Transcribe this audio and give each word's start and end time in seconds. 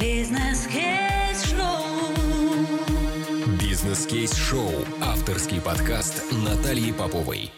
Бизнес-кейс-шоу. 0.00 1.58
Бизнес-кейс-шоу. 3.58 4.70
Авторский 5.00 5.60
подкаст 5.60 6.22
Натальи 6.44 6.92
Поповой. 6.92 7.50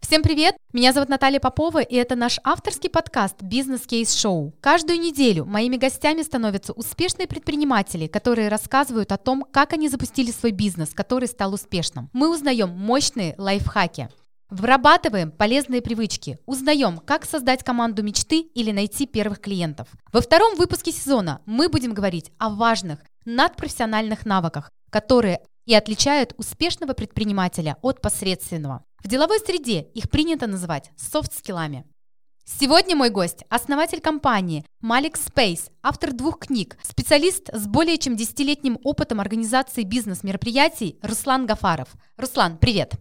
Всем 0.00 0.22
привет! 0.22 0.56
Меня 0.72 0.94
зовут 0.94 1.10
Наталья 1.10 1.40
Попова, 1.40 1.82
и 1.82 1.94
это 1.94 2.14
наш 2.16 2.38
авторский 2.42 2.88
подкаст 2.88 3.42
«Бизнес 3.42 3.82
Кейс 3.82 4.14
Шоу». 4.14 4.54
Каждую 4.62 4.98
неделю 4.98 5.44
моими 5.44 5.76
гостями 5.76 6.22
становятся 6.22 6.72
успешные 6.72 7.28
предприниматели, 7.28 8.06
которые 8.06 8.48
рассказывают 8.48 9.12
о 9.12 9.18
том, 9.18 9.44
как 9.52 9.74
они 9.74 9.90
запустили 9.90 10.30
свой 10.30 10.52
бизнес, 10.52 10.94
который 10.94 11.28
стал 11.28 11.52
успешным. 11.52 12.08
Мы 12.14 12.32
узнаем 12.32 12.70
мощные 12.70 13.34
лайфхаки. 13.36 14.08
Вырабатываем 14.50 15.30
полезные 15.30 15.82
привычки, 15.82 16.38
узнаем, 16.46 16.98
как 16.98 17.26
создать 17.26 17.62
команду 17.62 18.02
мечты 18.02 18.40
или 18.40 18.72
найти 18.72 19.06
первых 19.06 19.40
клиентов. 19.40 19.88
Во 20.10 20.22
втором 20.22 20.56
выпуске 20.56 20.90
сезона 20.90 21.42
мы 21.44 21.68
будем 21.68 21.92
говорить 21.92 22.32
о 22.38 22.48
важных 22.48 23.00
надпрофессиональных 23.26 24.24
навыках, 24.24 24.70
которые 24.88 25.40
и 25.66 25.74
отличают 25.74 26.32
успешного 26.38 26.94
предпринимателя 26.94 27.76
от 27.82 28.00
посредственного. 28.00 28.84
В 29.04 29.08
деловой 29.08 29.38
среде 29.40 29.82
их 29.82 30.08
принято 30.08 30.46
называть 30.46 30.92
софт-скиллами. 30.96 31.84
Сегодня 32.46 32.96
мой 32.96 33.10
гость– 33.10 33.44
основатель 33.50 34.00
компании 34.00 34.64
Malik 34.82 35.18
Space, 35.18 35.70
автор 35.82 36.14
двух 36.14 36.38
книг, 36.38 36.78
специалист 36.82 37.50
с 37.52 37.66
более 37.66 37.98
чем 37.98 38.16
десятилетним 38.16 38.78
опытом 38.82 39.20
организации 39.20 39.82
бизнес-мероприятий 39.82 40.98
Руслан 41.02 41.44
Гафаров. 41.44 41.88
Руслан, 42.16 42.56
привет! 42.56 42.94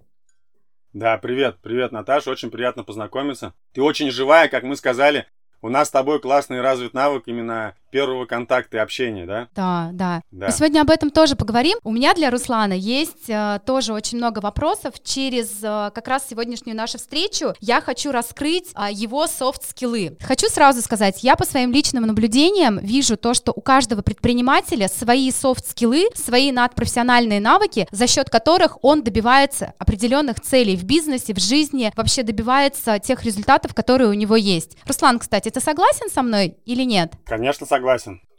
Да, 0.94 1.18
привет, 1.18 1.58
привет, 1.62 1.91
Наташа, 1.91 2.32
очень 2.32 2.50
приятно 2.50 2.84
познакомиться. 2.84 3.54
Ты 3.73 3.82
очень 3.82 4.09
живая, 4.09 4.48
как 4.48 4.64
мы 4.64 4.77
сказали. 4.77 5.27
У 5.62 5.68
нас 5.68 5.90
с 5.90 5.91
тобой 5.91 6.22
классный 6.22 6.62
развит 6.62 6.94
навык 6.94 7.23
именно 7.26 7.76
первого 7.90 8.26
контакта 8.26 8.77
и 8.77 8.80
общения, 8.80 9.26
да? 9.26 9.48
Да, 9.55 9.90
да. 9.94 10.22
Да. 10.32 10.48
Мы 10.48 10.52
сегодня 10.52 10.82
об 10.82 10.90
этом 10.90 11.10
тоже 11.10 11.35
поговорим. 11.35 11.77
У 11.84 11.91
меня 11.91 12.13
для 12.13 12.30
Руслана 12.30 12.74
есть 12.74 13.30
э, 13.30 13.60
тоже 13.66 13.93
очень 13.93 14.18
много 14.18 14.40
вопросов. 14.40 14.96
Через 15.04 15.63
э, 15.63 15.91
как 15.93 16.08
раз 16.08 16.27
сегодняшнюю 16.30 16.76
нашу 16.76 16.98
встречу 16.98 17.54
я 17.60 17.82
хочу 17.82 18.12
раскрыть 18.12 18.71
э, 18.76 18.88
его 18.91 19.27
софт-скиллы. 19.27 20.18
Хочу 20.21 20.48
сразу 20.48 20.82
сказать, 20.82 21.24
я 21.24 21.35
по 21.35 21.46
своим 21.46 21.71
личным 21.71 22.05
наблюдениям 22.05 22.77
вижу 22.80 23.18
то, 23.18 23.34
что 23.34 23.52
у 23.55 23.62
каждого 23.62 24.02
предпринимателя 24.02 24.88
свои 24.88 25.32
софт-скиллы, 25.32 26.05
свои 26.15 26.52
надпрофессиональные 26.52 27.40
навыки, 27.40 27.88
за 27.91 28.08
счет 28.08 28.30
которых 28.30 28.84
он 28.84 29.04
добивается 29.04 29.74
определенных 29.80 30.41
целей 30.41 30.76
в 30.76 30.84
бизнесе, 30.84 31.34
в 31.34 31.40
жизни, 31.40 31.91
вообще 31.96 32.24
добивается 32.24 32.99
тех 32.99 33.24
результатов, 33.24 33.74
которые 33.74 34.10
у 34.10 34.13
него 34.13 34.35
есть. 34.35 34.77
Руслан, 34.85 35.20
кстати, 35.20 35.49
ты 35.49 35.60
согласен 35.60 36.10
со 36.10 36.21
мной 36.21 36.58
или 36.65 36.84
нет? 36.84 37.13
Конечно, 37.26 37.65
согласен. 37.65 37.77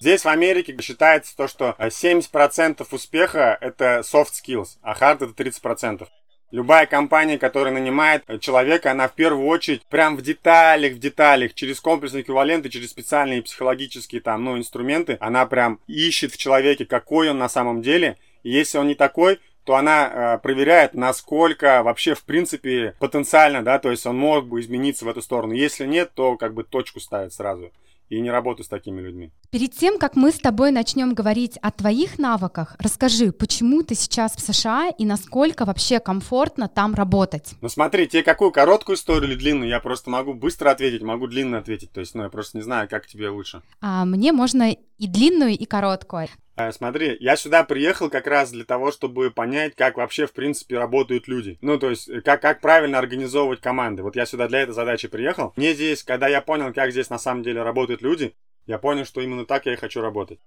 Здесь 0.01 0.25
в 0.25 0.29
Америке 0.29 0.77
считается 0.81 1.37
то, 1.37 1.49
что 1.49 1.75
э, 1.79 1.89
70% 1.89 2.87
успеха 2.91 3.57
это 3.61 4.01
soft 4.01 4.33
skills, 4.33 4.79
а 4.83 4.95
hard 4.95 5.31
это 5.31 5.43
30%. 5.43 6.07
Любая 6.51 6.87
компания, 6.87 7.37
которая 7.37 7.75
нанимает 7.75 8.25
э, 8.27 8.39
человека, 8.39 8.91
она 8.91 9.09
в 9.09 9.13
первую 9.13 9.47
очередь 9.47 9.85
прям 9.87 10.17
в 10.17 10.23
деталях, 10.23 10.95
в 10.95 10.99
деталях, 10.99 11.53
через 11.53 11.79
комплексные 11.79 12.23
эквиваленты, 12.23 12.71
через 12.71 12.91
специальные 12.91 13.43
психологические 13.43 14.23
там, 14.23 14.45
ну, 14.45 14.57
инструменты, 14.57 15.19
она 15.21 15.45
прям 15.45 15.79
ищет 15.87 16.33
в 16.33 16.39
человеке, 16.39 16.87
какой 16.87 17.31
он 17.31 17.39
на 17.39 17.51
самом 17.51 17.83
деле. 17.83 18.17
И 18.45 18.51
если 18.51 18.79
он 18.79 18.87
не 18.87 18.95
такой, 18.95 19.41
то 19.65 19.77
она 19.77 20.09
э, 20.09 20.39
проверяет, 20.39 20.95
насколько 20.95 21.83
вообще 21.83 22.15
в 22.15 22.23
принципе 22.25 22.95
потенциально, 22.99 23.63
да, 23.63 23.79
то 23.79 23.91
есть 23.91 24.07
он 24.07 24.17
мог 24.17 24.47
бы 24.47 24.61
измениться 24.61 25.05
в 25.05 25.09
эту 25.09 25.21
сторону. 25.21 25.53
Если 25.53 25.85
нет, 25.85 26.13
то 26.15 26.39
как 26.39 26.55
бы 26.55 26.65
точку 26.65 27.01
ставит 27.01 27.35
сразу. 27.35 27.71
И 28.09 28.21
не 28.21 28.31
работаю 28.31 28.65
с 28.65 28.69
такими 28.69 29.01
людьми. 29.01 29.31
Перед 29.51 29.73
тем, 29.73 29.99
как 29.99 30.17
мы 30.17 30.31
с 30.31 30.39
тобой 30.39 30.71
начнем 30.71 31.15
говорить 31.15 31.59
о 31.61 31.71
твоих 31.71 32.19
навыках, 32.19 32.77
расскажи, 32.79 33.33
почему 33.33 33.83
ты 33.83 33.95
сейчас 33.95 34.35
в 34.35 34.41
США 34.41 34.89
и 34.89 35.05
насколько 35.05 35.65
вообще 35.65 36.01
комфортно 36.01 36.69
там 36.69 36.95
работать? 36.95 37.55
Ну 37.61 37.69
смотри, 37.69 38.09
тебе 38.09 38.23
какую 38.23 38.51
короткую 38.51 38.97
историю 38.97 39.31
или 39.31 39.39
длинную? 39.39 39.69
Я 39.69 39.81
просто 39.81 40.11
могу 40.11 40.35
быстро 40.35 40.71
ответить, 40.71 41.03
могу 41.03 41.27
длинно 41.27 41.59
ответить. 41.59 41.93
То 41.93 42.01
есть, 42.01 42.15
ну, 42.15 42.23
я 42.23 42.29
просто 42.29 42.57
не 42.57 42.63
знаю, 42.63 42.89
как 42.89 43.07
тебе 43.07 43.29
лучше. 43.29 43.63
А, 43.81 44.05
мне 44.05 44.33
можно 44.33 44.73
и 44.73 45.07
длинную, 45.07 45.53
и 45.53 45.65
короткую. 45.65 46.29
Э, 46.59 46.73
Смотри, 46.73 47.17
я 47.21 47.37
сюда 47.37 47.63
приехал 47.63 48.11
как 48.11 48.27
раз 48.27 48.51
для 48.51 48.65
того, 48.65 48.91
чтобы 48.91 49.31
понять, 49.31 49.77
как 49.77 49.97
вообще, 49.97 50.27
в 50.27 50.33
принципе, 50.33 50.77
работают 50.77 51.29
люди. 51.29 51.57
Ну, 51.61 51.79
то 51.79 51.89
есть, 51.91 52.09
э, 52.09 52.21
как, 52.21 52.43
как 52.43 52.61
правильно 52.61 52.99
организовывать 52.99 53.61
команды. 53.61 54.03
Вот 54.03 54.17
я 54.17 54.27
сюда 54.27 54.49
для 54.49 54.63
этой 54.63 54.73
задачи 54.73 55.07
приехал. 55.07 55.53
Мне 55.57 55.73
здесь, 55.73 56.03
когда 56.03 56.27
я 56.27 56.43
понял, 56.43 56.73
как 56.75 56.91
здесь 56.91 57.11
на 57.11 57.19
самом 57.19 57.45
деле 57.45 57.63
работают 57.63 58.03
люди, 58.03 58.35
я 58.67 58.79
понял, 58.79 59.05
что 59.05 59.21
именно 59.21 59.47
так 59.47 59.67
я 59.67 59.75
и 59.75 59.77
хочу 59.77 60.01
работать. 60.01 60.41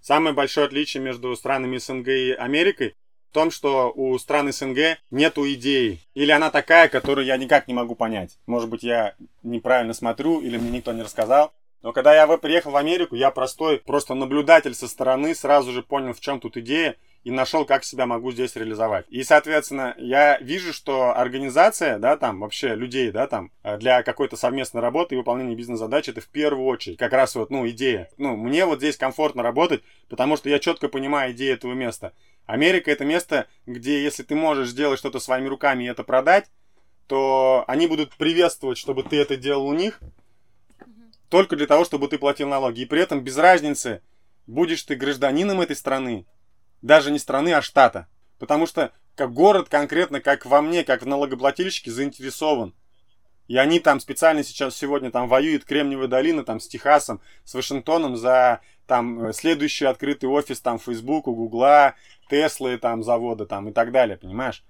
Самое 0.00 0.34
большое 0.34 0.66
отличие 0.66 1.02
между 1.02 1.36
странами 1.36 1.76
СНГ 1.76 2.08
и 2.08 2.32
Америкой 2.32 2.96
в 3.30 3.34
том, 3.34 3.50
что 3.50 3.92
у 3.94 4.16
стран 4.18 4.50
СНГ 4.50 4.98
нету 5.10 5.46
идеи. 5.52 6.00
Или 6.14 6.30
она 6.30 6.50
такая, 6.50 6.88
которую 6.88 7.26
я 7.26 7.36
никак 7.36 7.68
не 7.68 7.74
могу 7.74 7.94
понять. 7.94 8.38
Может 8.46 8.70
быть, 8.70 8.82
я 8.82 9.16
неправильно 9.42 9.92
смотрю, 9.92 10.40
или 10.40 10.56
мне 10.56 10.70
никто 10.70 10.92
не 10.92 11.02
рассказал. 11.02 11.52
Но 11.82 11.92
когда 11.92 12.14
я 12.14 12.26
приехал 12.38 12.72
в 12.72 12.76
Америку, 12.76 13.14
я 13.14 13.30
простой, 13.30 13.78
просто 13.78 14.14
наблюдатель 14.14 14.74
со 14.74 14.88
стороны, 14.88 15.34
сразу 15.34 15.72
же 15.72 15.82
понял, 15.82 16.12
в 16.12 16.20
чем 16.20 16.40
тут 16.40 16.56
идея, 16.56 16.96
и 17.24 17.30
нашел, 17.30 17.64
как 17.64 17.84
себя 17.84 18.06
могу 18.06 18.32
здесь 18.32 18.56
реализовать. 18.56 19.06
И, 19.08 19.22
соответственно, 19.22 19.94
я 19.98 20.38
вижу, 20.38 20.72
что 20.72 21.14
организация, 21.16 21.98
да, 21.98 22.16
там, 22.16 22.40
вообще 22.40 22.74
людей, 22.74 23.10
да, 23.10 23.26
там, 23.26 23.50
э, 23.62 23.76
для 23.76 24.02
какой-то 24.02 24.36
совместной 24.36 24.80
работы 24.80 25.14
и 25.14 25.18
выполнения 25.18 25.54
бизнес-задач, 25.54 26.08
это 26.08 26.20
в 26.20 26.28
первую 26.28 26.66
очередь 26.66 26.96
как 26.96 27.12
раз 27.12 27.34
вот, 27.34 27.50
ну, 27.50 27.68
идея. 27.68 28.08
Ну, 28.18 28.36
мне 28.36 28.64
вот 28.64 28.78
здесь 28.78 28.96
комфортно 28.96 29.42
работать, 29.42 29.82
потому 30.08 30.36
что 30.36 30.48
я 30.48 30.58
четко 30.58 30.88
понимаю 30.88 31.32
идею 31.32 31.54
этого 31.54 31.74
места. 31.74 32.12
Америка 32.46 32.90
это 32.90 33.04
место, 33.04 33.46
где 33.66 34.02
если 34.02 34.22
ты 34.22 34.34
можешь 34.34 34.70
сделать 34.70 34.98
что-то 34.98 35.20
своими 35.20 35.48
руками 35.48 35.84
и 35.84 35.88
это 35.88 36.02
продать, 36.02 36.46
то 37.08 37.64
они 37.66 37.86
будут 37.86 38.16
приветствовать, 38.16 38.78
чтобы 38.78 39.02
ты 39.02 39.16
это 39.16 39.36
делал 39.36 39.66
у 39.66 39.74
них, 39.74 40.00
только 41.28 41.56
для 41.56 41.66
того, 41.66 41.84
чтобы 41.84 42.08
ты 42.08 42.18
платил 42.18 42.48
налоги. 42.48 42.80
И 42.80 42.86
при 42.86 43.00
этом 43.00 43.22
без 43.22 43.36
разницы, 43.36 44.02
будешь 44.46 44.82
ты 44.82 44.94
гражданином 44.94 45.60
этой 45.60 45.76
страны, 45.76 46.26
даже 46.82 47.10
не 47.10 47.18
страны, 47.18 47.52
а 47.52 47.62
штата. 47.62 48.08
Потому 48.38 48.66
что 48.66 48.92
как 49.14 49.32
город 49.32 49.68
конкретно, 49.68 50.20
как 50.20 50.46
во 50.46 50.62
мне, 50.62 50.84
как 50.84 51.02
в 51.02 51.06
налогоплательщике, 51.06 51.90
заинтересован. 51.90 52.74
И 53.48 53.56
они 53.56 53.80
там 53.80 53.98
специально 53.98 54.44
сейчас 54.44 54.76
сегодня 54.76 55.10
там 55.10 55.26
воюют 55.26 55.64
Кремниевая 55.64 56.06
долина 56.06 56.44
там 56.44 56.60
с 56.60 56.68
Техасом, 56.68 57.20
с 57.44 57.54
Вашингтоном 57.54 58.16
за 58.16 58.60
там 58.86 59.24
э, 59.24 59.32
следующий 59.32 59.86
открытый 59.86 60.28
офис 60.28 60.60
там 60.60 60.78
Фейсбука, 60.78 61.30
Гугла, 61.30 61.94
Теслы 62.28 62.76
там 62.76 63.02
завода 63.02 63.46
там 63.46 63.68
и 63.68 63.72
так 63.72 63.90
далее, 63.90 64.18
понимаешь? 64.18 64.64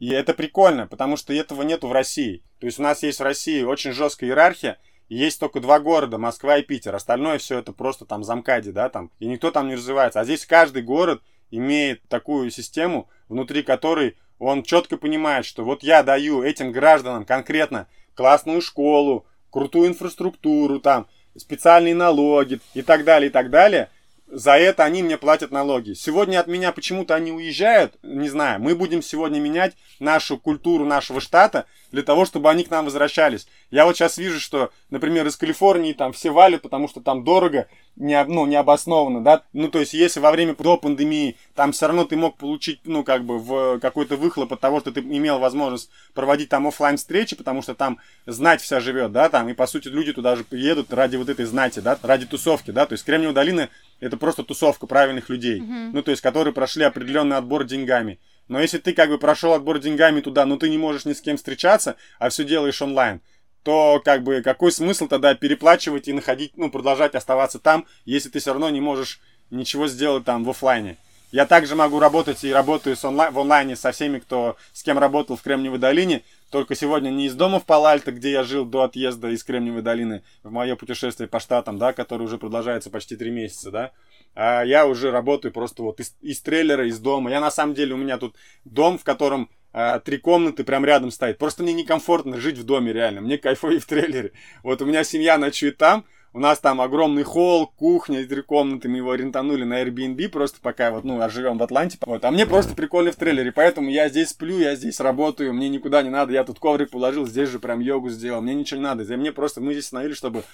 И 0.00 0.10
это 0.10 0.34
прикольно, 0.34 0.86
потому 0.88 1.16
что 1.16 1.32
этого 1.32 1.62
нету 1.62 1.86
в 1.86 1.92
России. 1.92 2.42
То 2.58 2.66
есть 2.66 2.78
у 2.78 2.82
нас 2.82 3.02
есть 3.02 3.20
в 3.20 3.22
России 3.22 3.62
очень 3.62 3.92
жесткая 3.92 4.30
иерархия, 4.30 4.78
есть 5.08 5.38
только 5.38 5.60
два 5.60 5.78
города, 5.78 6.18
Москва 6.18 6.58
и 6.58 6.62
Питер. 6.62 6.94
Остальное 6.94 7.38
все 7.38 7.58
это 7.58 7.72
просто 7.72 8.04
там 8.04 8.24
замкади, 8.24 8.72
да, 8.72 8.88
там. 8.88 9.10
И 9.18 9.26
никто 9.26 9.50
там 9.50 9.68
не 9.68 9.74
развивается. 9.74 10.20
А 10.20 10.24
здесь 10.24 10.46
каждый 10.46 10.82
город 10.82 11.22
имеет 11.50 12.02
такую 12.08 12.50
систему, 12.50 13.08
внутри 13.28 13.62
которой 13.62 14.16
он 14.38 14.62
четко 14.62 14.96
понимает, 14.96 15.46
что 15.46 15.64
вот 15.64 15.82
я 15.82 16.02
даю 16.02 16.42
этим 16.42 16.72
гражданам 16.72 17.24
конкретно 17.24 17.86
классную 18.14 18.60
школу, 18.60 19.26
крутую 19.50 19.88
инфраструктуру, 19.88 20.80
там, 20.80 21.06
специальные 21.36 21.94
налоги 21.94 22.60
и 22.74 22.82
так 22.82 23.04
далее, 23.04 23.28
и 23.28 23.32
так 23.32 23.50
далее. 23.50 23.90
За 24.28 24.56
это 24.56 24.82
они 24.82 25.04
мне 25.04 25.16
платят 25.18 25.52
налоги. 25.52 25.92
Сегодня 25.92 26.40
от 26.40 26.48
меня 26.48 26.72
почему-то 26.72 27.14
они 27.14 27.30
уезжают, 27.30 27.94
не 28.02 28.28
знаю. 28.28 28.60
Мы 28.60 28.74
будем 28.74 29.00
сегодня 29.00 29.38
менять 29.38 29.74
нашу 30.00 30.36
культуру 30.36 30.84
нашего 30.84 31.20
штата 31.20 31.66
для 31.92 32.02
того, 32.02 32.24
чтобы 32.24 32.50
они 32.50 32.64
к 32.64 32.70
нам 32.70 32.86
возвращались. 32.86 33.46
Я 33.70 33.84
вот 33.84 33.96
сейчас 33.96 34.18
вижу, 34.18 34.40
что, 34.40 34.70
например, 34.90 35.26
из 35.28 35.36
Калифорнии 35.36 35.92
там 35.92 36.12
все 36.12 36.30
валят, 36.30 36.62
потому 36.62 36.88
что 36.88 37.00
там 37.00 37.22
дорого, 37.22 37.68
не, 37.96 38.22
ну, 38.24 38.46
необоснованно, 38.46 39.22
да. 39.22 39.42
Ну, 39.52 39.68
то 39.68 39.80
есть, 39.80 39.94
если 39.94 40.20
во 40.20 40.30
время 40.30 40.54
до 40.54 40.76
пандемии 40.76 41.36
там 41.54 41.72
все 41.72 41.86
равно 41.86 42.04
ты 42.04 42.16
мог 42.16 42.36
получить, 42.36 42.80
ну, 42.84 43.04
как 43.04 43.24
бы, 43.24 43.38
в 43.38 43.78
какой-то 43.80 44.16
выхлоп 44.16 44.52
от 44.52 44.60
того, 44.60 44.80
что 44.80 44.92
ты 44.92 45.00
имел 45.00 45.38
возможность 45.38 45.90
проводить 46.14 46.48
там 46.48 46.66
оффлайн 46.66 46.96
встречи, 46.98 47.34
потому 47.34 47.62
что 47.62 47.74
там 47.74 47.98
знать 48.26 48.60
вся 48.60 48.80
живет, 48.80 49.12
да, 49.12 49.28
там, 49.28 49.48
и 49.48 49.54
по 49.54 49.66
сути 49.66 49.88
люди 49.88 50.12
туда 50.12 50.36
же 50.36 50.44
приедут 50.44 50.92
ради 50.92 51.16
вот 51.16 51.28
этой 51.28 51.46
знати, 51.46 51.80
да, 51.80 51.98
ради 52.02 52.26
тусовки, 52.26 52.70
да, 52.70 52.86
то 52.86 52.92
есть 52.92 53.04
Кремниевая 53.04 53.34
долина 53.34 53.70
это 54.00 54.16
просто 54.16 54.42
тусовка 54.42 54.86
правильных 54.86 55.30
людей, 55.30 55.60
ну, 55.60 56.02
то 56.02 56.10
есть, 56.10 56.22
которые 56.22 56.52
прошли 56.52 56.84
определенный 56.84 57.36
отбор 57.36 57.64
деньгами. 57.64 58.18
Но 58.48 58.60
если 58.60 58.78
ты 58.78 58.92
как 58.92 59.08
бы 59.08 59.18
прошел 59.18 59.54
отбор 59.54 59.80
деньгами 59.80 60.20
туда, 60.20 60.46
но 60.46 60.56
ты 60.56 60.68
не 60.68 60.78
можешь 60.78 61.04
ни 61.04 61.14
с 61.14 61.20
кем 61.20 61.36
встречаться, 61.36 61.96
а 62.18 62.28
все 62.28 62.44
делаешь 62.44 62.80
онлайн, 62.80 63.20
то 63.66 64.00
как 64.04 64.22
бы 64.22 64.42
какой 64.42 64.70
смысл 64.70 65.08
тогда 65.08 65.34
переплачивать 65.34 66.06
и 66.06 66.12
находить, 66.12 66.52
ну, 66.56 66.70
продолжать 66.70 67.16
оставаться 67.16 67.58
там, 67.58 67.84
если 68.04 68.28
ты 68.28 68.38
все 68.38 68.52
равно 68.52 68.70
не 68.70 68.80
можешь 68.80 69.18
ничего 69.50 69.88
сделать 69.88 70.24
там 70.24 70.44
в 70.44 70.50
оффлайне. 70.50 70.98
Я 71.32 71.46
также 71.46 71.74
могу 71.74 71.98
работать 71.98 72.44
и 72.44 72.52
работаю 72.52 72.94
с 72.94 73.04
онлайн, 73.04 73.34
в 73.34 73.40
онлайне 73.40 73.74
со 73.74 73.90
всеми, 73.90 74.20
кто 74.20 74.56
с 74.72 74.84
кем 74.84 75.00
работал 75.00 75.34
в 75.34 75.42
Кремниевой 75.42 75.80
долине, 75.80 76.22
только 76.50 76.76
сегодня 76.76 77.10
не 77.10 77.26
из 77.26 77.34
дома 77.34 77.58
в 77.58 77.64
Палальто, 77.64 78.12
где 78.12 78.30
я 78.30 78.44
жил 78.44 78.64
до 78.64 78.84
отъезда 78.84 79.30
из 79.30 79.42
Кремниевой 79.42 79.82
долины 79.82 80.22
в 80.44 80.52
мое 80.52 80.76
путешествие 80.76 81.28
по 81.28 81.40
штатам, 81.40 81.76
да, 81.76 81.92
которое 81.92 82.22
уже 82.22 82.38
продолжается 82.38 82.90
почти 82.90 83.16
три 83.16 83.32
месяца, 83.32 83.72
да, 83.72 83.90
а 84.36 84.62
я 84.62 84.86
уже 84.86 85.10
работаю 85.10 85.50
просто 85.50 85.82
вот 85.82 85.98
из, 85.98 86.14
из 86.20 86.40
трейлера, 86.40 86.86
из 86.86 87.00
дома. 87.00 87.32
Я 87.32 87.40
на 87.40 87.50
самом 87.50 87.74
деле, 87.74 87.94
у 87.94 87.98
меня 87.98 88.16
тут 88.16 88.36
дом, 88.64 88.96
в 88.96 89.02
котором 89.02 89.50
а, 89.78 90.00
три 90.00 90.16
комнаты 90.16 90.64
прям 90.64 90.86
рядом 90.86 91.10
стоит. 91.10 91.36
Просто 91.36 91.62
мне 91.62 91.74
некомфортно 91.74 92.40
жить 92.40 92.56
в 92.56 92.64
доме 92.64 92.94
реально. 92.94 93.20
Мне 93.20 93.36
кайфовее 93.36 93.78
в 93.78 93.84
трейлере. 93.84 94.32
Вот 94.62 94.80
у 94.80 94.86
меня 94.86 95.04
семья 95.04 95.36
ночует 95.36 95.76
там, 95.76 96.06
у 96.36 96.38
нас 96.38 96.58
там 96.58 96.82
огромный 96.82 97.22
холл, 97.22 97.66
кухня, 97.66 98.26
три 98.26 98.42
комнаты, 98.42 98.90
мы 98.90 98.98
его 98.98 99.10
аренданули 99.10 99.64
на 99.64 99.82
Airbnb, 99.82 100.28
просто 100.28 100.58
пока 100.60 100.90
вот, 100.90 101.02
ну, 101.02 101.18
живем 101.30 101.56
в 101.56 101.62
Атланте. 101.62 101.96
Вот. 102.02 102.26
А 102.26 102.30
мне 102.30 102.44
просто 102.44 102.74
прикольно 102.74 103.10
в 103.10 103.16
трейлере, 103.16 103.52
поэтому 103.52 103.88
я 103.88 104.10
здесь 104.10 104.28
сплю, 104.28 104.58
я 104.58 104.76
здесь 104.76 105.00
работаю, 105.00 105.54
мне 105.54 105.70
никуда 105.70 106.02
не 106.02 106.10
надо, 106.10 106.34
я 106.34 106.44
тут 106.44 106.58
коврик 106.58 106.90
положил, 106.90 107.26
здесь 107.26 107.48
же 107.48 107.58
прям 107.58 107.80
йогу 107.80 108.10
сделал, 108.10 108.42
мне 108.42 108.54
ничего 108.54 108.76
не 108.76 108.84
надо. 108.84 109.16
Мне 109.16 109.32
просто, 109.32 109.62
мы 109.62 109.72
здесь 109.72 109.86
остановились, 109.86 110.18
чтобы 110.18 110.44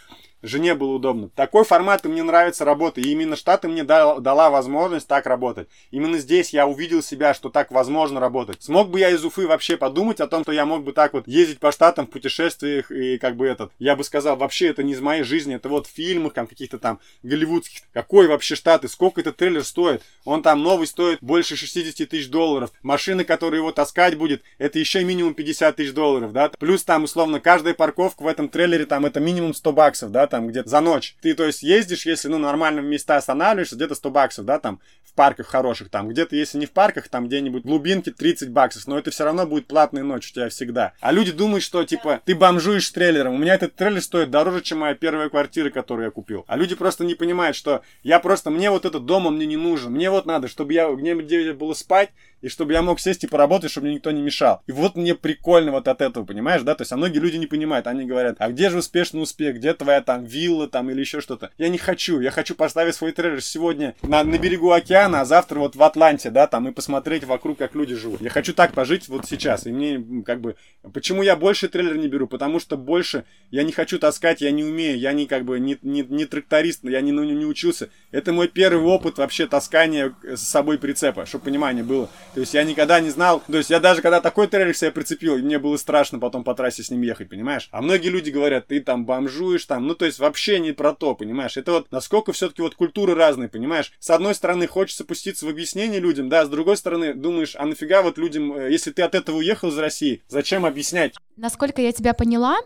жене 0.43 0.75
было 0.75 0.94
удобно. 0.94 1.31
Такой 1.31 1.64
формат 1.64 2.05
и 2.05 2.08
мне 2.08 2.23
нравится 2.23 2.64
работа, 2.64 3.00
и 3.00 3.08
именно 3.11 3.37
Штаты 3.37 3.69
мне 3.69 3.82
дал, 3.84 4.20
дала 4.20 4.50
возможность 4.50 5.08
так 5.08 5.26
работать. 5.26 5.69
Именно 5.90 6.19
здесь 6.19 6.52
я 6.52 6.67
увидел 6.67 7.02
себя, 7.02 7.34
что 7.34 7.49
так 7.49 7.73
возможно 7.73 8.20
работать. 8.20 8.62
Смог 8.62 8.90
бы 8.90 9.00
я 9.00 9.11
из 9.11 9.25
Уфы 9.25 9.46
вообще 9.46 9.76
подумать 9.76 10.20
о 10.20 10.29
том, 10.29 10.43
что 10.43 10.52
я 10.52 10.67
мог 10.67 10.84
бы 10.84 10.93
так 10.93 11.12
вот 11.12 11.26
ездить 11.26 11.61
по 11.61 11.73
Штатам 11.73 12.06
в 12.06 12.11
путешествиях 12.11 12.90
и 12.90 13.19
как 13.19 13.37
бы 13.37 13.46
этот, 13.46 13.73
я 13.79 13.96
бы 13.96 14.05
сказал, 14.05 14.37
вообще 14.37 14.69
это 14.69 14.82
не 14.82 14.93
из 14.93 15.00
моей 15.00 15.23
жизни, 15.23 15.56
это 15.56 15.69
вот 15.72 15.86
фильмах, 15.86 16.32
там 16.32 16.46
каких-то 16.46 16.78
там 16.78 16.98
голливудских. 17.22 17.82
Какой 17.92 18.26
вообще 18.26 18.56
Штаты, 18.56 18.88
сколько 18.88 19.20
этот 19.20 19.36
трейлер 19.36 19.64
стоит? 19.64 20.02
Он 20.24 20.42
там 20.42 20.62
новый 20.62 20.86
стоит 20.86 21.19
больше 21.20 21.56
60 21.56 22.08
тысяч 22.08 22.28
долларов. 22.28 22.72
Машина, 22.82 23.24
которая 23.24 23.60
его 23.60 23.72
таскать 23.72 24.16
будет, 24.16 24.42
это 24.58 24.78
еще 24.78 25.04
минимум 25.04 25.34
50 25.34 25.76
тысяч 25.76 25.92
долларов, 25.92 26.32
да? 26.32 26.50
Плюс 26.58 26.84
там 26.84 27.04
условно 27.04 27.40
каждая 27.40 27.74
парковка 27.74 28.22
в 28.22 28.26
этом 28.26 28.48
трейлере 28.48 28.86
там 28.86 29.06
это 29.06 29.20
минимум 29.20 29.54
100 29.54 29.72
баксов, 29.72 30.10
да? 30.10 30.26
там 30.32 30.48
где-то 30.48 30.70
за 30.70 30.80
ночь. 30.80 31.14
Ты, 31.20 31.34
то 31.34 31.44
есть, 31.44 31.62
ездишь, 31.62 32.06
если, 32.06 32.28
ну, 32.28 32.38
нормально 32.38 32.80
в 32.80 32.86
места 32.86 33.16
останавливаешься, 33.16 33.76
где-то 33.76 33.94
100 33.94 34.10
баксов, 34.10 34.44
да, 34.46 34.58
там, 34.58 34.80
в 35.12 35.14
парках 35.14 35.47
хороших, 35.47 35.91
там, 35.91 36.09
где-то, 36.09 36.35
если 36.35 36.59
не 36.59 36.67
в 36.67 36.70
парках, 36.70 37.09
там, 37.09 37.26
где-нибудь 37.26 37.64
в 37.64 37.67
глубинке 37.67 38.11
30 38.12 38.50
баксов, 38.50 38.87
но 38.87 38.99
это 38.99 39.11
все 39.11 39.25
равно 39.25 39.47
будет 39.47 39.67
платная 39.67 40.03
ночь 40.03 40.31
у 40.31 40.35
тебя 40.35 40.49
всегда. 40.49 40.94
А 41.00 41.12
люди 41.12 41.32
думают, 41.32 41.62
что, 41.62 41.85
типа, 41.85 42.23
ты 42.25 42.35
бомжуешь 42.35 42.88
трейлером. 42.91 43.35
У 43.35 43.38
меня 43.38 43.55
этот 43.55 43.75
трейлер 43.75 44.00
стоит 44.00 44.31
дороже, 44.31 44.62
чем 44.62 44.79
моя 44.79 44.94
первая 44.94 45.29
квартира, 45.29 45.70
которую 45.70 46.06
я 46.06 46.11
купил. 46.11 46.44
А 46.49 46.56
люди 46.56 46.75
просто 46.75 47.05
не 47.05 47.14
понимают, 47.14 47.56
что 47.56 47.82
я 48.03 48.20
просто, 48.20 48.50
мне 48.50 48.70
вот 48.70 48.87
этот 48.87 49.05
дом, 49.05 49.26
он 49.26 49.37
мне 49.37 49.47
не 49.47 49.56
нужен. 49.56 49.93
Мне 49.93 50.11
вот 50.11 50.25
надо, 50.25 50.49
чтобы 50.49 50.73
я, 50.73 50.88
мне 50.88 51.15
где 51.15 51.53
было 51.53 51.75
спать, 51.75 52.11
и 52.43 52.49
чтобы 52.49 52.73
я 52.73 52.82
мог 52.82 53.00
сесть 53.00 53.25
и 53.25 53.26
поработать, 53.26 53.70
чтобы 53.70 53.87
мне 53.87 53.97
никто 53.97 54.11
не 54.11 54.20
мешал. 54.20 54.62
И 54.67 54.73
вот 54.73 54.97
мне 54.97 55.15
прикольно 55.15 55.70
вот 55.70 55.88
от 55.88 56.00
этого, 56.00 56.25
понимаешь, 56.25 56.62
да? 56.62 56.75
То 56.75 56.82
есть, 56.82 56.93
а 56.93 56.97
многие 56.97 57.20
люди 57.20 57.37
не 57.37 57.47
понимают, 57.47 57.87
они 57.87 58.05
говорят, 58.05 58.37
а 58.41 58.50
где 58.50 58.69
же 58.69 58.79
успешный 58.79 59.23
успех, 59.23 59.56
где 59.56 59.73
твоя 59.75 60.03
там 60.03 60.25
вилла 60.25 60.69
там 60.69 60.91
или 60.91 61.00
еще 61.00 61.20
что-то? 61.20 61.50
Я 61.56 61.69
не 61.69 61.79
хочу, 61.79 62.20
я 62.20 62.31
хочу 62.31 62.55
поставить 62.55 62.97
свой 62.97 63.12
трейлер 63.12 63.41
сегодня 63.41 63.94
на, 64.03 64.25
на 64.25 64.38
берегу 64.38 64.73
океана, 64.73 65.01
а 65.06 65.25
завтра 65.25 65.58
вот 65.58 65.76
в 65.76 65.82
Атланте, 65.82 66.31
да, 66.31 66.46
там, 66.46 66.69
и 66.69 66.72
посмотреть 66.72 67.25
вокруг, 67.25 67.58
как 67.58 67.75
люди 67.75 67.94
живут. 67.94 68.20
Я 68.20 68.31
хочу 68.31 68.52
так 68.54 68.72
пожить 68.72 69.08
вот 69.08 69.26
сейчас, 69.26 69.66
и 69.66 69.72
мне, 69.72 70.22
как 70.25 70.40
бы, 70.40 70.56
почему 70.93 71.22
я 71.22 71.37
больше 71.37 71.69
трейлер 71.69 71.96
не 71.96 72.08
беру? 72.08 72.26
Потому 72.26 72.60
что 72.60 72.76
больше 72.76 73.25
я 73.50 73.62
не 73.62 73.72
хочу 73.72 73.99
таскать, 73.99 74.40
я 74.40 74.50
не 74.50 74.64
умею, 74.64 74.99
я 74.99 75.12
не, 75.12 75.26
как 75.26 75.44
бы, 75.44 75.58
не, 75.60 75.78
не, 75.82 76.02
не 76.02 76.26
тракторист, 76.26 76.84
я 76.84 77.00
не, 77.00 77.12
ну, 77.12 77.25
не 77.25 77.46
учился. 77.46 77.90
Это 78.10 78.32
мой 78.32 78.49
первый 78.49 78.84
опыт 78.84 79.19
вообще 79.19 79.46
таскания 79.46 80.14
с 80.22 80.43
собой 80.43 80.78
прицепа, 80.78 81.26
чтобы 81.26 81.44
понимание 81.44 81.84
было. 81.84 82.08
То 82.34 82.40
есть 82.40 82.55
я 82.55 82.64
никогда 82.64 83.00
не 83.00 83.10
знал, 83.10 83.43
то 83.46 83.56
есть 83.56 83.70
я 83.70 83.81
даже 83.81 84.02
когда 84.02 84.20
такой 84.20 84.46
трейлер 84.46 84.75
себе 84.75 84.90
прицепил, 84.90 85.38
мне 85.38 85.58
было 85.58 85.76
страшно 85.76 86.19
потом 86.19 86.44
по 86.44 86.55
трассе 86.55 86.82
с 86.82 86.90
ним 86.90 87.02
ехать, 87.02 87.28
понимаешь? 87.28 87.69
А 87.70 87.82
многие 87.82 88.08
люди 88.08 88.31
говорят, 88.31 88.66
ты 88.66 88.81
там 88.81 89.05
бомжуешь, 89.05 89.64
там, 89.64 89.87
ну 89.87 89.94
то 89.94 90.05
есть 90.05 90.19
вообще 90.19 90.58
не 90.60 90.72
про 90.72 90.93
то, 90.94 91.14
понимаешь? 91.14 91.56
Это 91.56 91.72
вот 91.72 91.90
насколько 91.90 92.32
все-таки 92.32 92.62
вот 92.62 92.75
культуры 92.75 93.14
разные, 93.14 93.48
понимаешь? 93.48 93.93
С 93.98 94.10
одной 94.10 94.34
стороны 94.34 94.66
хочется 94.93 95.05
пуститься 95.05 95.47
в 95.47 95.49
объяснение 95.49 96.00
людям, 96.00 96.29
да, 96.29 96.44
с 96.44 96.50
другой 96.50 96.77
стороны 96.77 97.15
думаешь, 97.15 97.56
а 97.56 97.65
нафига 97.65 98.03
вот 98.03 98.19
людям, 98.19 98.53
э, 98.53 98.71
если 98.71 98.91
ты 98.91 99.00
от 99.00 99.15
этого 99.15 99.37
уехал 99.37 99.69
из 99.71 99.79
России, 99.79 100.23
зачем 100.29 100.67
объяснять? 100.67 101.15
Насколько 101.37 101.81
я 101.81 101.93
тебя 101.93 102.12
поняла, 102.12 102.59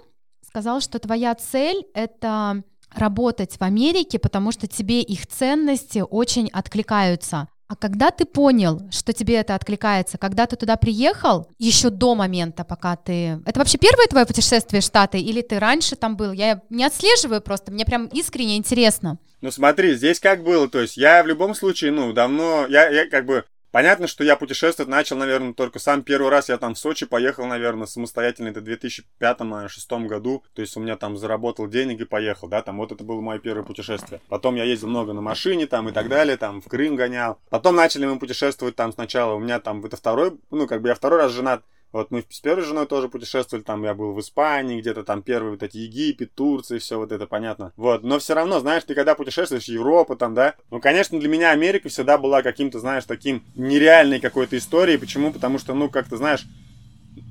сказал, 0.44 0.80
что 0.80 0.98
твоя 0.98 1.36
цель 1.36 1.86
это 1.94 2.64
работать 2.92 3.56
в 3.58 3.62
Америке, 3.62 4.18
потому 4.18 4.50
что 4.50 4.66
тебе 4.66 5.02
их 5.02 5.28
ценности 5.28 6.02
очень 6.08 6.50
откликаются. 6.52 7.46
А 7.68 7.74
когда 7.74 8.12
ты 8.12 8.24
понял, 8.24 8.80
что 8.92 9.12
тебе 9.12 9.34
это 9.36 9.56
откликается, 9.56 10.18
когда 10.18 10.46
ты 10.46 10.54
туда 10.54 10.76
приехал, 10.76 11.48
еще 11.58 11.90
до 11.90 12.14
момента, 12.14 12.64
пока 12.64 12.94
ты... 12.94 13.40
Это 13.44 13.58
вообще 13.58 13.76
первое 13.76 14.06
твое 14.06 14.24
путешествие 14.24 14.80
в 14.80 14.84
Штаты, 14.84 15.18
или 15.18 15.42
ты 15.42 15.58
раньше 15.58 15.96
там 15.96 16.16
был? 16.16 16.30
Я 16.30 16.62
не 16.70 16.84
отслеживаю 16.84 17.40
просто, 17.40 17.72
мне 17.72 17.84
прям 17.84 18.06
искренне 18.06 18.56
интересно. 18.56 19.18
Ну 19.40 19.50
смотри, 19.50 19.94
здесь 19.96 20.20
как 20.20 20.44
было, 20.44 20.68
то 20.68 20.80
есть 20.80 20.96
я 20.96 21.22
в 21.24 21.26
любом 21.26 21.54
случае, 21.54 21.90
ну, 21.90 22.12
давно, 22.12 22.66
я, 22.68 22.88
я 22.88 23.08
как 23.08 23.26
бы 23.26 23.44
Понятно, 23.76 24.06
что 24.06 24.24
я 24.24 24.36
путешествовать 24.36 24.88
начал, 24.88 25.18
наверное, 25.18 25.52
только 25.52 25.78
сам 25.78 26.02
первый 26.02 26.30
раз. 26.30 26.48
Я 26.48 26.56
там 26.56 26.74
в 26.74 26.78
Сочи 26.78 27.04
поехал, 27.04 27.44
наверное, 27.44 27.86
самостоятельно. 27.86 28.48
Это 28.48 28.62
в 28.62 28.64
2005-2006 28.64 30.06
году. 30.06 30.42
То 30.54 30.62
есть 30.62 30.74
у 30.78 30.80
меня 30.80 30.96
там 30.96 31.18
заработал 31.18 31.68
денег 31.68 32.00
и 32.00 32.06
поехал, 32.06 32.48
да, 32.48 32.62
там 32.62 32.78
вот 32.78 32.92
это 32.92 33.04
было 33.04 33.20
мое 33.20 33.38
первое 33.38 33.64
путешествие. 33.64 34.22
Потом 34.30 34.54
я 34.54 34.64
ездил 34.64 34.88
много 34.88 35.12
на 35.12 35.20
машине 35.20 35.66
там 35.66 35.90
и 35.90 35.92
так 35.92 36.08
далее, 36.08 36.38
там 36.38 36.62
в 36.62 36.68
Крым 36.68 36.96
гонял. 36.96 37.38
Потом 37.50 37.76
начали 37.76 38.06
мы 38.06 38.18
путешествовать 38.18 38.76
там 38.76 38.94
сначала. 38.94 39.34
У 39.34 39.40
меня 39.40 39.60
там 39.60 39.84
это 39.84 39.98
второй, 39.98 40.40
ну, 40.50 40.66
как 40.66 40.80
бы 40.80 40.88
я 40.88 40.94
второй 40.94 41.18
раз 41.18 41.32
женат. 41.32 41.62
Вот 41.92 42.10
мы 42.10 42.24
с 42.28 42.40
первой 42.40 42.64
женой 42.64 42.86
тоже 42.86 43.08
путешествовали, 43.08 43.64
там 43.64 43.82
я 43.84 43.94
был 43.94 44.12
в 44.12 44.20
Испании, 44.20 44.80
где-то 44.80 45.02
там 45.04 45.22
первые 45.22 45.52
вот 45.52 45.62
эти 45.62 45.78
Египет, 45.78 46.34
Турция, 46.34 46.78
все 46.78 46.98
вот 46.98 47.12
это 47.12 47.26
понятно. 47.26 47.72
Вот, 47.76 48.02
но 48.02 48.18
все 48.18 48.34
равно, 48.34 48.60
знаешь, 48.60 48.84
ты 48.84 48.94
когда 48.94 49.14
путешествуешь, 49.14 49.64
Европа 49.64 50.16
там, 50.16 50.34
да, 50.34 50.54
ну, 50.70 50.80
конечно, 50.80 51.18
для 51.18 51.28
меня 51.28 51.52
Америка 51.52 51.88
всегда 51.88 52.18
была 52.18 52.42
каким-то, 52.42 52.80
знаешь, 52.80 53.04
таким 53.04 53.42
нереальной 53.54 54.20
какой-то 54.20 54.58
историей. 54.58 54.98
Почему? 54.98 55.32
Потому 55.32 55.58
что, 55.58 55.74
ну, 55.74 55.88
как-то, 55.88 56.16
знаешь, 56.16 56.44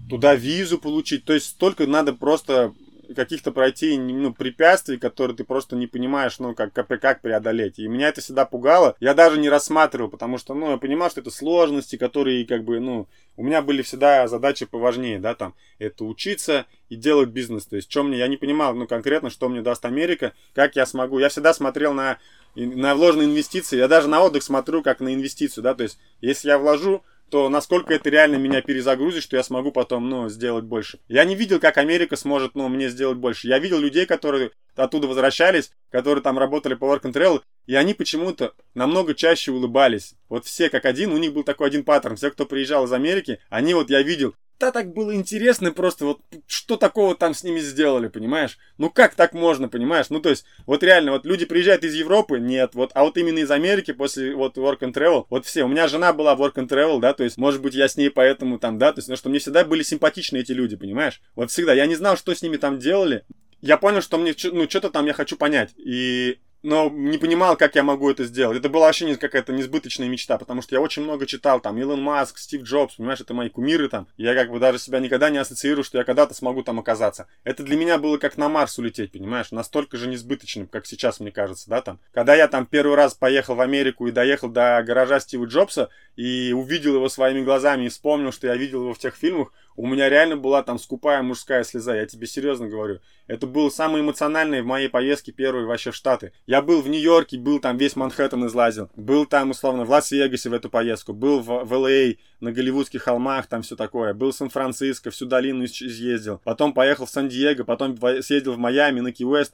туда 0.09 0.35
визу 0.35 0.77
получить, 0.77 1.25
то 1.25 1.33
есть 1.33 1.47
столько 1.47 1.85
надо 1.87 2.13
просто 2.13 2.73
каких-то 3.13 3.51
пройти 3.51 3.97
ну, 3.97 4.33
препятствий, 4.33 4.97
которые 4.97 5.35
ты 5.35 5.43
просто 5.43 5.75
не 5.75 5.87
понимаешь, 5.87 6.39
ну, 6.39 6.55
как, 6.55 6.73
как, 6.73 6.87
как 6.87 7.21
преодолеть. 7.21 7.79
И 7.79 7.87
меня 7.87 8.09
это 8.09 8.21
всегда 8.21 8.45
пугало. 8.45 8.95
Я 8.99 9.13
даже 9.13 9.39
не 9.39 9.49
рассматривал, 9.49 10.09
потому 10.09 10.37
что, 10.37 10.53
ну, 10.53 10.71
я 10.71 10.77
понимал, 10.77 11.09
что 11.09 11.21
это 11.21 11.31
сложности, 11.31 11.97
которые, 11.97 12.45
как 12.45 12.63
бы, 12.63 12.79
ну, 12.79 13.07
у 13.37 13.43
меня 13.43 13.61
были 13.61 13.81
всегда 13.81 14.27
задачи 14.27 14.65
поважнее, 14.65 15.19
да, 15.19 15.35
там, 15.35 15.55
это 15.79 16.05
учиться 16.05 16.65
и 16.89 16.95
делать 16.95 17.29
бизнес. 17.29 17.65
То 17.65 17.75
есть, 17.75 17.91
что 17.91 18.03
мне, 18.03 18.17
я 18.17 18.27
не 18.27 18.37
понимал, 18.37 18.73
ну, 18.73 18.87
конкретно, 18.87 19.29
что 19.29 19.49
мне 19.49 19.61
даст 19.61 19.85
Америка, 19.85 20.33
как 20.53 20.75
я 20.75 20.85
смогу. 20.85 21.19
Я 21.19 21.29
всегда 21.29 21.53
смотрел 21.53 21.93
на, 21.93 22.17
на 22.55 22.95
вложенные 22.95 23.27
инвестиции, 23.27 23.77
я 23.77 23.87
даже 23.87 24.07
на 24.07 24.21
отдых 24.23 24.43
смотрю 24.43 24.81
как 24.81 24.99
на 24.99 25.13
инвестицию, 25.13 25.63
да, 25.63 25.73
то 25.73 25.83
есть, 25.83 25.99
если 26.21 26.49
я 26.49 26.57
вложу 26.57 27.03
то 27.29 27.49
насколько 27.49 27.93
это 27.93 28.09
реально 28.09 28.35
меня 28.35 28.61
перезагрузит, 28.61 29.23
что 29.23 29.37
я 29.37 29.43
смогу 29.43 29.71
потом, 29.71 30.09
ну, 30.09 30.29
сделать 30.29 30.65
больше. 30.65 30.99
Я 31.07 31.25
не 31.25 31.35
видел, 31.35 31.59
как 31.59 31.77
Америка 31.77 32.15
сможет, 32.15 32.55
ну, 32.55 32.67
мне 32.69 32.89
сделать 32.89 33.17
больше. 33.17 33.47
Я 33.47 33.59
видел 33.59 33.79
людей, 33.79 34.05
которые 34.05 34.51
оттуда 34.75 35.07
возвращались, 35.07 35.71
которые 35.89 36.21
там 36.21 36.37
работали 36.37 36.75
по 36.75 36.85
work 36.85 37.03
and 37.03 37.13
travel, 37.13 37.41
и 37.65 37.75
они 37.75 37.93
почему-то 37.93 38.53
намного 38.73 39.15
чаще 39.15 39.51
улыбались. 39.51 40.15
Вот 40.29 40.45
все 40.45 40.69
как 40.69 40.85
один, 40.85 41.11
у 41.11 41.17
них 41.17 41.33
был 41.33 41.43
такой 41.43 41.67
один 41.67 41.83
паттерн. 41.83 42.15
Все, 42.15 42.29
кто 42.29 42.45
приезжал 42.45 42.85
из 42.85 42.93
Америки, 42.93 43.39
они 43.49 43.73
вот 43.73 43.89
я 43.89 44.01
видел, 44.01 44.35
да 44.59 44.71
так 44.71 44.93
было 44.93 45.15
интересно 45.15 45.71
просто, 45.71 46.05
вот 46.05 46.21
что 46.47 46.77
такого 46.77 47.15
там 47.15 47.33
с 47.33 47.43
ними 47.43 47.59
сделали, 47.59 48.07
понимаешь? 48.07 48.57
Ну 48.77 48.89
как 48.89 49.15
так 49.15 49.33
можно, 49.33 49.67
понимаешь? 49.67 50.07
Ну 50.09 50.19
то 50.19 50.29
есть, 50.29 50.45
вот 50.65 50.83
реально, 50.83 51.11
вот 51.11 51.25
люди 51.25 51.45
приезжают 51.45 51.83
из 51.83 51.93
Европы, 51.93 52.39
нет, 52.39 52.75
вот, 52.75 52.91
а 52.93 53.03
вот 53.03 53.17
именно 53.17 53.39
из 53.39 53.51
Америки 53.51 53.91
после 53.91 54.35
вот 54.35 54.57
work 54.57 54.79
and 54.79 54.93
travel, 54.93 55.25
вот 55.29 55.45
все, 55.45 55.63
у 55.63 55.67
меня 55.67 55.87
жена 55.87 56.13
была 56.13 56.35
в 56.35 56.41
work 56.41 56.55
and 56.55 56.67
travel, 56.67 56.99
да, 56.99 57.13
то 57.13 57.23
есть, 57.23 57.37
может 57.37 57.61
быть, 57.61 57.73
я 57.73 57.87
с 57.87 57.97
ней 57.97 58.09
поэтому 58.09 58.59
там, 58.59 58.77
да, 58.77 58.93
то 58.93 58.99
есть, 58.99 59.09
ну 59.09 59.15
что 59.15 59.29
мне 59.29 59.39
всегда 59.39 59.65
были 59.65 59.83
симпатичны 59.83 60.37
эти 60.37 60.51
люди, 60.51 60.75
понимаешь? 60.75 61.21
Вот 61.35 61.51
всегда, 61.51 61.73
я 61.73 61.85
не 61.85 61.95
знал, 61.95 62.17
что 62.17 62.33
с 62.33 62.41
ними 62.41 62.57
там 62.57 62.79
делали, 62.79 63.25
я 63.61 63.77
понял, 63.77 64.01
что 64.01 64.17
мне, 64.17 64.35
ну, 64.51 64.69
что-то 64.69 64.91
там 64.91 65.07
я 65.07 65.13
хочу 65.13 65.37
понять. 65.37 65.71
И 65.77 66.37
но 66.65 66.89
не 66.89 67.19
понимал, 67.19 67.55
как 67.57 67.75
я 67.75 67.83
могу 67.83 68.09
это 68.09 68.25
сделать. 68.25 68.57
Это 68.57 68.69
была 68.69 68.87
вообще 68.87 69.15
какая-то 69.15 69.53
несбыточная 69.53 70.07
мечта, 70.07 70.37
потому 70.39 70.63
что 70.63 70.73
я 70.73 70.81
очень 70.81 71.03
много 71.03 71.27
читал, 71.27 71.59
там, 71.59 71.77
Илон 71.77 72.01
Маск, 72.01 72.39
Стив 72.39 72.63
Джобс, 72.63 72.95
понимаешь, 72.95 73.21
это 73.21 73.35
мои 73.35 73.49
кумиры 73.49 73.87
там. 73.87 74.07
Я 74.17 74.33
как 74.33 74.49
бы 74.49 74.59
даже 74.59 74.79
себя 74.79 74.99
никогда 74.99 75.29
не 75.29 75.37
ассоциирую, 75.37 75.83
что 75.83 75.99
я 75.99 76.03
когда-то 76.03 76.33
смогу 76.33 76.63
там 76.63 76.79
оказаться. 76.79 77.27
Это 77.43 77.61
для 77.61 77.77
меня 77.77 77.99
было 77.99 78.17
как 78.17 78.37
на 78.37 78.49
Марс 78.49 78.79
улететь, 78.79 79.11
понимаешь, 79.11 79.51
настолько 79.51 79.97
же 79.97 80.07
несбыточным, 80.07 80.67
как 80.67 80.87
сейчас, 80.87 81.19
мне 81.19 81.31
кажется, 81.31 81.69
да, 81.69 81.81
там. 81.81 81.99
Когда 82.11 82.33
я 82.33 82.47
там 82.47 82.65
первый 82.65 82.95
раз 82.95 83.13
поехал 83.13 83.55
в 83.55 83.61
Америку 83.61 84.07
и 84.07 84.11
доехал 84.11 84.49
до 84.49 84.81
гаража 84.83 85.19
Стива 85.19 85.45
Джобса 85.45 85.89
и 86.15 86.51
увидел 86.51 86.95
его 86.95 87.09
своими 87.09 87.43
глазами 87.43 87.85
и 87.85 87.89
вспомнил, 87.89 88.31
что 88.31 88.47
я 88.47 88.55
видел 88.55 88.81
его 88.81 88.93
в 88.95 88.99
тех 88.99 89.15
фильмах, 89.15 89.53
у 89.75 89.87
меня 89.87 90.09
реально 90.09 90.37
была 90.37 90.63
там 90.63 90.79
скупая 90.79 91.21
мужская 91.21 91.63
слеза, 91.63 91.95
я 91.95 92.05
тебе 92.05 92.27
серьезно 92.27 92.67
говорю. 92.67 92.99
Это 93.27 93.47
было 93.47 93.69
самое 93.69 94.03
эмоциональное 94.03 94.61
в 94.63 94.65
моей 94.65 94.87
поездке 94.87 95.31
первой 95.31 95.65
вообще 95.65 95.91
в 95.91 95.95
Штаты. 95.95 96.31
Я 96.45 96.61
был 96.61 96.81
в 96.81 96.87
Нью-Йорке, 96.87 97.37
был 97.37 97.59
там 97.59 97.77
весь 97.77 97.95
Манхэттен 97.95 98.45
излазил. 98.47 98.89
Был 98.95 99.25
там, 99.25 99.51
условно, 99.51 99.85
в 99.85 99.89
Лас-Вегасе 99.89 100.49
в 100.49 100.53
эту 100.53 100.69
поездку. 100.69 101.13
Был 101.13 101.39
в, 101.39 101.65
в 101.65 101.73
Л.А., 101.73 102.15
на 102.39 102.51
Голливудских 102.51 103.01
холмах, 103.01 103.47
там 103.47 103.63
все 103.63 103.75
такое. 103.75 104.13
Был 104.13 104.31
в 104.31 104.35
Сан-Франциско, 104.35 105.09
всю 105.09 105.25
долину 105.25 105.65
изъездил. 105.65 106.39
Потом 106.43 106.73
поехал 106.73 107.05
в 107.05 107.09
Сан-Диего, 107.09 107.63
потом 107.63 107.97
съездил 108.21 108.53
в 108.53 108.57
Майами, 108.57 108.99
на 108.99 109.11
Ки-Уэст. 109.11 109.53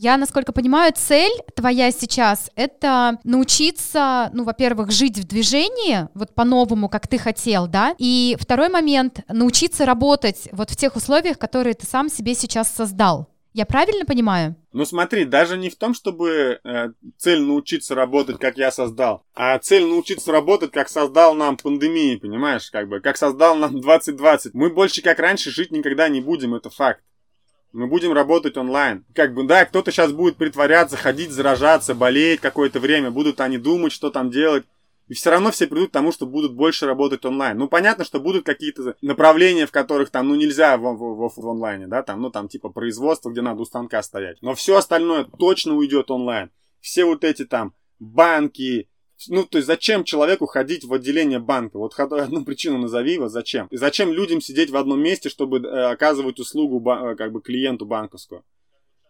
Я, 0.00 0.16
насколько 0.16 0.52
понимаю, 0.52 0.92
цель 0.94 1.32
твоя 1.56 1.90
сейчас— 1.90 2.52
это 2.54 3.18
научиться, 3.24 4.30
ну, 4.32 4.44
во-первых, 4.44 4.92
жить 4.92 5.18
в 5.18 5.26
движении, 5.26 6.06
вот 6.14 6.36
по-новому, 6.36 6.88
как 6.88 7.08
ты 7.08 7.18
хотел, 7.18 7.66
да, 7.66 7.96
и 7.98 8.36
второй 8.38 8.68
момент— 8.68 9.22
научиться 9.28 9.84
работать 9.86 10.50
вот 10.52 10.70
в 10.70 10.76
тех 10.76 10.94
условиях, 10.94 11.36
которые 11.36 11.74
ты 11.74 11.84
сам 11.84 12.08
себе 12.08 12.34
сейчас 12.34 12.72
создал. 12.72 13.28
Я 13.54 13.66
правильно 13.66 14.04
понимаю? 14.04 14.54
Ну 14.72 14.84
смотри, 14.84 15.24
даже 15.24 15.58
не 15.58 15.68
в 15.68 15.74
том, 15.74 15.94
чтобы 15.94 16.60
э, 16.62 16.90
цель 17.16 17.40
научиться 17.40 17.96
работать, 17.96 18.38
как 18.38 18.56
я 18.56 18.70
создал, 18.70 19.24
а 19.34 19.58
цель 19.58 19.84
научиться 19.84 20.30
работать, 20.30 20.70
как 20.70 20.88
создал 20.88 21.34
нам 21.34 21.56
пандемии, 21.56 22.14
понимаешь, 22.14 22.70
как 22.70 22.88
бы, 22.88 23.00
как 23.00 23.16
создал 23.16 23.56
нам 23.56 23.80
2020. 23.80 24.54
Мы 24.54 24.72
больше 24.72 25.02
как 25.02 25.18
раньше 25.18 25.50
жить 25.50 25.72
никогда 25.72 26.08
не 26.08 26.20
будем, 26.20 26.54
это 26.54 26.70
факт. 26.70 27.02
Мы 27.72 27.86
будем 27.86 28.12
работать 28.12 28.56
онлайн. 28.56 29.04
Как 29.14 29.34
бы, 29.34 29.46
да, 29.46 29.64
кто-то 29.64 29.90
сейчас 29.90 30.12
будет 30.12 30.36
притворяться, 30.36 30.96
ходить, 30.96 31.30
заражаться, 31.30 31.94
болеть 31.94 32.40
какое-то 32.40 32.80
время, 32.80 33.10
будут 33.10 33.40
они 33.40 33.58
думать, 33.58 33.92
что 33.92 34.10
там 34.10 34.30
делать. 34.30 34.64
И 35.08 35.14
все 35.14 35.30
равно 35.30 35.50
все 35.50 35.66
придут 35.66 35.88
к 35.88 35.92
тому, 35.92 36.12
что 36.12 36.26
будут 36.26 36.54
больше 36.54 36.86
работать 36.86 37.24
онлайн. 37.24 37.56
Ну, 37.56 37.66
понятно, 37.66 38.04
что 38.04 38.20
будут 38.20 38.44
какие-то 38.44 38.94
направления, 39.00 39.66
в 39.66 39.70
которых 39.70 40.10
там, 40.10 40.28
ну, 40.28 40.34
нельзя 40.34 40.76
в, 40.76 40.82
в, 40.82 41.28
в, 41.28 41.32
в 41.34 41.48
онлайне, 41.48 41.86
да, 41.86 42.02
там, 42.02 42.20
ну, 42.20 42.30
там, 42.30 42.48
типа 42.48 42.68
производство, 42.68 43.30
где 43.30 43.40
надо 43.40 43.62
у 43.62 43.64
станка 43.64 44.02
стоять. 44.02 44.36
Но 44.42 44.54
все 44.54 44.76
остальное 44.76 45.24
точно 45.24 45.76
уйдет 45.76 46.10
онлайн. 46.10 46.50
Все 46.80 47.06
вот 47.06 47.24
эти 47.24 47.46
там 47.46 47.72
банки, 47.98 48.88
ну, 49.26 49.44
то 49.44 49.58
есть 49.58 49.66
зачем 49.66 50.04
человеку 50.04 50.46
ходить 50.46 50.84
в 50.84 50.92
отделение 50.92 51.40
банка? 51.40 51.78
Вот 51.78 51.98
одну 51.98 52.44
причину 52.44 52.78
назови, 52.78 53.18
вот 53.18 53.30
зачем. 53.30 53.66
И 53.68 53.76
зачем 53.76 54.12
людям 54.12 54.40
сидеть 54.40 54.70
в 54.70 54.76
одном 54.76 55.00
месте, 55.00 55.28
чтобы 55.28 55.58
э, 55.58 55.90
оказывать 55.90 56.38
услугу 56.38 56.80
э, 56.90 57.16
как 57.16 57.32
бы 57.32 57.42
клиенту 57.42 57.84
банковскую? 57.84 58.44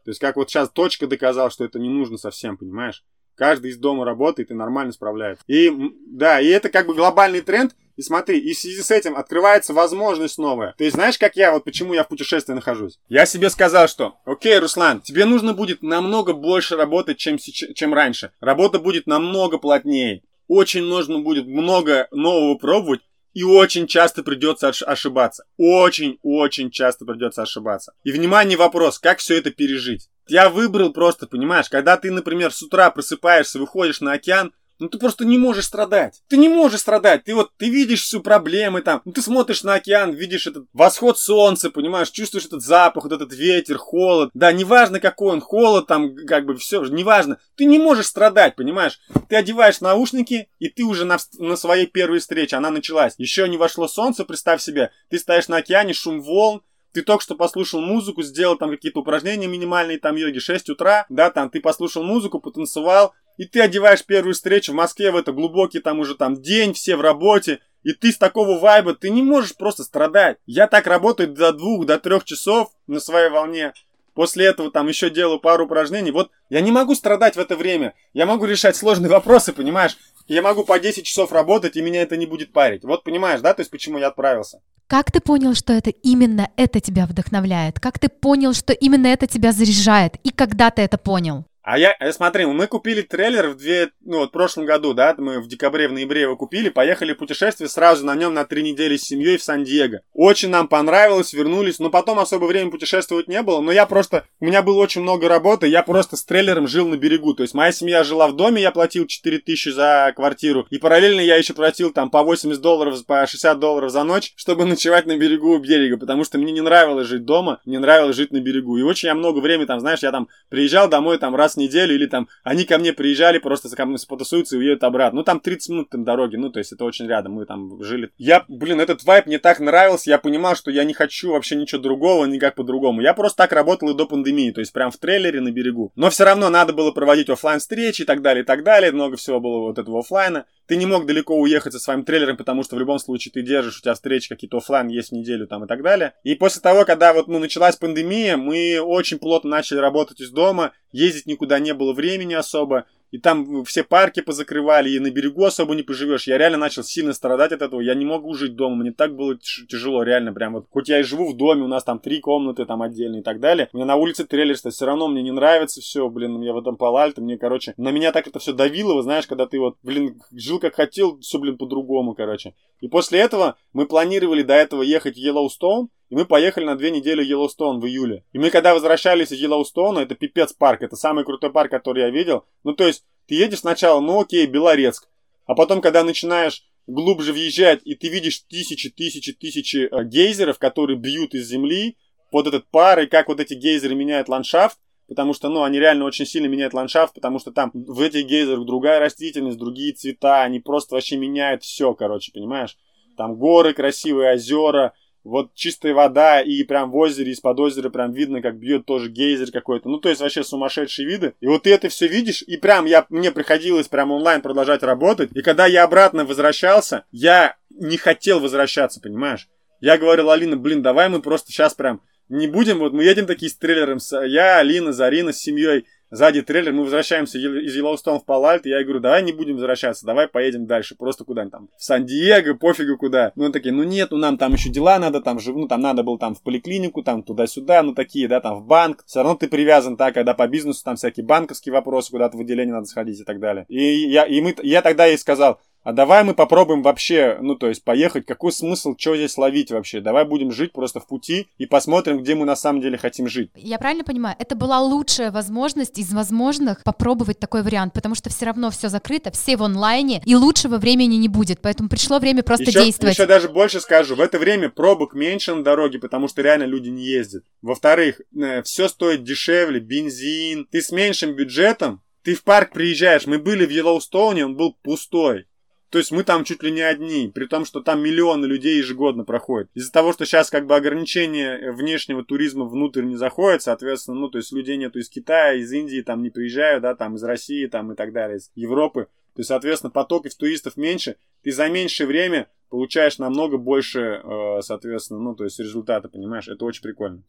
То 0.05 0.11
есть 0.11 0.21
как 0.21 0.37
вот 0.37 0.49
сейчас 0.49 0.71
точка 0.71 1.07
доказал, 1.07 1.51
что 1.51 1.65
это 1.65 1.79
не 1.79 1.91
нужно 1.91 2.17
совсем, 2.17 2.57
понимаешь? 2.57 3.05
Каждый 3.39 3.71
из 3.71 3.79
дома 3.79 4.05
работает 4.05 4.51
и 4.51 4.55
нормально 4.55 4.93
справляется. 4.93 5.45
И 5.47 5.73
да, 6.09 6.41
и 6.41 6.49
это 6.49 6.71
как 6.71 6.89
бы 6.89 6.95
глобальный 6.95 7.41
тренд, 7.41 7.77
и 7.97 8.03
смотри, 8.03 8.39
и 8.41 8.53
в 8.53 8.59
связи 8.59 8.83
с 8.83 8.91
этим 8.91 9.17
открывается 9.17 9.73
возможность 9.73 10.39
новая. 10.39 10.75
Ты 10.77 10.91
знаешь, 10.91 11.19
как 11.19 11.37
я, 11.37 11.53
вот 11.53 11.65
почему 11.65 11.95
я 11.95 12.03
в 12.03 12.09
путешествии 12.09 12.53
нахожусь? 12.53 12.99
Я 13.09 13.27
себе 13.27 13.49
сказал, 13.49 13.87
что, 13.87 14.17
окей, 14.25 14.59
Руслан, 14.59 15.01
тебе 15.01 15.25
нужно 15.25 15.55
будет 15.55 15.83
намного 15.83 16.33
больше 16.33 16.77
работать, 16.77 17.19
чем, 17.19 17.39
чем 17.39 17.95
раньше. 17.95 18.33
Работа 18.41 18.81
будет 18.81 19.07
намного 19.07 19.59
плотнее. 19.59 20.23
Очень 20.49 20.83
нужно 20.83 21.21
будет 21.21 21.47
много 21.47 22.09
нового 22.11 22.57
пробовать, 22.57 23.03
и 23.39 23.45
очень 23.45 23.87
часто 23.87 24.25
придется 24.25 24.67
ошибаться. 24.67 25.45
Очень-очень 25.59 26.73
часто 26.73 27.05
придется 27.05 27.43
ошибаться. 27.43 27.93
И 28.03 28.11
внимание, 28.11 28.59
вопрос, 28.59 28.99
как 28.99 29.21
все 29.21 29.39
это 29.39 29.53
пережить? 29.53 30.09
Я 30.27 30.51
выбрал 30.51 30.93
просто, 30.93 31.29
понимаешь, 31.29 31.69
когда 31.69 31.97
ты, 31.97 32.11
например, 32.11 32.53
с 32.53 32.61
утра 32.63 32.91
просыпаешься, 32.91 33.61
выходишь 33.61 34.01
на 34.01 34.15
океан, 34.15 34.53
ну 34.79 34.89
ты 34.89 34.99
просто 34.99 35.25
не 35.25 35.39
можешь 35.39 35.65
страдать. 35.65 36.23
Ты 36.29 36.37
не 36.37 36.49
можешь 36.49 36.81
страдать. 36.81 37.25
Ты 37.25 37.35
вот, 37.35 37.51
ты 37.57 37.69
видишь 37.69 38.03
всю 38.03 38.21
проблемы 38.21 38.83
там. 38.83 39.03
Ну 39.05 39.13
ты 39.13 39.23
смотришь 39.23 39.63
на 39.63 39.75
океан, 39.75 40.13
видишь 40.13 40.47
этот 40.47 40.67
восход 40.73 41.19
солнца, 41.19 41.71
понимаешь, 41.71 42.11
чувствуешь 42.11 42.47
этот 42.47 42.63
запах, 42.63 43.05
вот 43.05 43.13
этот 43.13 43.33
ветер, 43.33 43.77
холод. 43.79 44.31
Да, 44.35 44.53
неважно 44.53 45.01
какой 45.01 45.33
он, 45.33 45.41
холод 45.41 45.87
там, 45.87 46.15
как 46.27 46.47
бы 46.47 46.57
все, 46.57 46.85
неважно. 46.85 47.39
Ты 47.57 47.65
не 47.65 47.79
можешь 47.79 48.07
страдать, 48.07 48.57
понимаешь. 48.57 49.01
Ты 49.29 49.37
одеваешь 49.37 49.81
наушники, 49.81 50.49
и 50.59 50.69
ты 50.69 50.85
уже 50.85 51.05
на, 51.05 51.19
на 51.39 51.57
своей 51.57 51.87
первой 51.87 52.21
встрече, 52.21 52.57
она 52.57 52.71
началась. 52.71 53.15
Еще 53.19 53.49
не 53.49 53.57
вошло 53.57 53.89
солнце, 53.89 54.25
представь 54.25 54.63
себе. 54.63 54.91
Ты 55.11 55.19
стоишь 55.19 55.49
на 55.49 55.59
океане, 55.59 55.93
шум 55.93 56.21
волн, 56.21 56.63
ты 56.93 57.03
только 57.03 57.23
что 57.23 57.35
послушал 57.35 57.81
музыку, 57.81 58.23
сделал 58.23 58.57
там 58.57 58.71
какие-то 58.71 59.01
упражнения 59.01 59.47
минимальные, 59.47 59.99
там 59.99 60.17
йоги 60.17 60.39
6 60.39 60.71
утра, 60.71 61.07
да, 61.09 61.31
там 61.31 61.51
ты 61.51 61.61
послушал 61.61 62.03
музыку, 62.03 62.41
потанцевал, 62.41 63.15
и 63.39 63.47
ты 63.47 63.63
одеваешь 63.63 64.05
первую 64.05 64.35
встречу 64.35 64.73
в 64.73 64.75
Москве 64.75 65.11
в 65.11 65.17
это 65.17 65.33
глубокий 65.33 65.81
там 65.81 66.01
уже 66.01 66.15
там 66.15 66.43
день, 66.43 66.75
все 66.75 66.97
в 66.97 67.01
работе, 67.01 67.61
и 67.85 67.93
ты 67.93 68.13
с 68.13 68.19
такого 68.19 68.59
вайба, 68.59 68.95
ты 68.95 69.09
не 69.09 69.23
можешь 69.23 69.57
просто 69.57 69.85
страдать. 69.85 70.37
Я 70.45 70.67
так 70.67 70.87
работаю 70.87 71.33
до 71.33 71.53
двух, 71.53 71.87
до 71.87 71.99
трех 71.99 72.25
часов 72.25 72.71
на 72.87 73.01
своей 73.01 73.31
волне. 73.31 73.73
После 74.13 74.47
этого 74.47 74.73
там 74.73 74.89
еще 74.89 75.11
делаю 75.11 75.39
пару 75.39 75.67
упражнений. 75.67 76.11
Вот 76.11 76.31
я 76.51 76.61
не 76.61 76.73
могу 76.73 76.97
страдать 76.97 77.37
в 77.37 77.39
это 77.39 77.57
время. 77.57 77.95
Я 78.13 78.27
могу 78.27 78.47
решать 78.47 78.75
сложные 78.75 79.09
вопросы, 79.09 79.53
понимаешь? 79.53 79.97
Я 80.27 80.43
могу 80.43 80.65
по 80.65 80.79
10 80.79 81.07
часов 81.07 81.31
работать, 81.31 81.77
и 81.77 81.81
меня 81.81 82.03
это 82.03 82.17
не 82.17 82.27
будет 82.27 82.53
парить. 82.53 82.85
Вот 82.85 83.05
понимаешь, 83.05 83.41
да, 83.41 83.55
то 83.55 83.61
есть 83.61 83.71
почему 83.71 83.97
я 83.99 84.09
отправился? 84.09 84.61
Как 84.89 85.13
ты 85.13 85.21
понял, 85.21 85.55
что 85.55 85.73
это 85.73 85.91
именно 85.91 86.51
это 86.57 86.81
тебя 86.81 87.07
вдохновляет? 87.07 87.79
Как 87.79 87.99
ты 87.99 88.09
понял, 88.09 88.55
что 88.55 88.73
именно 88.73 89.07
это 89.07 89.27
тебя 89.29 89.53
заряжает? 89.53 90.17
И 90.25 90.31
когда 90.31 90.71
ты 90.71 90.83
это 90.83 90.99
понял? 90.99 91.45
А 91.71 91.77
я, 91.77 91.95
э, 92.01 92.13
смотри, 92.13 92.47
мы 92.47 92.67
купили 92.67 93.03
трейлер 93.03 93.49
в 93.49 93.59
две, 93.59 93.91
ну 94.03 94.21
вот 94.21 94.31
в 94.31 94.33
прошлом 94.33 94.65
году, 94.65 94.95
да, 94.95 95.15
мы 95.19 95.39
в 95.39 95.49
декабре, 95.49 95.87
в 95.87 95.93
ноябре 95.93 96.23
его 96.23 96.35
купили, 96.35 96.71
поехали 96.71 97.13
в 97.13 97.19
путешествие 97.19 97.69
сразу 97.69 98.07
на 98.07 98.15
нем 98.15 98.33
на 98.33 98.47
три 98.47 98.63
недели 98.63 98.97
с 98.97 99.03
семьей 99.03 99.37
в 99.37 99.43
Сан-Диего. 99.43 100.01
Очень 100.15 100.49
нам 100.49 100.69
понравилось, 100.69 101.35
вернулись, 101.35 101.79
но 101.79 101.91
потом 101.91 102.21
особо 102.21 102.47
времени 102.47 102.71
путешествовать 102.71 103.29
не 103.29 103.43
было, 103.43 103.61
но 103.61 103.71
я 103.71 103.85
просто, 103.85 104.25
у 104.41 104.47
меня 104.47 104.63
было 104.63 104.79
очень 104.79 105.03
много 105.03 105.29
работы, 105.29 105.67
я 105.67 105.83
просто 105.83 106.17
с 106.17 106.25
трейлером 106.25 106.69
жил 106.69 106.89
на 106.89 106.97
берегу, 106.97 107.35
то 107.35 107.43
есть 107.43 107.53
моя 107.53 107.71
семья 107.71 108.03
жила 108.03 108.29
в 108.29 108.33
доме, 108.35 108.63
я 108.63 108.71
платил 108.71 109.07
4 109.07 109.37
тысячи 109.37 109.69
за 109.69 110.15
квартиру, 110.17 110.67
и 110.71 110.79
параллельно 110.79 111.21
я 111.21 111.37
еще 111.37 111.53
платил 111.53 111.93
там 111.93 112.09
по 112.09 112.23
80 112.23 112.63
долларов, 112.63 113.05
по 113.05 113.27
60 113.27 113.59
долларов 113.59 113.91
за 113.91 114.05
ночь, 114.05 114.33
чтобы 114.37 114.65
ночевать 114.65 115.05
на 115.05 115.19
берегу 115.19 115.51
у 115.51 115.59
берега, 115.59 115.99
потому 115.99 116.25
что 116.25 116.39
мне 116.39 116.51
не 116.51 116.63
нравилось 116.63 117.09
жить 117.09 117.27
дома, 117.27 117.61
мне 117.67 117.79
нравилось 117.79 118.17
жить 118.17 118.33
на 118.33 118.41
берегу, 118.41 118.79
и 118.79 118.83
очень 118.83 119.09
я 119.09 119.15
много 119.15 119.41
времени 119.41 119.67
там, 119.67 119.81
знаешь, 119.81 120.03
я 120.03 120.13
там 120.13 120.29
приезжал 120.49 120.89
домой 120.89 121.19
там 121.19 121.37
раз 121.37 121.58
неделю, 121.59 121.95
или 121.95 122.07
там 122.07 122.29
они 122.43 122.65
ко 122.65 122.79
мне 122.79 122.93
приезжали, 122.93 123.39
просто 123.39 123.75
ко 123.75 123.85
мне 123.85 123.99
потусуются 124.09 124.57
и 124.57 124.59
уедут 124.59 124.85
обратно. 124.85 125.19
Ну, 125.19 125.25
там 125.25 125.41
30 125.41 125.69
минут 125.71 125.91
там 125.91 126.05
дороги, 126.05 126.37
ну, 126.37 126.51
то 126.51 126.59
есть 126.59 126.73
это 126.73 126.85
очень 126.85 127.07
рядом, 127.07 127.33
мы 127.33 127.47
там 127.47 127.83
жили. 127.83 128.11
Я, 128.17 128.45
блин, 128.49 128.81
этот 128.81 129.05
вайп 129.05 129.27
мне 129.27 129.39
так 129.39 129.61
нравился, 129.61 130.11
я 130.11 130.19
понимал, 130.19 130.57
что 130.57 130.71
я 130.71 130.85
не 130.85 130.95
хочу 130.95 131.33
вообще 131.33 131.57
ничего 131.57 131.81
другого, 131.81 132.25
никак 132.25 132.55
по-другому. 132.55 133.01
Я 133.01 133.15
просто 133.15 133.39
так 133.39 133.53
работал 133.53 133.91
и 133.91 133.95
до 133.95 134.07
пандемии, 134.07 134.51
то 134.51 134.61
есть 134.61 134.73
прям 134.73 134.91
в 134.91 134.97
трейлере 134.97 135.41
на 135.41 135.51
берегу. 135.51 135.93
Но 135.97 136.11
все 136.11 136.25
равно 136.25 136.49
надо 136.49 136.73
было 136.73 136.93
проводить 136.93 137.29
офлайн 137.29 137.61
встречи 137.61 138.03
и 138.03 138.05
так 138.05 138.23
далее, 138.23 138.43
и 138.43 138.47
так 138.47 138.65
далее. 138.65 138.93
Много 138.93 139.17
всего 139.17 139.41
было 139.41 139.59
вот 139.59 139.79
этого 139.79 140.01
офлайна. 140.01 140.47
Ты 140.69 140.77
не 140.77 140.85
мог 140.85 141.07
далеко 141.07 141.35
уехать 141.35 141.73
со 141.73 141.79
своим 141.79 142.05
трейлером, 142.05 142.37
потому 142.37 142.63
что 142.63 142.77
в 142.77 142.79
любом 142.79 142.99
случае 142.99 143.33
ты 143.33 143.41
держишь, 143.41 143.79
у 143.79 143.81
тебя 143.83 143.95
встречи 143.95 144.29
какие-то 144.29 144.59
офлайн 144.59 144.89
есть 144.89 145.09
в 145.09 145.13
неделю 145.13 145.47
там 145.47 145.65
и 145.65 145.67
так 145.67 145.83
далее. 145.83 146.13
И 146.25 146.35
после 146.35 146.61
того, 146.61 146.85
когда 146.85 147.15
вот, 147.15 147.27
ну, 147.27 147.39
началась 147.39 147.77
пандемия, 147.77 148.37
мы 148.37 148.79
очень 148.79 149.19
плотно 149.19 149.49
начали 149.49 149.79
работать 149.79 150.21
из 150.21 150.31
дома, 150.31 150.73
ездить 150.93 151.25
никуда 151.25 151.59
не 151.59 151.73
было 151.73 151.95
времени 151.95 152.35
особо 152.35 152.85
и 153.11 153.19
там 153.19 153.65
все 153.65 153.85
парки 153.85 154.21
позакрывали, 154.21 154.91
и 154.91 154.99
на 154.99 155.11
берегу 155.11 155.45
особо 155.45 155.75
не 155.75 155.83
поживешь. 155.83 156.27
Я 156.27 156.39
реально 156.39 156.59
начал 156.59 156.83
сильно 156.83 157.13
страдать 157.13 157.53
от 157.53 157.63
этого. 157.63 157.81
Я 157.81 157.95
не 157.95 158.05
могу 158.05 158.35
жить 158.35 158.55
дома, 158.55 158.77
мне 158.77 158.93
так 158.93 159.17
было 159.17 159.37
тяжело, 159.37 160.03
реально, 160.03 160.33
прям 160.33 160.55
вот. 160.55 160.67
Хоть 160.71 160.89
я 160.89 161.01
и 161.01 161.03
живу 161.03 161.33
в 161.33 161.37
доме, 161.37 161.63
у 161.63 161.69
нас 161.69 161.85
там 161.85 161.99
три 161.99 162.21
комнаты 162.21 162.67
там 162.67 162.83
отдельные 162.83 163.21
и 163.21 163.25
так 163.25 163.41
далее. 163.41 163.69
Мне 163.73 163.85
на 163.85 163.97
улице 163.97 164.25
трейлерство, 164.25 164.71
все 164.71 164.87
равно 164.87 165.09
мне 165.09 165.23
не 165.23 165.33
нравится 165.33 165.81
все, 165.81 166.09
блин, 166.09 166.41
я 166.43 166.53
в 166.53 166.59
этом 166.59 166.77
палальто, 166.77 167.21
мне, 167.21 167.39
короче, 167.39 167.75
на 167.77 167.91
меня 167.91 168.13
так 168.13 168.27
это 168.27 168.39
все 168.39 168.53
давило, 168.53 168.95
вы 168.95 169.03
знаешь, 169.03 169.27
когда 169.27 169.47
ты 169.47 169.59
вот, 169.59 169.77
блин, 169.83 170.21
жил 170.33 170.59
как 170.59 170.75
хотел, 170.75 171.19
все, 171.21 171.39
блин, 171.39 171.57
по-другому, 171.57 172.15
короче. 172.15 172.55
И 172.81 172.89
после 172.89 173.21
этого 173.21 173.57
мы 173.73 173.87
планировали 173.87 174.43
до 174.43 174.55
этого 174.55 174.83
ехать 174.83 175.17
в 175.17 175.19
Йеллоустоун, 175.19 175.89
и 176.11 176.15
мы 176.15 176.25
поехали 176.25 176.65
на 176.65 176.77
две 176.77 176.91
недели 176.91 177.23
в 177.23 177.27
Йеллоустоун 177.27 177.81
в 177.81 177.87
июле. 177.87 178.25
И 178.33 178.39
мы 178.39 178.51
когда 178.51 178.75
возвращались 178.75 179.33
из 179.33 179.41
Йеллоустоуна, 179.41 180.01
это 180.01 180.15
пипец 180.15 180.53
парк, 180.53 180.83
это 180.83 180.97
самый 180.97 181.25
крутой 181.25 181.53
парк, 181.53 181.71
который 181.71 182.03
я 182.03 182.11
видел. 182.11 182.45
Ну, 182.65 182.73
то 182.73 182.87
есть, 182.87 183.05
ты 183.27 183.35
едешь 183.35 183.61
сначала, 183.61 184.01
ну 184.01 184.21
окей, 184.21 184.47
Белорецк. 184.47 185.09
А 185.47 185.55
потом, 185.55 185.81
когда 185.81 186.03
начинаешь 186.03 186.65
глубже 186.87 187.33
въезжать, 187.33 187.81
и 187.85 187.95
ты 187.95 188.09
видишь 188.09 188.41
тысячи, 188.49 188.89
тысячи, 188.89 189.33
тысячи 189.33 189.89
э, 189.91 190.05
гейзеров, 190.05 190.59
которые 190.59 190.99
бьют 190.99 191.35
из 191.35 191.47
земли, 191.47 191.97
под 192.31 192.47
этот 192.47 192.67
пар, 192.71 193.01
и 193.01 193.07
как 193.07 193.29
вот 193.29 193.41
эти 193.41 193.55
гейзеры 193.55 193.95
меняют 193.95 194.29
ландшафт, 194.29 194.79
потому 195.07 195.33
что, 195.33 195.49
ну, 195.49 195.63
они 195.63 195.79
реально 195.79 196.05
очень 196.05 196.27
сильно 196.27 196.47
меняют 196.47 196.75
ландшафт, 196.75 197.15
потому 197.15 197.39
что 197.39 197.53
там 197.53 197.71
в 197.73 198.01
этих 198.01 198.27
гейзерах 198.27 198.67
другая 198.67 199.01
растительность, 199.01 199.59
другие 199.59 199.95
цвета, 199.95 200.43
они 200.43 200.61
просто 200.61 200.95
вообще 200.95 201.17
меняют 201.17 201.63
все, 201.63 201.95
короче, 201.95 202.33
понимаешь? 202.33 202.77
Там 203.17 203.37
горы, 203.37 203.73
красивые 203.73 204.35
озера, 204.35 204.93
вот 205.25 205.55
чистая 205.55 205.95
вода, 205.95 206.41
и 206.41 206.63
прям 206.63 206.91
в 206.91 206.97
озере, 206.97 207.33
из-под 207.33 207.61
озера 207.61 207.91
прям 207.91 208.13
видно, 208.13 208.41
как 208.43 208.59
бьет 208.59 208.87
тоже 208.87 209.11
гейзер 209.11 209.51
какой-то. 209.51 209.89
Ну, 209.89 209.99
то 209.99 210.09
есть 210.09 210.21
вообще 210.21 210.43
сумасшедшие 210.43 211.07
виды. 211.07 211.35
И 211.41 211.47
вот 211.47 211.65
ты 211.65 211.73
это 211.73 211.89
все 211.89 212.07
видишь, 212.07 212.43
и 212.43 212.57
прям 212.57 212.87
я, 212.87 213.07
мне 213.11 213.31
приходилось 213.31 213.89
прям 213.89 214.11
онлайн 214.11 214.41
продолжать 214.41 214.83
работать. 214.83 215.31
И 215.35 215.43
когда 215.43 215.67
я 215.67 215.85
обратно 215.85 216.25
возвращался, 216.25 217.05
я 217.11 217.57
не 217.71 217.97
хотел 217.97 218.41
возвращаться, 218.41 219.01
понимаешь? 219.01 219.49
Я 219.81 219.99
говорил, 219.99 220.31
Алина, 220.31 220.57
блин, 220.57 220.83
давай 220.83 221.09
мы 221.09 221.23
просто 221.23 221.53
сейчас 221.53 221.75
прям 221.75 222.01
не 222.29 222.47
будем, 222.47 222.79
вот 222.79 222.93
мы 222.93 223.05
едем 223.05 223.27
такие 223.27 223.51
с 223.51 223.57
трейлером, 223.57 223.99
я, 224.27 224.59
Алина, 224.59 224.93
Зарина 224.93 225.33
с 225.33 225.39
семьей, 225.39 225.87
сзади 226.11 226.43
трейлер, 226.43 226.73
мы 226.73 226.83
возвращаемся 226.83 227.39
из 227.39 227.75
Йеллоустон 227.75 228.21
в 228.21 228.25
Палальт, 228.25 228.67
я 228.67 228.83
говорю, 228.83 229.01
давай 229.01 229.23
не 229.23 229.33
будем 229.33 229.55
возвращаться, 229.55 230.07
давай 230.07 230.29
поедем 230.29 230.67
дальше, 230.67 230.95
просто 230.97 231.25
куда-нибудь 231.25 231.53
там, 231.53 231.69
в 231.77 231.83
Сан-Диего, 231.83 232.55
пофигу 232.55 232.97
куда. 232.97 233.33
Ну, 233.37 233.51
такие, 233.51 233.75
ну 233.75 233.83
нет, 233.83 234.11
ну 234.11 234.19
нам 234.19 234.39
там 234.39 234.53
еще 234.55 234.71
дела 234.71 234.99
надо, 234.99 235.21
там 235.21 235.39
же, 235.39 235.53
ну 235.53 235.69
там 235.69 235.81
надо 235.81 236.03
было 236.03 236.19
там 236.19 236.35
в 236.35 236.43
поликлинику, 236.43 237.03
там 237.03 237.23
туда-сюда, 237.23 237.83
ну 237.83 237.95
такие, 237.95 238.29
да, 238.29 238.41
там 238.41 238.61
в 238.61 238.67
банк. 238.67 239.05
Все 239.07 239.21
равно 239.21 239.37
ты 239.37 239.49
привязан, 239.49 239.97
так, 239.97 240.15
когда 240.15 240.35
по 240.35 240.47
бизнесу 240.49 240.83
там 240.85 240.97
всякие 240.97 241.25
банковские 241.25 241.73
вопросы, 241.73 242.11
куда-то 242.11 242.37
в 242.37 242.41
отделение 242.41 242.75
надо 242.75 242.87
сходить 242.87 243.21
и 243.21 243.25
так 243.25 243.41
далее. 243.41 243.67
И 243.69 244.09
я, 244.09 244.25
и 244.25 244.41
мы, 244.41 244.55
я 244.63 244.83
тогда 244.83 245.07
ей 245.07 245.19
сказал, 245.19 245.61
а 245.89 245.93
давай 245.93 246.23
мы 246.23 246.35
попробуем 246.35 246.83
вообще, 246.83 247.39
ну, 247.41 247.55
то 247.55 247.67
есть 247.67 247.83
поехать, 247.83 248.27
какой 248.27 248.53
смысл, 248.53 248.95
что 248.99 249.17
здесь 249.17 249.39
ловить 249.39 249.71
вообще? 249.71 250.03
Давай 250.03 250.27
будем 250.27 250.53
жить 250.53 250.73
просто 250.73 251.01
в 251.01 251.07
пути 251.07 251.49
и 251.57 251.65
посмотрим, 251.65 252.19
где 252.19 252.35
мы 252.35 252.45
на 252.45 252.57
самом 252.57 252.83
деле 252.83 252.99
хотим 252.99 253.27
жить. 253.27 253.51
Я 253.55 253.79
правильно 253.79 254.05
понимаю, 254.05 254.37
это 254.39 254.55
была 254.55 254.81
лучшая 254.81 255.31
возможность 255.31 255.99
из 255.99 256.13
возможных 256.13 256.83
попробовать 256.85 257.39
такой 257.39 257.63
вариант, 257.63 257.95
потому 257.95 258.15
что 258.15 258.29
все 258.29 258.45
равно 258.45 258.71
все 258.71 258.91
закрыто, 258.91 259.31
все 259.31 259.57
в 259.57 259.63
онлайне, 259.63 260.21
и 260.27 260.37
лучшего 260.37 260.77
времени 260.77 261.15
не 261.15 261.29
будет, 261.29 261.63
поэтому 261.63 261.89
пришло 261.89 262.19
время 262.19 262.43
просто 262.43 262.65
еще, 262.65 262.85
действовать. 262.85 263.15
Еще 263.15 263.25
даже 263.25 263.49
больше 263.49 263.81
скажу, 263.81 264.15
в 264.15 264.21
это 264.21 264.39
время 264.39 264.69
пробок 264.69 265.15
меньше 265.15 265.55
на 265.55 265.65
дороге, 265.65 265.99
потому 265.99 266.29
что 266.29 266.43
реально 266.43 266.65
люди 266.65 266.91
не 266.91 267.07
ездят. 267.07 267.45
Во-вторых, 267.63 268.21
э, 268.39 268.61
все 268.61 268.89
стоит 268.89 269.25
дешевле, 269.25 269.81
бензин, 269.81 270.67
ты 270.71 270.83
с 270.83 270.93
меньшим 270.93 271.35
бюджетом, 271.35 272.03
ты 272.23 272.35
в 272.35 272.45
парк 272.45 272.75
приезжаешь, 272.75 273.27
мы 273.27 273.39
были 273.39 273.65
в 273.65 273.71
Йеллоустоуне, 273.71 274.45
он 274.45 274.55
был 274.55 274.77
пустой. 274.83 275.48
То 275.91 275.99
есть 275.99 276.11
мы 276.11 276.23
там 276.23 276.45
чуть 276.45 276.63
ли 276.63 276.71
не 276.71 276.83
одни, 276.83 277.31
при 277.35 277.47
том, 277.47 277.65
что 277.65 277.81
там 277.81 278.03
миллионы 278.03 278.45
людей 278.45 278.77
ежегодно 278.77 279.25
проходят. 279.25 279.71
Из-за 279.75 279.91
того, 279.91 280.13
что 280.13 280.27
сейчас 280.27 280.51
как 280.51 280.67
бы 280.67 280.77
ограничение 280.77 281.73
внешнего 281.73 282.23
туризма 282.25 282.67
внутрь 282.67 283.05
не 283.05 283.17
заходит, 283.17 283.63
соответственно, 283.63 284.19
ну, 284.19 284.29
то 284.29 284.39
есть 284.39 284.53
людей 284.53 284.77
нету 284.77 284.99
из 284.99 285.09
Китая, 285.09 285.55
из 285.55 285.73
Индии, 285.73 286.03
там 286.03 286.23
не 286.23 286.29
приезжают, 286.29 286.83
да, 286.83 286.95
там 286.95 287.17
из 287.17 287.23
России, 287.23 287.67
там 287.67 287.93
и 287.93 287.97
так 287.97 288.13
далее, 288.13 288.37
из 288.37 288.51
Европы. 288.55 289.09
То 289.35 289.41
есть, 289.41 289.49
соответственно, 289.49 289.91
потоков 289.91 290.35
туристов 290.35 290.77
меньше, 290.77 291.17
ты 291.43 291.53
за 291.53 291.69
меньшее 291.69 292.07
время 292.07 292.49
получаешь 292.69 293.19
намного 293.19 293.57
больше, 293.57 294.21
э, 294.23 294.61
соответственно, 294.63 295.21
ну, 295.21 295.35
то 295.35 295.45
есть 295.45 295.59
результата, 295.59 296.09
понимаешь? 296.09 296.49
Это 296.49 296.65
очень 296.65 296.83
прикольно. 296.83 297.23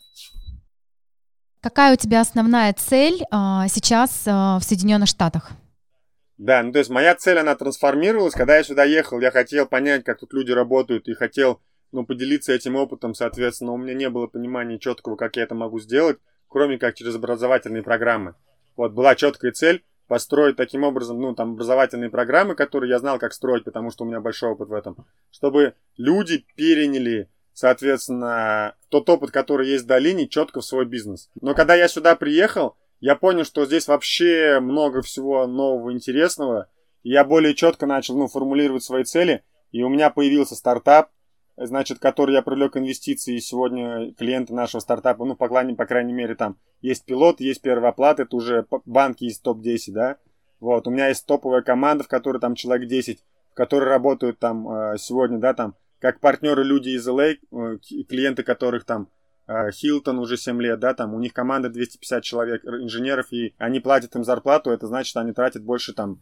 Какая 1.62 1.94
у 1.94 1.98
тебя 1.98 2.22
основная 2.22 2.74
цель 2.74 3.22
а, 3.32 3.68
сейчас 3.68 4.24
а, 4.26 4.60
в 4.60 4.64
Соединенных 4.64 5.10
Штатах? 5.10 5.52
Да, 6.40 6.64
ну 6.64 6.72
то 6.72 6.80
есть 6.80 6.90
моя 6.90 7.14
цель, 7.16 7.38
она 7.38 7.54
трансформировалась. 7.56 8.34
Когда 8.34 8.56
я 8.56 8.64
сюда 8.64 8.86
ехал, 8.86 9.20
я 9.20 9.30
хотел 9.30 9.68
понять, 9.68 10.06
как 10.06 10.20
тут 10.20 10.34
люди 10.34 10.52
работают, 10.54 11.10
и 11.10 11.14
хотел, 11.14 11.62
ну, 11.92 12.06
поделиться 12.06 12.54
этим 12.54 12.78
опытом, 12.78 13.14
соответственно, 13.14 13.74
у 13.74 13.78
меня 13.78 13.94
не 13.94 14.10
было 14.10 14.28
понимания 14.28 14.80
четкого, 14.80 15.18
как 15.18 15.36
я 15.36 15.44
это 15.44 15.54
могу 15.54 15.80
сделать, 15.82 16.18
кроме 16.48 16.78
как 16.78 16.96
через 16.96 17.16
образовательные 17.16 17.84
программы. 17.84 18.36
Вот, 18.78 18.94
была 18.94 19.16
четкая 19.16 19.52
цель 19.52 19.84
построить 20.08 20.56
таким 20.56 20.86
образом, 20.86 21.20
ну, 21.20 21.36
там, 21.36 21.52
образовательные 21.52 22.10
программы, 22.10 22.56
которые 22.56 22.90
я 22.90 23.00
знал, 23.00 23.20
как 23.20 23.34
строить, 23.34 23.66
потому 23.66 23.92
что 23.92 24.06
у 24.06 24.08
меня 24.08 24.22
большой 24.22 24.52
опыт 24.52 24.70
в 24.70 24.74
этом, 24.74 25.06
чтобы 25.32 25.74
люди 25.98 26.46
переняли, 26.56 27.30
соответственно, 27.54 28.76
тот 28.88 29.10
опыт, 29.10 29.32
который 29.32 29.68
есть 29.68 29.84
в 29.84 29.88
долине, 29.88 30.30
четко 30.30 30.62
в 30.62 30.66
свой 30.66 30.86
бизнес. 30.86 31.30
Но 31.42 31.54
когда 31.54 31.76
я 31.76 31.90
сюда 31.90 32.16
приехал, 32.16 32.78
я 33.00 33.16
понял, 33.16 33.46
что 33.46 33.66
здесь 33.66 33.88
вообще 33.88 34.60
много 34.60 35.02
всего 35.02 35.48
нового, 35.48 35.94
интересного. 35.94 36.68
Я 37.04 37.24
более 37.24 37.56
четко 37.56 37.86
начал 37.86 38.18
ну, 38.18 38.28
формулировать 38.28 38.84
свои 38.84 39.04
цели. 39.04 39.44
И 39.72 39.84
у 39.84 39.90
меня 39.90 40.10
появился 40.10 40.56
стартап, 40.56 41.10
значит, 41.56 42.00
который 42.00 42.36
я 42.36 42.42
привлек 42.42 42.76
инвестиции. 42.76 43.36
И 43.36 43.40
сегодня 43.42 44.14
клиенты 44.14 44.54
нашего 44.54 44.82
стартапа, 44.82 45.24
ну, 45.24 45.36
по, 45.36 45.48
по 45.48 45.86
крайней 45.86 46.14
мере, 46.14 46.36
там 46.36 46.58
есть 46.82 47.06
пилот, 47.06 47.40
есть 47.40 47.62
первая 47.62 47.92
оплата, 47.92 48.24
это 48.24 48.36
уже 48.36 48.66
банки 48.86 49.26
из 49.26 49.40
топ-10, 49.40 49.92
да. 49.92 50.18
Вот, 50.60 50.88
у 50.88 50.92
меня 50.92 51.08
есть 51.08 51.26
топовая 51.26 51.62
команда, 51.62 52.04
в 52.04 52.10
которой 52.10 52.40
там 52.40 52.56
человек 52.56 52.90
10, 52.90 53.24
в 53.52 53.54
которой 53.54 53.86
работают 53.86 54.40
там 54.40 54.70
э, 54.70 54.98
сегодня, 54.98 55.38
да, 55.40 55.54
там, 55.54 55.76
как 56.00 56.20
партнеры 56.20 56.66
люди 56.66 56.90
из 56.90 57.08
LA, 57.08 57.38
э, 57.52 57.78
клиенты 58.10 58.44
которых 58.44 58.84
там 58.84 59.08
Хилтон 59.72 60.20
уже 60.20 60.38
7 60.38 60.62
лет, 60.62 60.80
да, 60.80 60.94
там 60.94 61.14
у 61.14 61.20
них 61.20 61.34
команда 61.34 61.70
250 61.70 62.24
человек 62.24 62.66
инженеров, 62.66 63.32
и 63.32 63.56
они 63.58 63.80
платят 63.80 64.16
им 64.16 64.24
зарплату, 64.24 64.70
это 64.70 64.88
значит, 64.88 65.18
они 65.18 65.34
тратят 65.34 65.64
больше 65.64 65.94
там 65.94 66.22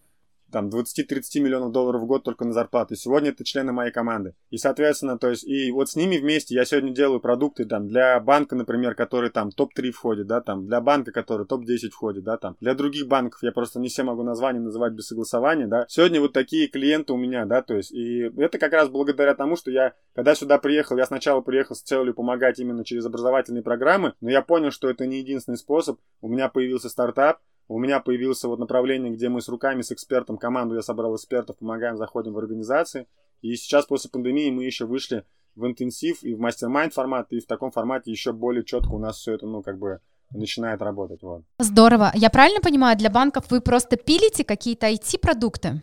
там 0.52 0.70
20-30 0.70 1.40
миллионов 1.40 1.72
долларов 1.72 2.02
в 2.02 2.06
год 2.06 2.24
только 2.24 2.46
на 2.46 2.54
зарплату. 2.54 2.96
Сегодня 2.96 3.30
это 3.30 3.44
члены 3.44 3.72
моей 3.72 3.92
команды. 3.92 4.36
И, 4.50 4.58
соответственно, 4.58 5.18
то 5.18 5.30
есть, 5.30 5.44
и 5.44 5.72
вот 5.72 5.90
с 5.90 5.96
ними 5.96 6.18
вместе 6.18 6.56
я 6.56 6.66
сегодня 6.66 6.92
делаю 6.92 7.20
продукты 7.20 7.66
там 7.66 7.88
для 7.88 8.20
банка, 8.20 8.56
например, 8.56 8.96
который 8.96 9.30
там 9.30 9.52
топ-3 9.52 9.92
входит, 9.92 10.28
да, 10.28 10.42
там, 10.42 10.66
для 10.66 10.82
банка, 10.82 11.12
который 11.12 11.46
топ-10 11.46 11.90
входит, 11.90 12.24
да, 12.24 12.38
там, 12.38 12.56
для 12.60 12.74
других 12.74 13.08
банков 13.08 13.44
я 13.44 13.52
просто 13.52 13.80
не 13.80 13.90
все 13.90 14.04
могу 14.04 14.24
названия 14.24 14.60
называть 14.60 14.94
без 14.94 15.08
согласования, 15.08 15.68
да. 15.68 15.86
Сегодня 15.90 16.22
вот 16.22 16.34
такие 16.34 16.68
клиенты 16.68 17.14
у 17.14 17.18
меня, 17.18 17.46
да, 17.46 17.62
то 17.62 17.76
есть, 17.76 17.92
и 17.92 18.32
это 18.38 18.58
как 18.58 18.74
раз 18.74 18.90
благодаря 18.90 19.36
тому, 19.36 19.56
что 19.56 19.72
я, 19.72 19.94
когда 20.14 20.36
сюда 20.36 20.58
приехал, 20.58 20.98
я 20.98 21.06
сначала 21.06 21.42
приехал 21.42 21.76
с 21.76 21.82
целью 21.82 22.14
помогать 22.14 22.60
именно 22.60 22.84
через 22.84 23.06
образовательные 23.06 23.64
программы, 23.64 24.14
но 24.22 24.30
я 24.30 24.42
понял, 24.42 24.72
что 24.72 24.90
это 24.90 25.06
не 25.06 25.20
единственный 25.20 25.58
способ. 25.58 26.00
У 26.22 26.30
меня 26.30 26.50
появился 26.50 26.90
стартап, 26.90 27.40
у 27.68 27.80
меня 27.80 28.00
появилось 28.00 28.44
вот 28.44 28.60
направление, 28.60 29.12
где 29.12 29.30
мы 29.30 29.42
с 29.42 29.50
руками, 29.50 29.82
с 29.82 29.92
экспертом, 29.92 30.38
команду 30.38 30.76
я 30.76 30.82
собрал 30.82 31.16
экспертов, 31.16 31.58
помогаем, 31.58 31.98
заходим 31.98 32.34
в 32.34 32.38
организации. 32.38 33.08
И 33.42 33.56
сейчас 33.56 33.86
после 33.86 34.10
пандемии 34.10 34.50
мы 34.52 34.64
еще 34.64 34.86
вышли 34.86 35.26
в 35.56 35.66
интенсив 35.66 36.24
и 36.24 36.34
в 36.34 36.40
мастер-майнд 36.40 36.94
формат, 36.94 37.28
и 37.32 37.40
в 37.40 37.46
таком 37.46 37.72
формате 37.72 38.12
еще 38.12 38.32
более 38.32 38.64
четко 38.64 38.92
у 38.92 39.00
нас 39.00 39.18
все 39.18 39.34
это, 39.34 39.48
ну, 39.48 39.62
как 39.62 39.78
бы 39.80 40.00
начинает 40.32 40.82
работать. 40.82 41.22
Вот. 41.24 41.44
Здорово. 41.60 42.12
Я 42.16 42.30
правильно 42.30 42.62
понимаю, 42.62 42.98
для 42.98 43.10
банков 43.10 43.50
вы 43.50 43.62
просто 43.62 43.98
пилите 43.98 44.44
какие-то 44.44 44.88
IT-продукты? 44.88 45.82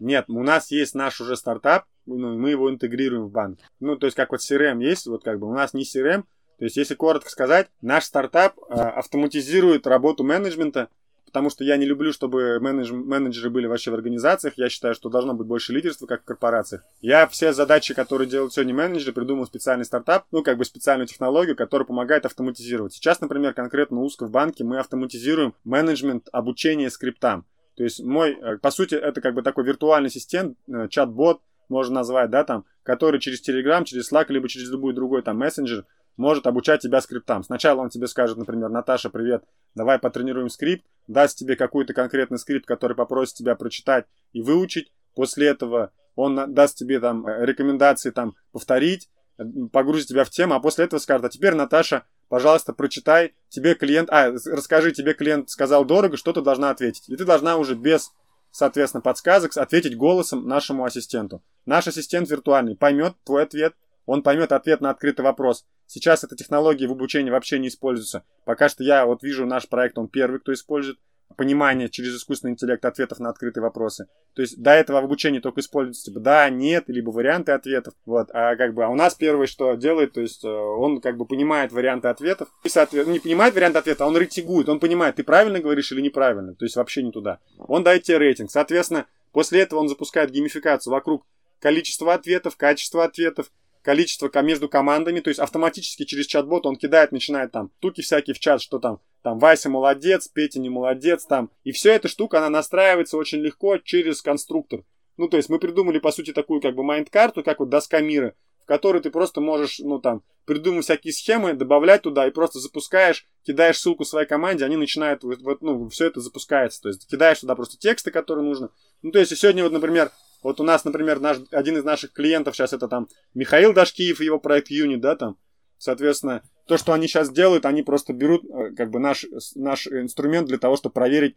Нет, 0.00 0.26
у 0.28 0.42
нас 0.42 0.70
есть 0.70 0.94
наш 0.94 1.20
уже 1.20 1.36
стартап, 1.36 1.84
ну, 2.06 2.38
мы 2.38 2.50
его 2.50 2.70
интегрируем 2.70 3.26
в 3.26 3.30
банк. 3.30 3.58
Ну, 3.80 3.96
то 3.96 4.06
есть, 4.06 4.16
как 4.16 4.32
вот 4.32 4.40
CRM 4.40 4.82
есть, 4.82 5.06
вот 5.06 5.24
как 5.24 5.38
бы 5.38 5.48
у 5.48 5.52
нас 5.52 5.72
не 5.72 5.84
CRM, 5.84 6.24
то 6.58 6.64
есть, 6.64 6.76
если 6.76 6.94
коротко 6.94 7.30
сказать, 7.30 7.68
наш 7.80 8.04
стартап 8.04 8.58
э, 8.58 8.74
автоматизирует 8.74 9.86
работу 9.86 10.22
менеджмента 10.22 10.88
потому 11.34 11.50
что 11.50 11.64
я 11.64 11.76
не 11.76 11.84
люблю, 11.84 12.12
чтобы 12.12 12.60
менедж, 12.60 12.92
менеджеры 12.92 13.50
были 13.50 13.66
вообще 13.66 13.90
в 13.90 13.94
организациях. 13.94 14.54
Я 14.56 14.68
считаю, 14.68 14.94
что 14.94 15.08
должно 15.08 15.34
быть 15.34 15.48
больше 15.48 15.72
лидерства, 15.72 16.06
как 16.06 16.22
в 16.22 16.24
корпорациях. 16.24 16.84
Я 17.00 17.26
все 17.26 17.52
задачи, 17.52 17.92
которые 17.92 18.28
делают 18.28 18.54
сегодня 18.54 18.72
менеджеры, 18.72 19.12
придумал 19.12 19.44
специальный 19.44 19.84
стартап, 19.84 20.26
ну, 20.30 20.44
как 20.44 20.58
бы 20.58 20.64
специальную 20.64 21.08
технологию, 21.08 21.56
которая 21.56 21.88
помогает 21.88 22.24
автоматизировать. 22.24 22.92
Сейчас, 22.92 23.20
например, 23.20 23.52
конкретно 23.52 23.98
узко 24.02 24.26
в 24.26 24.30
банке 24.30 24.62
мы 24.62 24.78
автоматизируем 24.78 25.54
менеджмент 25.64 26.28
обучения 26.30 26.88
скриптам. 26.88 27.44
То 27.76 27.82
есть 27.82 28.00
мой, 28.00 28.38
э, 28.40 28.58
по 28.58 28.70
сути, 28.70 28.94
это 28.94 29.20
как 29.20 29.34
бы 29.34 29.42
такой 29.42 29.64
виртуальный 29.64 30.10
ассистент, 30.10 30.56
э, 30.68 30.86
чат-бот, 30.88 31.40
можно 31.68 31.96
назвать, 31.96 32.30
да, 32.30 32.44
там, 32.44 32.64
который 32.84 33.18
через 33.18 33.42
Telegram, 33.42 33.82
через 33.82 34.12
Slack, 34.12 34.26
либо 34.28 34.48
через 34.48 34.70
любой 34.70 34.94
другой 34.94 35.22
там 35.22 35.38
мессенджер 35.38 35.84
может 36.16 36.46
обучать 36.46 36.82
тебя 36.82 37.00
скриптам. 37.00 37.42
Сначала 37.42 37.80
он 37.80 37.90
тебе 37.90 38.06
скажет, 38.06 38.36
например, 38.36 38.70
Наташа, 38.70 39.10
привет, 39.10 39.44
давай 39.74 39.98
потренируем 39.98 40.48
скрипт, 40.48 40.84
даст 41.06 41.38
тебе 41.38 41.56
какой-то 41.56 41.92
конкретный 41.92 42.38
скрипт, 42.38 42.66
который 42.66 42.96
попросит 42.96 43.34
тебя 43.34 43.54
прочитать 43.56 44.06
и 44.32 44.40
выучить. 44.40 44.92
После 45.14 45.48
этого 45.48 45.92
он 46.14 46.54
даст 46.54 46.76
тебе 46.76 47.00
там 47.00 47.26
э, 47.26 47.44
рекомендации 47.44 48.10
там 48.10 48.34
повторить, 48.52 49.08
э, 49.38 49.44
погрузит 49.72 50.08
тебя 50.08 50.24
в 50.24 50.30
тему, 50.30 50.54
а 50.54 50.60
после 50.60 50.84
этого 50.84 51.00
скажет, 51.00 51.24
а 51.24 51.28
теперь, 51.28 51.54
Наташа, 51.54 52.04
пожалуйста, 52.28 52.72
прочитай, 52.72 53.34
тебе 53.48 53.74
клиент, 53.74 54.10
а, 54.10 54.30
расскажи, 54.30 54.92
тебе 54.92 55.14
клиент 55.14 55.50
сказал 55.50 55.84
дорого, 55.84 56.16
что 56.16 56.32
ты 56.32 56.40
должна 56.40 56.70
ответить. 56.70 57.08
И 57.08 57.16
ты 57.16 57.24
должна 57.24 57.56
уже 57.56 57.74
без, 57.74 58.12
соответственно, 58.50 59.00
подсказок 59.00 59.56
ответить 59.56 59.96
голосом 59.96 60.46
нашему 60.46 60.84
ассистенту. 60.84 61.42
Наш 61.66 61.88
ассистент 61.88 62.30
виртуальный 62.30 62.76
поймет 62.76 63.14
твой 63.24 63.42
ответ, 63.42 63.74
он 64.06 64.22
поймет 64.22 64.52
ответ 64.52 64.80
на 64.80 64.90
открытый 64.90 65.24
вопрос. 65.24 65.64
Сейчас 65.86 66.24
эта 66.24 66.36
технология 66.36 66.86
в 66.86 66.92
обучении 66.92 67.30
вообще 67.30 67.58
не 67.58 67.68
используется. 67.68 68.24
Пока 68.44 68.68
что 68.68 68.82
я 68.84 69.06
вот 69.06 69.22
вижу 69.22 69.46
наш 69.46 69.68
проект, 69.68 69.98
он 69.98 70.08
первый, 70.08 70.40
кто 70.40 70.52
использует 70.52 70.98
понимание 71.36 71.88
через 71.88 72.16
искусственный 72.16 72.52
интеллект 72.52 72.84
ответов 72.84 73.18
на 73.18 73.30
открытые 73.30 73.62
вопросы. 73.62 74.06
То 74.34 74.42
есть 74.42 74.60
до 74.60 74.70
этого 74.72 75.00
в 75.00 75.04
обучении 75.04 75.40
только 75.40 75.60
используется 75.60 76.04
типа 76.04 76.20
да, 76.20 76.48
нет, 76.48 76.84
либо 76.88 77.10
варианты 77.10 77.52
ответов. 77.52 77.94
Вот, 78.06 78.30
а 78.32 78.56
как 78.56 78.74
бы, 78.74 78.84
а 78.84 78.88
у 78.88 78.94
нас 78.94 79.14
первое, 79.14 79.46
что 79.46 79.74
делает, 79.74 80.12
то 80.12 80.20
есть 80.20 80.44
э, 80.44 80.48
он 80.48 81.00
как 81.00 81.16
бы 81.16 81.26
понимает 81.26 81.72
варианты 81.72 82.08
ответов. 82.08 82.48
И, 82.62 82.68
соответственно, 82.68 83.14
не 83.14 83.20
понимает 83.20 83.54
вариант 83.54 83.76
ответа, 83.76 84.06
он 84.06 84.16
рейтингует, 84.16 84.68
он 84.68 84.80
понимает, 84.80 85.16
ты 85.16 85.24
правильно 85.24 85.60
говоришь 85.60 85.92
или 85.92 86.00
неправильно. 86.00 86.54
То 86.54 86.64
есть 86.64 86.76
вообще 86.76 87.02
не 87.02 87.12
туда. 87.12 87.40
Он 87.58 87.82
дает 87.82 88.04
тебе 88.04 88.18
рейтинг. 88.18 88.50
Соответственно, 88.50 89.06
после 89.32 89.60
этого 89.60 89.80
он 89.80 89.88
запускает 89.88 90.30
геймификацию 90.30 90.92
вокруг 90.92 91.26
количества 91.58 92.14
ответов, 92.14 92.56
качества 92.56 93.04
ответов, 93.04 93.50
количество 93.84 94.30
между 94.42 94.68
командами, 94.68 95.20
то 95.20 95.28
есть 95.28 95.38
автоматически 95.38 96.04
через 96.04 96.26
чат-бот 96.26 96.66
он 96.66 96.76
кидает, 96.76 97.12
начинает 97.12 97.52
там 97.52 97.70
туки 97.80 98.00
всякие 98.00 98.34
в 98.34 98.40
чат, 98.40 98.62
что 98.62 98.78
там, 98.78 99.00
там 99.22 99.38
Вася 99.38 99.68
молодец, 99.68 100.26
Петя 100.26 100.58
не 100.58 100.70
молодец, 100.70 101.26
там. 101.26 101.50
И 101.64 101.70
все 101.70 101.92
эта 101.92 102.08
штука, 102.08 102.38
она 102.38 102.48
настраивается 102.48 103.18
очень 103.18 103.40
легко 103.40 103.76
через 103.78 104.22
конструктор. 104.22 104.84
Ну, 105.18 105.28
то 105.28 105.36
есть 105.36 105.48
мы 105.50 105.58
придумали, 105.58 105.98
по 105.98 106.10
сути, 106.10 106.32
такую 106.32 106.60
как 106.60 106.74
бы 106.74 106.82
майнд-карту, 106.82 107.44
как 107.44 107.60
вот 107.60 107.68
доска 107.68 108.00
мира, 108.00 108.34
в 108.62 108.66
которой 108.66 109.02
ты 109.02 109.10
просто 109.10 109.40
можешь, 109.42 109.78
ну, 109.78 110.00
там, 110.00 110.22
придумать 110.46 110.84
всякие 110.84 111.12
схемы, 111.12 111.52
добавлять 111.52 112.02
туда 112.02 112.26
и 112.26 112.30
просто 112.30 112.58
запускаешь, 112.58 113.26
кидаешь 113.44 113.78
ссылку 113.78 114.04
своей 114.04 114.26
команде, 114.26 114.64
они 114.64 114.76
начинают, 114.76 115.22
вот, 115.22 115.42
вот, 115.42 115.60
ну, 115.60 115.88
все 115.90 116.06
это 116.06 116.20
запускается. 116.20 116.80
То 116.82 116.88
есть 116.88 117.06
кидаешь 117.06 117.40
туда 117.40 117.54
просто 117.54 117.78
тексты, 117.78 118.10
которые 118.10 118.44
нужно. 118.44 118.70
Ну, 119.02 119.10
то 119.10 119.18
есть 119.18 119.36
сегодня 119.36 119.62
вот, 119.62 119.72
например, 119.72 120.10
вот 120.44 120.60
у 120.60 120.62
нас, 120.62 120.84
например, 120.84 121.18
наш, 121.20 121.38
один 121.50 121.78
из 121.78 121.84
наших 121.84 122.12
клиентов 122.12 122.54
сейчас 122.54 122.72
это 122.74 122.86
там 122.86 123.08
Михаил 123.32 123.72
Дашкиев 123.72 124.20
и 124.20 124.26
его 124.26 124.38
проект 124.38 124.68
Юнит, 124.68 125.00
да, 125.00 125.16
там, 125.16 125.38
соответственно, 125.78 126.42
то, 126.66 126.76
что 126.76 126.92
они 126.92 127.08
сейчас 127.08 127.30
делают, 127.30 127.64
они 127.64 127.82
просто 127.82 128.12
берут, 128.12 128.44
э, 128.44 128.74
как 128.76 128.90
бы, 128.90 129.00
наш, 129.00 129.26
наш 129.54 129.86
инструмент 129.86 130.46
для 130.46 130.58
того, 130.58 130.76
чтобы 130.76 130.92
проверить, 130.92 131.36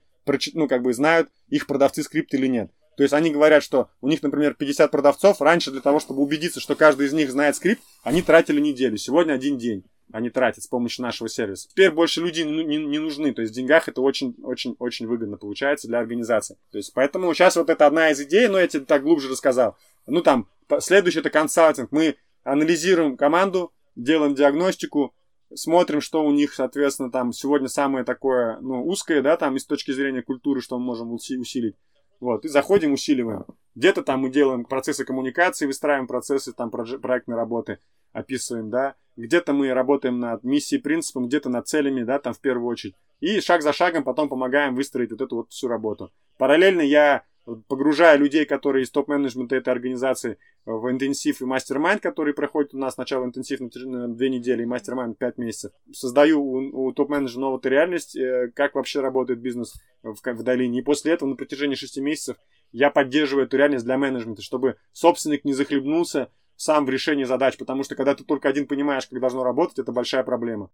ну, 0.54 0.68
как 0.68 0.84
бы, 0.84 0.94
знают 0.94 1.30
их 1.48 1.68
продавцы 1.68 2.04
скрипт 2.04 2.34
или 2.34 2.48
нет. 2.48 2.70
То 2.98 3.04
есть 3.04 3.14
они 3.14 3.32
говорят, 3.32 3.64
что 3.64 3.90
у 4.02 4.10
них, 4.10 4.22
например, 4.24 4.56
50 4.56 4.90
продавцов. 4.90 5.40
Раньше 5.40 5.70
для 5.72 5.82
того, 5.82 6.00
чтобы 6.00 6.22
убедиться, 6.22 6.60
что 6.60 6.76
каждый 6.76 7.06
из 7.06 7.14
них 7.14 7.30
знает 7.32 7.56
скрипт, 7.56 7.82
они 8.04 8.24
тратили 8.24 8.60
неделю. 8.60 8.98
Сегодня 8.98 9.34
один 9.34 9.58
день 9.58 9.86
они 10.12 10.30
тратят 10.30 10.64
с 10.64 10.68
помощью 10.68 11.04
нашего 11.04 11.28
сервиса. 11.28 11.68
Теперь 11.70 11.92
больше 11.92 12.22
людей 12.22 12.46
не, 12.46 12.78
не, 12.78 13.00
нужны. 13.00 13.34
То 13.34 13.42
есть 13.42 13.54
в 13.54 13.56
деньгах 13.56 13.90
это 13.90 14.02
очень-очень-очень 14.02 15.08
выгодно 15.08 15.38
получается 15.38 15.88
для 15.88 16.00
организации. 16.00 16.58
То 16.72 16.78
есть 16.78 16.94
поэтому 16.94 17.34
сейчас 17.34 17.56
вот 17.58 17.70
это 17.70 17.86
одна 17.86 18.12
из 18.12 18.22
идей, 18.22 18.48
но 18.48 18.60
я 18.60 18.68
тебе 18.68 18.86
так 18.86 19.04
глубже 19.04 19.30
рассказал. 19.30 19.78
Ну 20.06 20.22
там, 20.22 20.48
следующий 20.80 21.20
это 21.20 21.30
консалтинг. 21.30 21.92
Мы 21.92 22.16
анализируем 22.44 23.18
команду, 23.18 23.74
делаем 23.96 24.36
диагностику, 24.36 25.14
смотрим, 25.54 26.02
что 26.02 26.24
у 26.24 26.32
них, 26.32 26.54
соответственно, 26.54 27.12
там 27.12 27.34
сегодня 27.34 27.68
самое 27.68 28.06
такое, 28.06 28.58
ну, 28.60 28.86
узкое, 28.86 29.22
да, 29.22 29.38
там, 29.38 29.56
и 29.56 29.60
с 29.60 29.66
точки 29.66 29.92
зрения 29.92 30.22
культуры, 30.22 30.62
что 30.62 30.78
мы 30.78 30.86
можем 30.86 31.12
усилить. 31.14 31.76
Вот, 32.20 32.46
и 32.46 32.48
заходим, 32.48 32.94
усиливаем. 32.94 33.46
Где-то 33.76 34.02
там 34.02 34.22
мы 34.22 34.32
делаем 34.32 34.66
процессы 34.66 35.06
коммуникации, 35.06 35.68
выстраиваем 35.68 36.08
процессы 36.08 36.52
там 36.52 36.72
проектной 36.72 37.36
работы, 37.36 37.80
описываем, 38.18 38.70
да. 38.70 38.96
Где-то 39.16 39.54
мы 39.54 39.74
работаем 39.74 40.20
над 40.20 40.44
миссией, 40.44 40.82
принципом, 40.82 41.28
где-то 41.28 41.50
над 41.50 41.68
целями, 41.68 42.04
да, 42.04 42.20
там 42.20 42.34
в 42.34 42.40
первую 42.40 42.68
очередь. 42.68 42.96
И 43.20 43.40
шаг 43.40 43.62
за 43.64 43.74
шагом 43.74 44.04
потом 44.04 44.30
помогаем 44.30 44.76
выстроить 44.76 45.12
вот 45.12 45.22
эту 45.22 45.36
вот 45.38 45.52
всю 45.52 45.68
работу. 45.68 46.12
Параллельно 46.38 46.82
я 46.82 47.24
погружая 47.68 48.18
людей, 48.18 48.46
которые 48.46 48.84
из 48.84 48.92
топ-менеджмента 48.92 49.56
этой 49.56 49.70
организации 49.70 50.38
в 50.66 50.92
интенсив 50.92 51.42
и 51.42 51.46
mastermind, 51.46 52.02
который 52.02 52.34
проходит 52.34 52.74
у 52.74 52.78
нас 52.78 52.96
сначала 52.96 53.24
интенсив 53.24 53.62
на 53.62 54.08
две 54.10 54.30
недели 54.30 54.64
и 54.64 54.66
mastermind 54.66 55.18
5 55.18 55.38
месяцев. 55.38 55.72
Создаю 55.94 56.44
у, 56.44 56.88
у 56.88 56.92
топ-менеджера 56.92 57.40
новую 57.40 57.62
реальность, 57.64 58.18
э, 58.18 58.52
как 58.54 58.76
вообще 58.76 59.00
работает 59.00 59.40
бизнес 59.40 59.76
в, 60.04 60.16
в 60.22 60.44
долине. 60.44 60.80
И 60.80 60.84
после 60.84 61.14
этого 61.14 61.30
на 61.30 61.36
протяжении 61.36 61.76
6 61.76 62.00
месяцев 62.00 62.38
я 62.74 62.92
поддерживаю 62.92 63.46
эту 63.46 63.58
реальность 63.58 63.86
для 63.86 63.98
менеджмента, 63.98 64.42
чтобы 64.42 64.76
собственник 64.92 65.46
не 65.46 65.54
захлебнулся 65.54 66.30
сам 66.58 66.86
в 66.86 66.90
решении 66.90 67.24
задач, 67.24 67.56
потому 67.58 67.84
что 67.84 67.96
когда 67.96 68.16
ты 68.16 68.24
только 68.24 68.50
один 68.50 68.68
понимаешь, 68.68 69.08
как 69.08 69.20
должно 69.22 69.44
работать, 69.44 69.80
это 69.80 69.92
большая 69.92 70.24
проблема. 70.24 70.70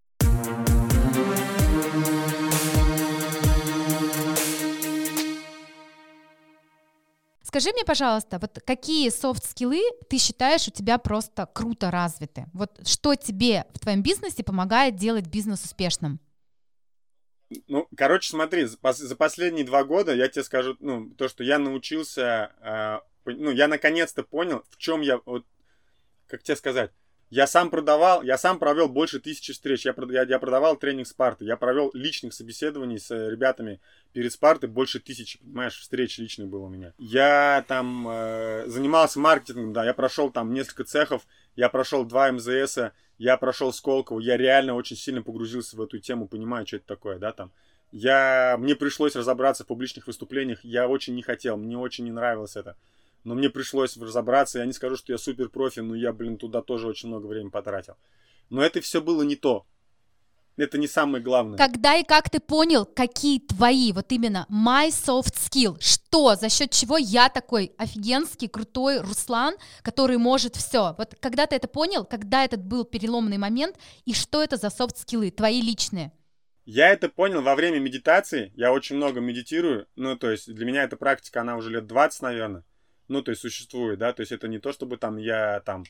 Скажи 7.44 7.70
мне, 7.72 7.86
пожалуйста, 7.86 8.40
вот 8.40 8.60
какие 8.66 9.10
софт-скиллы 9.10 9.84
ты 10.10 10.18
считаешь 10.18 10.68
у 10.68 10.72
тебя 10.72 10.98
просто 10.98 11.46
круто 11.46 11.92
развиты? 11.92 12.48
Вот 12.52 12.72
что 12.88 13.14
тебе 13.14 13.66
в 13.76 13.80
твоем 13.80 14.02
бизнесе 14.02 14.44
помогает 14.44 14.96
делать 14.96 15.28
бизнес 15.28 15.64
успешным? 15.64 16.20
Ну, 17.68 17.88
короче, 17.96 18.30
смотри, 18.32 18.66
за 18.66 19.16
последние 19.16 19.66
два 19.66 19.84
года 19.84 20.16
я 20.16 20.30
тебе 20.30 20.44
скажу, 20.44 20.76
ну, 20.80 21.12
то, 21.12 21.28
что 21.28 21.44
я 21.44 21.60
научился, 21.60 22.52
э, 22.62 23.32
ну, 23.32 23.52
я 23.52 23.68
наконец-то 23.68 24.24
понял, 24.24 24.64
в 24.72 24.78
чем 24.78 25.02
я, 25.02 25.20
вот, 25.24 25.46
как 26.34 26.42
тебе 26.42 26.56
сказать, 26.56 26.90
я 27.30 27.46
сам 27.46 27.70
продавал, 27.70 28.24
я 28.24 28.40
сам 28.40 28.58
провел 28.58 28.90
больше 28.90 29.20
тысячи 29.20 29.54
встреч. 29.54 29.86
Я, 29.86 29.94
я, 30.10 30.24
я 30.24 30.40
продавал 30.40 30.78
тренинг 30.78 31.08
Спарты. 31.08 31.46
Я 31.46 31.58
провел 31.58 31.92
личных 31.94 32.34
собеседований 32.34 32.98
с 32.98 33.12
э, 33.12 33.30
ребятами 33.30 33.80
перед 34.14 34.34
Спартой. 34.34 34.68
Больше 34.68 35.00
тысячи, 35.00 35.38
понимаешь, 35.38 35.80
встреч 35.80 36.18
личных 36.18 36.48
было 36.48 36.66
у 36.66 36.70
меня. 36.70 36.94
Я 36.98 37.64
там 37.68 38.08
э, 38.08 38.64
занимался 38.66 39.20
маркетингом, 39.20 39.74
да. 39.74 39.86
Я 39.86 39.94
прошел 39.94 40.32
там 40.32 40.54
несколько 40.54 40.86
цехов. 40.86 41.22
Я 41.56 41.70
прошел 41.70 42.04
два 42.04 42.32
МЗС. 42.32 42.80
Я 43.20 43.38
прошел 43.38 43.72
Сколково. 43.72 44.20
Я 44.20 44.36
реально 44.38 44.74
очень 44.74 44.96
сильно 44.96 45.22
погрузился 45.22 45.78
в 45.78 45.82
эту 45.82 46.00
тему. 46.00 46.28
Понимаю, 46.28 46.66
что 46.66 46.78
это 46.78 46.88
такое, 46.88 47.20
да, 47.20 47.32
там. 47.32 47.52
Я, 47.92 48.56
мне 48.58 48.76
пришлось 48.76 49.16
разобраться 49.16 49.64
в 49.64 49.68
публичных 49.68 50.08
выступлениях. 50.08 50.64
Я 50.64 50.88
очень 50.88 51.14
не 51.14 51.22
хотел. 51.22 51.58
Мне 51.58 51.78
очень 51.78 52.06
не 52.06 52.12
нравилось 52.12 52.56
это 52.56 52.76
но 53.24 53.36
мне 53.36 53.50
пришлось 53.50 53.98
разобраться. 53.98 54.60
Я 54.60 54.66
не 54.66 54.74
скажу, 54.74 54.98
что 54.98 55.12
я 55.12 55.18
супер 55.18 55.50
профи, 55.50 55.80
но 55.80 55.96
я, 55.96 56.14
блин, 56.14 56.38
туда 56.38 56.62
тоже 56.62 56.88
очень 56.88 57.10
много 57.10 57.28
времени 57.28 57.50
потратил. 57.50 57.96
Но 58.50 58.62
это 58.62 58.82
все 58.82 59.02
было 59.02 59.24
не 59.24 59.36
то. 59.36 59.66
Это 60.56 60.78
не 60.78 60.88
самое 60.88 61.24
главное. 61.24 61.58
Когда 61.58 61.96
и 61.96 62.04
как 62.04 62.30
ты 62.30 62.40
понял, 62.40 62.86
какие 62.86 63.40
твои, 63.40 63.92
вот 63.92 64.12
именно 64.12 64.46
my 64.52 64.90
soft 64.90 65.34
skill, 65.34 65.78
что, 65.80 66.36
за 66.36 66.50
счет 66.50 66.70
чего 66.70 66.98
я 66.98 67.30
такой 67.30 67.74
офигенский, 67.78 68.48
крутой 68.48 69.00
Руслан, 69.00 69.56
который 69.82 70.18
может 70.18 70.56
все. 70.56 70.94
Вот 70.98 71.16
когда 71.20 71.48
ты 71.48 71.56
это 71.56 71.68
понял, 71.68 72.06
когда 72.06 72.46
этот 72.46 72.64
был 72.64 72.86
переломный 72.86 73.40
момент, 73.40 73.78
и 74.06 74.14
что 74.14 74.44
это 74.44 74.58
за 74.58 74.68
soft 74.68 74.98
скиллы, 74.98 75.32
твои 75.32 75.60
личные? 75.60 76.12
Я 76.66 76.90
это 76.90 77.10
понял 77.10 77.42
во 77.42 77.56
время 77.56 77.80
медитации. 77.80 78.54
Я 78.56 78.72
очень 78.72 78.96
много 78.96 79.22
медитирую. 79.22 79.88
Ну, 79.96 80.16
то 80.16 80.30
есть 80.30 80.54
для 80.54 80.66
меня 80.66 80.84
эта 80.84 80.98
практика, 80.98 81.42
она 81.42 81.58
уже 81.58 81.72
лет 81.72 81.88
20, 81.88 82.22
наверное 82.22 82.64
ну, 83.08 83.22
то 83.22 83.32
есть 83.32 83.42
существует, 83.42 84.00
да, 84.00 84.14
то 84.14 84.22
есть 84.22 84.32
это 84.32 84.48
не 84.48 84.60
то, 84.60 84.72
чтобы 84.72 84.98
там 84.98 85.18
я 85.18 85.62
там 85.62 85.84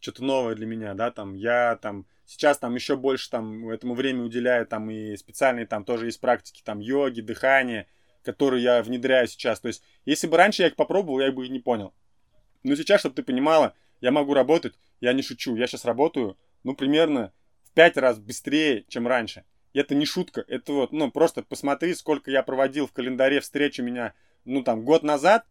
что-то 0.00 0.24
новое 0.24 0.54
для 0.54 0.66
меня, 0.66 0.94
да, 0.94 1.10
там 1.10 1.34
я 1.34 1.76
там 1.76 2.06
сейчас 2.26 2.58
там 2.58 2.74
еще 2.74 2.96
больше 2.96 3.30
там 3.30 3.68
этому 3.68 3.94
время 3.94 4.22
уделяю 4.22 4.66
там 4.66 4.90
и 4.90 5.16
специальные 5.16 5.66
там 5.66 5.84
тоже 5.84 6.06
есть 6.06 6.20
практики 6.20 6.62
там 6.64 6.80
йоги, 6.80 7.20
дыхания, 7.20 7.86
которые 8.22 8.62
я 8.62 8.82
внедряю 8.82 9.28
сейчас. 9.28 9.60
То 9.60 9.68
есть 9.68 9.82
если 10.04 10.26
бы 10.26 10.36
раньше 10.36 10.62
я 10.62 10.68
их 10.68 10.76
попробовал, 10.76 11.20
я 11.20 11.32
бы 11.32 11.44
их 11.44 11.50
не 11.50 11.60
понял. 11.60 11.94
Но 12.62 12.74
сейчас, 12.74 13.00
чтобы 13.00 13.14
ты 13.14 13.22
понимала, 13.22 13.74
я 14.00 14.10
могу 14.10 14.34
работать, 14.34 14.74
я 15.00 15.12
не 15.12 15.22
шучу, 15.22 15.56
я 15.56 15.66
сейчас 15.66 15.84
работаю, 15.84 16.36
ну, 16.64 16.74
примерно 16.74 17.32
в 17.62 17.72
пять 17.72 17.96
раз 17.96 18.18
быстрее, 18.18 18.84
чем 18.88 19.06
раньше. 19.06 19.44
И 19.72 19.78
это 19.78 19.94
не 19.94 20.04
шутка, 20.04 20.44
это 20.48 20.72
вот, 20.72 20.92
ну, 20.92 21.10
просто 21.10 21.42
посмотри, 21.42 21.94
сколько 21.94 22.30
я 22.30 22.42
проводил 22.42 22.86
в 22.86 22.92
календаре 22.92 23.40
встреч 23.40 23.78
у 23.78 23.84
меня, 23.84 24.14
ну, 24.44 24.62
там, 24.62 24.84
год 24.84 25.02
назад, 25.02 25.46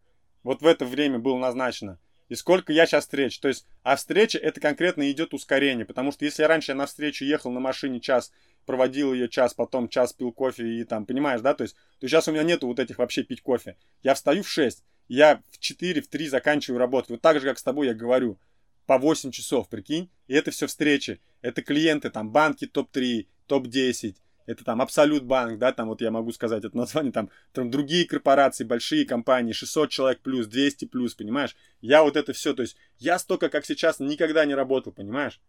вот 0.45 0.61
в 0.61 0.67
это 0.67 0.85
время 0.85 1.17
было 1.17 1.37
назначено. 1.39 1.99
И 2.29 2.35
сколько 2.35 2.71
я 2.71 2.85
сейчас 2.85 3.05
встреч. 3.05 3.39
То 3.39 3.47
есть, 3.47 3.65
а 3.81 3.95
встреча 3.95 4.37
это 4.37 4.61
конкретно 4.61 5.11
идет 5.11 5.33
ускорение. 5.33 5.85
Потому 5.85 6.11
что 6.11 6.23
если 6.23 6.43
раньше 6.43 6.71
я 6.71 6.75
на 6.75 6.85
встречу 6.85 7.25
ехал 7.25 7.51
на 7.51 7.59
машине 7.59 7.99
час, 7.99 8.31
проводил 8.67 9.11
ее 9.11 9.27
час, 9.27 9.55
потом 9.55 9.89
час 9.89 10.13
пил 10.13 10.31
кофе 10.31 10.67
и 10.67 10.83
там, 10.83 11.07
понимаешь, 11.07 11.41
да, 11.41 11.55
то 11.55 11.63
есть, 11.63 11.75
то 11.99 12.07
сейчас 12.07 12.27
у 12.27 12.31
меня 12.31 12.43
нету 12.43 12.67
вот 12.67 12.79
этих 12.79 12.99
вообще 12.99 13.23
пить 13.23 13.41
кофе. 13.41 13.75
Я 14.03 14.13
встаю 14.13 14.43
в 14.43 14.47
6, 14.47 14.83
я 15.07 15.41
в 15.51 15.57
4, 15.57 16.01
в 16.01 16.07
3 16.07 16.27
заканчиваю 16.27 16.79
работать. 16.79 17.09
Вот 17.09 17.21
так 17.21 17.39
же, 17.39 17.47
как 17.47 17.57
с 17.57 17.63
тобой 17.63 17.87
я 17.87 17.95
говорю, 17.95 18.39
по 18.85 18.99
8 18.99 19.31
часов, 19.31 19.67
прикинь. 19.67 20.11
И 20.27 20.35
это 20.35 20.51
все 20.51 20.67
встречи. 20.67 21.21
Это 21.41 21.63
клиенты, 21.63 22.11
там, 22.11 22.31
банки 22.31 22.67
топ-3, 22.67 23.27
топ-10, 23.47 24.15
это 24.45 24.63
там 24.63 24.81
Абсолют 24.81 25.23
Банк, 25.23 25.59
да, 25.59 25.71
там 25.71 25.87
вот 25.87 26.01
я 26.01 26.11
могу 26.11 26.31
сказать 26.31 26.63
это 26.63 26.75
название, 26.77 27.11
там, 27.11 27.29
там 27.51 27.69
другие 27.71 28.05
корпорации, 28.05 28.63
большие 28.63 29.05
компании, 29.05 29.53
600 29.53 29.89
человек 29.89 30.21
плюс, 30.21 30.47
200 30.47 30.85
плюс, 30.85 31.15
понимаешь? 31.15 31.55
Я 31.81 32.03
вот 32.03 32.15
это 32.15 32.33
все, 32.33 32.53
то 32.53 32.61
есть 32.61 32.75
я 32.97 33.19
столько, 33.19 33.49
как 33.49 33.65
сейчас, 33.65 33.99
никогда 33.99 34.45
не 34.45 34.55
работал, 34.55 34.91
понимаешь? 34.91 35.41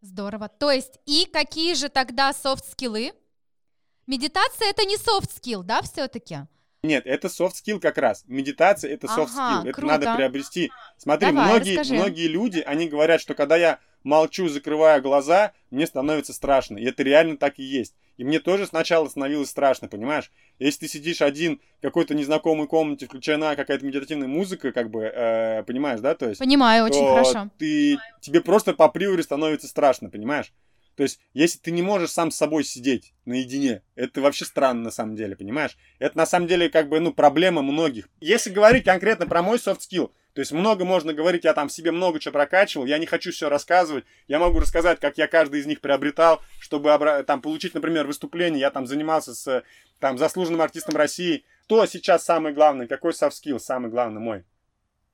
Здорово. 0.00 0.48
То 0.48 0.70
есть 0.70 0.98
и 1.06 1.26
какие 1.30 1.74
же 1.74 1.88
тогда 1.88 2.32
soft 2.32 2.61
skill 2.61 2.97
ы? 2.97 3.12
Медитация 4.06 4.70
это 4.70 4.84
не 4.84 4.96
soft 4.96 5.22
skill, 5.22 5.62
да, 5.62 5.82
все-таки? 5.82 6.46
Нет, 6.82 7.06
это 7.06 7.28
soft 7.28 7.52
skill 7.62 7.78
как 7.78 7.98
раз. 7.98 8.24
Медитация 8.26 8.92
это 8.92 9.06
soft 9.06 9.28
skill. 9.28 9.58
Ага, 9.58 9.68
это 9.68 9.72
круто. 9.72 9.92
надо 9.92 10.16
приобрести. 10.16 10.72
Смотри, 10.96 11.30
Давай, 11.30 11.44
многие, 11.44 11.76
расскажи. 11.76 11.94
многие 11.94 12.26
люди, 12.26 12.60
они 12.60 12.88
говорят, 12.88 13.20
что 13.20 13.34
когда 13.34 13.56
я 13.56 13.80
молчу, 14.02 14.48
закрывая 14.48 15.00
глаза, 15.00 15.52
мне 15.70 15.86
становится 15.86 16.32
страшно. 16.32 16.78
И 16.78 16.84
это 16.84 17.02
реально 17.02 17.36
так 17.36 17.58
и 17.58 17.62
есть. 17.62 17.94
И 18.16 18.24
мне 18.24 18.38
тоже 18.38 18.66
сначала 18.66 19.08
становилось 19.08 19.48
страшно, 19.48 19.88
понимаешь? 19.88 20.30
Если 20.58 20.80
ты 20.80 20.88
сидишь 20.88 21.22
один 21.22 21.60
в 21.78 21.82
какой-то 21.82 22.14
незнакомой 22.14 22.66
комнате, 22.66 23.06
включена 23.06 23.56
какая-то 23.56 23.84
медитативная 23.84 24.28
музыка, 24.28 24.72
как 24.72 24.90
бы, 24.90 25.04
э, 25.04 25.62
понимаешь, 25.62 26.00
да, 26.00 26.14
то 26.14 26.28
есть... 26.28 26.38
Понимаю, 26.38 26.84
очень 26.84 27.06
хорошо. 27.06 27.50
Ты, 27.58 27.96
тебе 28.20 28.42
просто 28.42 28.74
по 28.74 28.90
приоре 28.90 29.22
становится 29.22 29.68
страшно, 29.68 30.10
понимаешь? 30.10 30.52
То 30.96 31.04
есть, 31.04 31.18
если 31.32 31.58
ты 31.60 31.70
не 31.70 31.80
можешь 31.80 32.10
сам 32.10 32.30
с 32.30 32.36
собой 32.36 32.62
сидеть 32.62 33.14
наедине, 33.24 33.80
это 33.94 34.20
вообще 34.20 34.44
странно 34.44 34.82
на 34.82 34.90
самом 34.90 35.16
деле, 35.16 35.34
понимаешь? 35.34 35.78
Это 35.98 36.18
на 36.18 36.26
самом 36.26 36.46
деле 36.46 36.68
как 36.68 36.90
бы, 36.90 37.00
ну, 37.00 37.14
проблема 37.14 37.62
многих. 37.62 38.10
Если 38.20 38.50
говорить 38.50 38.84
конкретно 38.84 39.26
про 39.26 39.42
мой 39.42 39.56
soft 39.56 39.78
skill, 39.78 40.10
То 40.34 40.40
есть 40.40 40.52
много 40.52 40.84
можно 40.84 41.12
говорить, 41.12 41.44
я 41.44 41.54
там 41.54 41.68
себе 41.68 41.90
много 41.90 42.20
чего 42.20 42.32
прокачивал, 42.32 42.86
я 42.86 42.98
не 42.98 43.06
хочу 43.06 43.32
все 43.32 43.48
рассказывать. 43.48 44.04
Я 44.28 44.38
могу 44.38 44.60
рассказать, 44.60 45.00
как 45.00 45.18
я 45.18 45.26
каждый 45.26 45.60
из 45.60 45.66
них 45.66 45.80
приобретал, 45.80 46.40
чтобы 46.60 46.96
там 47.26 47.42
получить, 47.42 47.74
например, 47.74 48.06
выступление. 48.06 48.60
Я 48.60 48.70
там 48.70 48.86
занимался 48.86 49.34
с 49.34 49.64
там, 49.98 50.18
заслуженным 50.18 50.62
артистом 50.62 50.96
России. 50.96 51.44
Что 51.64 51.84
сейчас 51.86 52.24
самое 52.24 52.54
главное? 52.54 52.86
Какой 52.86 53.12
skill 53.12 53.58
самый 53.58 53.90
главный 53.90 54.20
мой? 54.20 54.44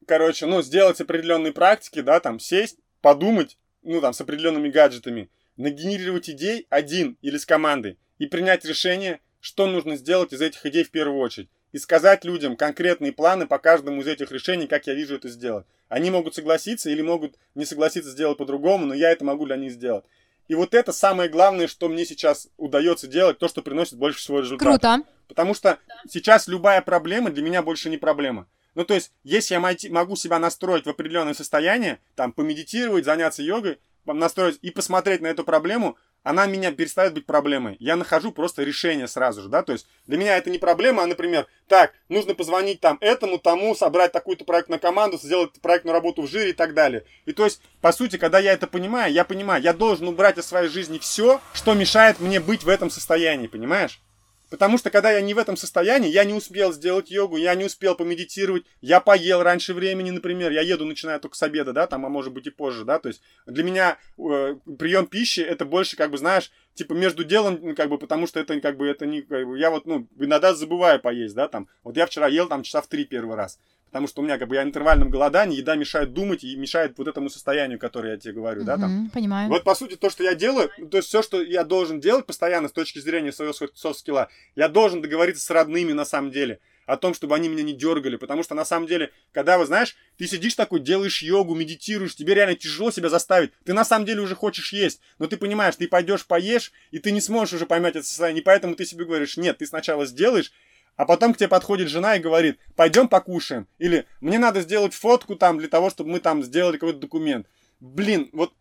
Короче, 0.07 0.47
ну, 0.47 0.63
сделать 0.63 1.01
определенные 1.01 1.53
практики, 1.53 2.01
да, 2.01 2.21
там, 2.21 2.39
сесть, 2.39 2.79
подумать, 3.01 3.59
ну, 3.83 4.01
там, 4.01 4.13
с 4.13 4.21
определенными 4.21 4.69
гаджетами, 4.69 5.31
нагенерировать 5.57 6.31
идей 6.31 6.67
один 6.71 7.17
или 7.23 7.39
с 7.39 7.47
командой 7.47 7.99
и 8.19 8.27
принять 8.27 8.65
решение, 8.65 9.21
что 9.41 9.67
нужно 9.67 9.97
сделать 9.97 10.33
из 10.33 10.41
этих 10.41 10.65
идей 10.67 10.85
в 10.85 10.91
первую 10.91 11.19
очередь 11.21 11.49
и 11.77 11.79
сказать 11.79 12.25
людям 12.25 12.57
конкретные 12.57 13.13
планы 13.13 13.47
по 13.47 13.59
каждому 13.59 14.01
из 14.01 14.07
этих 14.07 14.33
решений, 14.33 14.67
как 14.67 14.87
я 14.87 14.95
вижу 14.95 15.17
это 15.17 15.29
сделать. 15.29 15.67
Они 15.91 16.11
могут 16.11 16.35
согласиться 16.35 16.89
или 16.89 17.03
могут 17.03 17.35
не 17.55 17.67
согласиться 17.67 18.11
сделать 18.11 18.39
по-другому, 18.39 18.87
но 18.87 18.95
я 18.95 19.11
это 19.11 19.27
могу 19.27 19.45
для 19.45 19.57
них 19.57 19.73
сделать. 19.73 20.03
И 20.49 20.55
вот 20.55 20.73
это 20.73 20.93
самое 20.93 21.29
главное, 21.29 21.67
что 21.67 21.91
мне 21.91 22.07
сейчас 22.07 22.49
удается 22.57 23.09
делать, 23.09 23.37
то, 23.37 23.47
что 23.47 23.61
приносит 23.61 23.99
больше 23.99 24.21
всего 24.21 24.41
результата. 24.41 24.65
Круто. 24.65 25.03
Потому 25.29 25.53
что 25.53 25.79
сейчас 26.09 26.49
любая 26.49 26.81
проблема 26.81 27.29
для 27.29 27.43
меня 27.43 27.61
больше 27.61 27.91
не 27.91 27.99
проблема. 27.99 28.49
Ну, 28.75 28.87
то 28.87 28.95
есть, 28.95 29.13
если 29.23 29.53
я 29.53 29.91
могу 29.91 30.17
себя 30.17 30.39
настроить 30.39 30.87
в 30.87 30.89
определенное 30.89 31.35
состояние, 31.35 31.99
там, 32.15 32.33
помедитировать, 32.33 33.05
заняться 33.05 33.43
йогой, 33.43 33.81
настроить 34.07 34.59
и 34.63 34.71
посмотреть 34.71 35.21
на 35.21 35.27
эту 35.27 35.45
проблему, 35.45 35.99
она 36.27 36.47
меня 36.47 36.73
перестает 36.73 37.15
быть 37.15 37.25
проблемой. 37.25 37.77
Я 37.79 37.95
нахожу 37.95 38.33
просто 38.33 38.65
решение 38.65 39.07
сразу 39.07 39.43
же, 39.43 39.49
да, 39.49 39.63
то 39.63 39.73
есть 39.73 39.87
для 40.09 40.19
меня 40.19 40.37
это 40.37 40.51
не 40.51 40.59
проблема, 40.59 41.05
а, 41.05 41.07
например, 41.07 41.47
так, 41.69 41.93
нужно 42.09 42.35
позвонить 42.35 42.81
там 42.81 42.99
этому, 43.01 43.39
тому, 43.39 43.77
собрать 43.77 44.11
такую-то 44.11 44.45
проектную 44.45 44.81
команду, 44.81 45.19
сделать 45.19 45.53
проектную 45.63 45.95
работу 45.95 46.23
в 46.23 46.27
жире 46.29 46.51
и 46.51 46.53
так 46.53 46.75
далее. 46.75 47.05
И 47.27 47.33
то 47.33 47.45
есть, 47.45 47.63
по 47.81 47.93
сути, 47.93 48.17
когда 48.17 48.41
я 48.41 48.53
это 48.53 48.67
понимаю, 48.67 49.13
я 49.13 49.25
понимаю, 49.25 49.63
я 49.63 49.73
должен 49.73 50.09
убрать 50.09 50.37
из 50.37 50.47
своей 50.47 50.69
жизни 50.69 50.99
все, 50.99 51.41
что 51.55 51.75
мешает 51.75 52.19
мне 52.19 52.41
быть 52.41 52.65
в 52.65 52.69
этом 52.69 52.91
состоянии, 52.91 53.47
понимаешь? 53.47 54.01
Потому 54.49 54.79
что 54.79 54.91
когда 54.91 55.11
я 55.11 55.21
не 55.21 55.35
в 55.35 55.39
этом 55.39 55.57
состоянии, 55.57 56.09
я 56.09 56.25
не 56.25 56.33
успел 56.33 56.73
сделать 56.73 57.11
йогу, 57.11 57.37
я 57.37 57.55
не 57.55 57.65
успел 57.65 57.97
помедитировать, 57.97 58.65
я 58.81 59.01
поел 59.01 59.43
раньше 59.43 59.75
времени, 59.75 60.11
например, 60.11 60.53
я 60.53 60.61
еду, 60.61 60.85
начиная 60.85 61.19
только 61.19 61.37
с 61.37 61.43
обеда, 61.43 61.73
да, 61.73 61.87
там, 61.87 62.07
а 62.07 62.09
может 62.09 62.33
быть 62.33 62.47
и 62.47 62.51
позже, 62.51 62.85
да, 62.85 62.99
то 62.99 63.09
есть 63.09 63.23
для 63.47 63.65
меня 63.65 63.99
э, 64.19 64.57
прием 64.79 65.07
пищи 65.07 65.41
это 65.41 65.65
больше, 65.65 65.97
как 65.97 66.13
бы, 66.13 66.19
знаешь, 66.19 66.53
типа 66.75 66.93
между 66.93 67.25
делом, 67.25 67.59
ну, 67.61 67.75
как 67.75 67.89
бы, 67.89 67.99
потому 67.99 68.29
что 68.29 68.39
это, 68.39 68.61
как 68.61 68.77
бы, 68.77 68.87
это 68.87 69.05
не, 69.05 69.23
как 69.23 69.47
бы, 69.47 69.59
я 69.59 69.71
вот, 69.71 69.85
ну, 69.87 70.07
иногда 70.19 70.55
забываю 70.55 71.01
поесть, 71.01 71.35
да, 71.35 71.49
там, 71.49 71.69
вот 71.83 71.97
я 71.97 72.07
вчера 72.07 72.29
ел 72.29 72.47
там 72.47 72.63
часа 72.63 72.83
в 72.83 72.87
три 72.87 73.05
первый 73.05 73.35
раз, 73.35 73.59
Потому 73.87 74.09
что 74.09 74.21
у 74.21 74.25
меня 74.25 74.37
как 74.37 74.49
бы 74.49 74.57
я 74.57 74.63
интервальном 74.63 75.11
голодании, 75.11 75.59
еда 75.59 75.77
мешает 75.77 76.13
думать 76.13 76.45
и 76.45 76.57
мешает 76.57 76.99
вот 76.99 77.09
этому 77.09 77.31
состоянию, 77.31 77.79
которое 77.79 78.15
я 78.15 78.19
тебе 78.19 78.35
говорю, 78.35 78.65
да, 78.65 78.77
там. 78.77 79.11
Понимаю. 79.13 79.49
Вот, 79.49 79.65
по 79.65 79.75
сути, 79.75 79.97
то, 79.97 80.11
что 80.11 80.23
я 80.23 80.35
делаю, 80.35 80.71
то 80.91 80.99
есть 80.99 81.09
все, 81.09 81.23
что 81.23 81.41
я 81.41 81.65
должен 81.65 82.01
делать 82.01 82.27
постоянно 82.27 82.69
с 82.69 82.73
точки 82.73 82.99
зрения 82.99 83.33
своего 83.33 83.53
софт-скилла, 83.53 84.29
я 84.55 84.69
должен 84.69 85.01
договориться 85.01 85.45
с 85.45 85.51
родными 85.51 85.93
на 85.93 86.05
самом 86.05 86.31
деле 86.31 86.61
о 86.87 86.97
том, 86.97 87.15
чтобы 87.15 87.35
они 87.35 87.49
меня 87.49 87.63
не 87.63 87.73
дергали, 87.73 88.17
потому 88.17 88.43
что 88.43 88.55
на 88.55 88.65
самом 88.65 88.87
деле, 88.87 89.11
когда 89.33 89.59
вы 89.59 89.67
знаешь, 89.67 89.97
ты 90.17 90.27
сидишь 90.27 90.55
такой, 90.55 90.81
делаешь 90.81 91.21
йогу, 91.21 91.55
медитируешь, 91.55 92.15
тебе 92.15 92.35
реально 92.35 92.55
тяжело 92.55 92.91
себя 92.91 93.09
заставить, 93.09 93.53
ты 93.65 93.73
на 93.73 93.85
самом 93.85 94.07
деле 94.07 94.23
уже 94.23 94.35
хочешь 94.35 94.73
есть, 94.73 95.01
но 95.19 95.27
ты 95.27 95.37
понимаешь, 95.37 95.77
ты 95.77 95.89
пойдешь 95.89 96.25
поешь, 96.27 96.73
и 96.93 96.99
ты 96.99 97.11
не 97.11 97.21
сможешь 97.21 97.55
уже 97.55 97.67
поймать 97.67 97.97
это 97.97 98.07
состояние, 98.07 98.43
поэтому 98.43 98.77
ты 98.77 98.85
себе 98.87 99.05
говоришь, 99.05 99.37
нет, 99.37 99.59
ты 99.59 99.67
сначала 99.67 100.07
сделаешь, 100.07 100.53
а 100.97 101.05
потом 101.05 101.35
к 101.35 101.37
тебе 101.37 101.49
подходит 101.49 101.89
жена 101.89 102.17
и 102.17 102.21
говорит, 102.21 102.59
пойдем 102.75 103.09
покушаем. 103.09 103.69
Или 103.79 104.07
мне 104.21 104.39
надо 104.39 104.63
сделать 104.63 104.95
фотку 104.95 105.37
там 105.37 105.59
для 105.59 105.69
того, 105.69 105.91
чтобы 105.91 106.11
мы 106.11 106.21
там 106.21 106.43
сделали 106.43 106.79
какой-то 106.79 106.99
документ. 106.99 107.47
Блин, 107.81 108.31
вот 108.33 108.53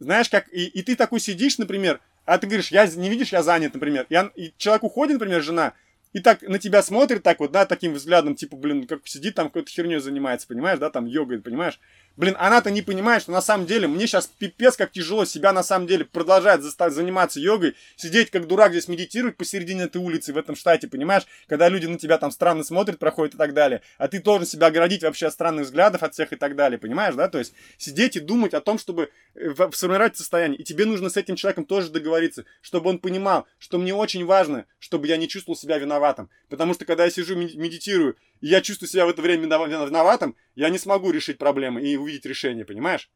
знаешь 0.00 0.28
как, 0.28 0.52
и, 0.52 0.66
и 0.66 0.82
ты 0.82 0.96
такой 0.96 1.20
сидишь, 1.20 1.58
например, 1.58 2.00
а 2.24 2.38
ты 2.38 2.46
говоришь, 2.46 2.70
я 2.70 2.86
не 2.86 3.08
видишь, 3.08 3.32
я 3.32 3.42
занят, 3.42 3.74
например. 3.74 4.06
И, 4.08 4.16
он, 4.16 4.28
и 4.34 4.52
человек 4.58 4.82
уходит, 4.84 5.14
например, 5.14 5.42
жена, 5.42 5.72
и 6.12 6.20
так 6.20 6.42
на 6.42 6.58
тебя 6.58 6.82
смотрит 6.82 7.22
так 7.22 7.38
вот, 7.40 7.52
да, 7.52 7.66
таким 7.66 7.94
взглядом, 7.94 8.34
типа, 8.34 8.56
блин, 8.56 8.86
как 8.86 9.06
сидит 9.06 9.34
там 9.34 9.48
какой-то 9.48 9.70
херней 9.70 9.98
занимается, 9.98 10.46
понимаешь, 10.46 10.78
да, 10.78 10.90
там 10.90 11.06
йогой, 11.06 11.40
понимаешь? 11.40 11.80
Блин, 12.18 12.34
она-то 12.40 12.72
не 12.72 12.82
понимает, 12.82 13.22
что 13.22 13.30
на 13.30 13.40
самом 13.40 13.66
деле 13.66 13.86
мне 13.86 14.08
сейчас 14.08 14.26
пипец 14.26 14.76
как 14.76 14.90
тяжело 14.90 15.24
себя 15.24 15.52
на 15.52 15.62
самом 15.62 15.86
деле 15.86 16.04
продолжать 16.04 16.62
заниматься 16.62 17.38
йогой, 17.38 17.76
сидеть 17.94 18.32
как 18.32 18.48
дурак 18.48 18.72
здесь 18.72 18.88
медитировать 18.88 19.36
посередине 19.36 19.84
этой 19.84 19.98
улицы 19.98 20.32
в 20.32 20.36
этом 20.36 20.56
штате, 20.56 20.88
понимаешь? 20.88 21.28
Когда 21.46 21.68
люди 21.68 21.86
на 21.86 21.96
тебя 21.96 22.18
там 22.18 22.32
странно 22.32 22.64
смотрят, 22.64 22.98
проходят 22.98 23.36
и 23.36 23.38
так 23.38 23.54
далее. 23.54 23.82
А 23.98 24.08
ты 24.08 24.20
должен 24.20 24.48
себя 24.48 24.66
оградить 24.66 25.04
вообще 25.04 25.28
от 25.28 25.32
странных 25.32 25.66
взглядов 25.66 26.02
от 26.02 26.12
всех 26.12 26.32
и 26.32 26.36
так 26.36 26.56
далее, 26.56 26.76
понимаешь, 26.76 27.14
да? 27.14 27.28
То 27.28 27.38
есть 27.38 27.54
сидеть 27.76 28.16
и 28.16 28.20
думать 28.20 28.52
о 28.52 28.60
том, 28.60 28.80
чтобы 28.80 29.10
э, 29.36 29.54
сформировать 29.70 30.16
состояние. 30.16 30.58
И 30.58 30.64
тебе 30.64 30.86
нужно 30.86 31.10
с 31.10 31.16
этим 31.16 31.36
человеком 31.36 31.66
тоже 31.66 31.90
договориться, 31.90 32.46
чтобы 32.62 32.90
он 32.90 32.98
понимал, 32.98 33.46
что 33.60 33.78
мне 33.78 33.94
очень 33.94 34.24
важно, 34.24 34.66
чтобы 34.80 35.06
я 35.06 35.18
не 35.18 35.28
чувствовал 35.28 35.56
себя 35.56 35.78
виноватым. 35.78 36.30
Потому 36.48 36.74
что 36.74 36.84
когда 36.84 37.04
я 37.04 37.10
сижу 37.10 37.36
медитирую 37.36 38.16
и 38.40 38.48
я 38.48 38.60
чувствую 38.60 38.88
себя 38.88 39.06
в 39.06 39.10
это 39.10 39.22
время 39.22 39.44
виноватым, 39.44 40.36
я 40.54 40.68
не 40.68 40.78
смогу 40.78 41.10
решить 41.10 41.38
проблемы 41.38 41.82
и 41.82 41.96
увидеть 41.96 42.26
решение, 42.26 42.64
понимаешь? 42.64 43.10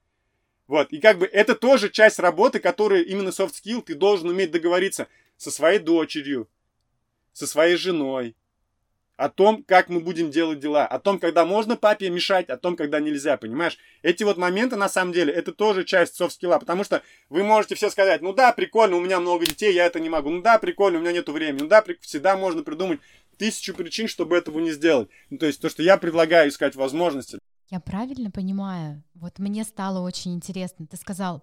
Вот, 0.67 0.93
и 0.93 1.01
как 1.01 1.19
бы 1.19 1.27
это 1.27 1.55
тоже 1.55 1.91
часть 1.91 2.19
работы, 2.19 2.59
которая 2.59 3.03
именно 3.03 3.29
soft 3.29 3.55
skill, 3.63 3.83
ты 3.83 3.95
должен 3.95 4.29
уметь 4.29 4.51
договориться 4.51 5.09
со 5.37 5.51
своей 5.51 5.79
дочерью, 5.79 6.49
со 7.33 7.47
своей 7.47 7.77
женой, 7.77 8.37
о 9.17 9.29
том, 9.29 9.63
как 9.63 9.89
мы 9.89 10.01
будем 10.01 10.31
делать 10.31 10.59
дела, 10.59 10.87
о 10.87 10.99
том, 10.99 11.19
когда 11.19 11.45
можно 11.45 11.77
папе 11.77 12.11
мешать, 12.11 12.49
о 12.49 12.57
том, 12.57 12.77
когда 12.77 12.99
нельзя, 12.99 13.37
понимаешь? 13.37 13.79
Эти 14.03 14.25
вот 14.25 14.37
моменты, 14.37 14.77
на 14.77 14.89
самом 14.89 15.13
деле, 15.13 15.33
это 15.33 15.53
тоже 15.53 15.85
часть 15.85 16.17
софт-скилла, 16.17 16.59
потому 16.59 16.83
что 16.83 17.03
вы 17.29 17.45
можете 17.45 17.75
все 17.75 17.91
сказать, 17.91 18.23
ну 18.23 18.33
да, 18.33 18.53
прикольно, 18.53 18.97
у 18.97 19.01
меня 19.01 19.21
много 19.21 19.47
детей, 19.47 19.73
я 19.75 19.87
это 19.87 20.01
не 20.01 20.09
могу, 20.09 20.31
ну 20.31 20.43
да, 20.43 20.59
прикольно, 20.59 20.99
у 20.99 21.03
меня 21.03 21.13
нету 21.13 21.33
времени, 21.33 21.63
ну 21.63 21.69
да, 21.69 21.85
всегда 22.01 22.37
можно 22.37 22.63
придумать 22.63 23.01
тысячу 23.37 23.75
причин, 23.75 24.09
чтобы 24.09 24.37
этого 24.37 24.61
не 24.61 24.73
сделать. 24.73 25.09
Ну, 25.31 25.39
то 25.39 25.47
есть 25.47 25.61
то, 25.61 25.69
что 25.69 25.83
я 25.83 25.97
предлагаю 25.97 26.49
искать 26.49 26.77
возможности. 26.77 27.39
Я 27.71 27.81
правильно 27.81 28.31
понимаю? 28.31 29.03
Вот 29.15 29.39
мне 29.39 29.65
стало 29.65 30.01
очень 30.01 30.35
интересно. 30.35 30.87
Ты 30.87 30.97
сказал, 30.97 31.43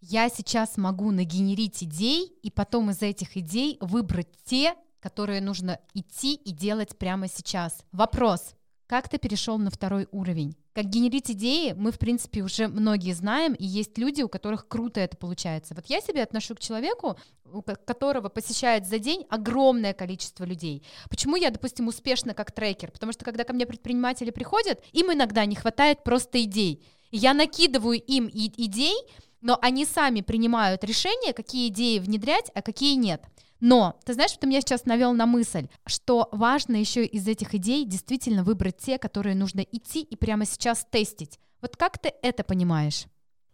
я 0.00 0.28
сейчас 0.28 0.76
могу 0.76 1.10
нагенерить 1.10 1.82
идей 1.82 2.32
и 2.42 2.50
потом 2.50 2.90
из 2.90 3.02
этих 3.02 3.36
идей 3.36 3.78
выбрать 3.80 4.28
те, 4.44 4.74
которые 5.00 5.40
нужно 5.40 5.78
идти 5.94 6.34
и 6.34 6.50
делать 6.50 6.98
прямо 6.98 7.28
сейчас. 7.28 7.84
Вопрос. 7.92 8.55
Как 8.86 9.08
ты 9.08 9.18
перешел 9.18 9.58
на 9.58 9.70
второй 9.70 10.06
уровень? 10.12 10.54
Как 10.72 10.84
генерить 10.84 11.28
идеи, 11.32 11.72
мы, 11.72 11.90
в 11.90 11.98
принципе, 11.98 12.42
уже 12.42 12.68
многие 12.68 13.14
знаем, 13.14 13.54
и 13.54 13.64
есть 13.64 13.98
люди, 13.98 14.22
у 14.22 14.28
которых 14.28 14.68
круто 14.68 15.00
это 15.00 15.16
получается. 15.16 15.74
Вот 15.74 15.86
я 15.86 16.00
себя 16.00 16.22
отношу 16.22 16.54
к 16.54 16.60
человеку, 16.60 17.18
у 17.52 17.62
которого 17.62 18.28
посещает 18.28 18.86
за 18.86 19.00
день 19.00 19.26
огромное 19.28 19.92
количество 19.92 20.44
людей. 20.44 20.84
Почему 21.10 21.34
я, 21.34 21.50
допустим, 21.50 21.88
успешна 21.88 22.32
как 22.32 22.52
трекер? 22.52 22.92
Потому 22.92 23.10
что 23.10 23.24
когда 23.24 23.42
ко 23.42 23.52
мне 23.52 23.66
предприниматели 23.66 24.30
приходят, 24.30 24.80
им 24.92 25.12
иногда 25.12 25.44
не 25.46 25.56
хватает 25.56 26.04
просто 26.04 26.40
идей. 26.44 26.84
Я 27.10 27.34
накидываю 27.34 28.00
им 28.00 28.30
идей, 28.32 28.94
но 29.40 29.58
они 29.62 29.84
сами 29.84 30.20
принимают 30.20 30.84
решение, 30.84 31.32
какие 31.32 31.68
идеи 31.70 31.98
внедрять, 31.98 32.52
а 32.54 32.62
какие 32.62 32.94
нет. 32.94 33.24
Но, 33.60 33.98
ты 34.04 34.14
знаешь, 34.14 34.32
ты 34.32 34.46
меня 34.46 34.60
сейчас 34.60 34.84
навел 34.84 35.12
на 35.12 35.26
мысль, 35.26 35.68
что 35.86 36.28
важно 36.32 36.76
еще 36.76 37.04
из 37.04 37.26
этих 37.26 37.54
идей 37.54 37.84
действительно 37.84 38.44
выбрать 38.44 38.76
те, 38.76 38.98
которые 38.98 39.34
нужно 39.34 39.60
идти 39.60 40.02
и 40.02 40.16
прямо 40.16 40.44
сейчас 40.44 40.86
тестить. 40.90 41.38
Вот 41.62 41.76
как 41.76 41.98
ты 41.98 42.12
это 42.22 42.44
понимаешь? 42.44 43.06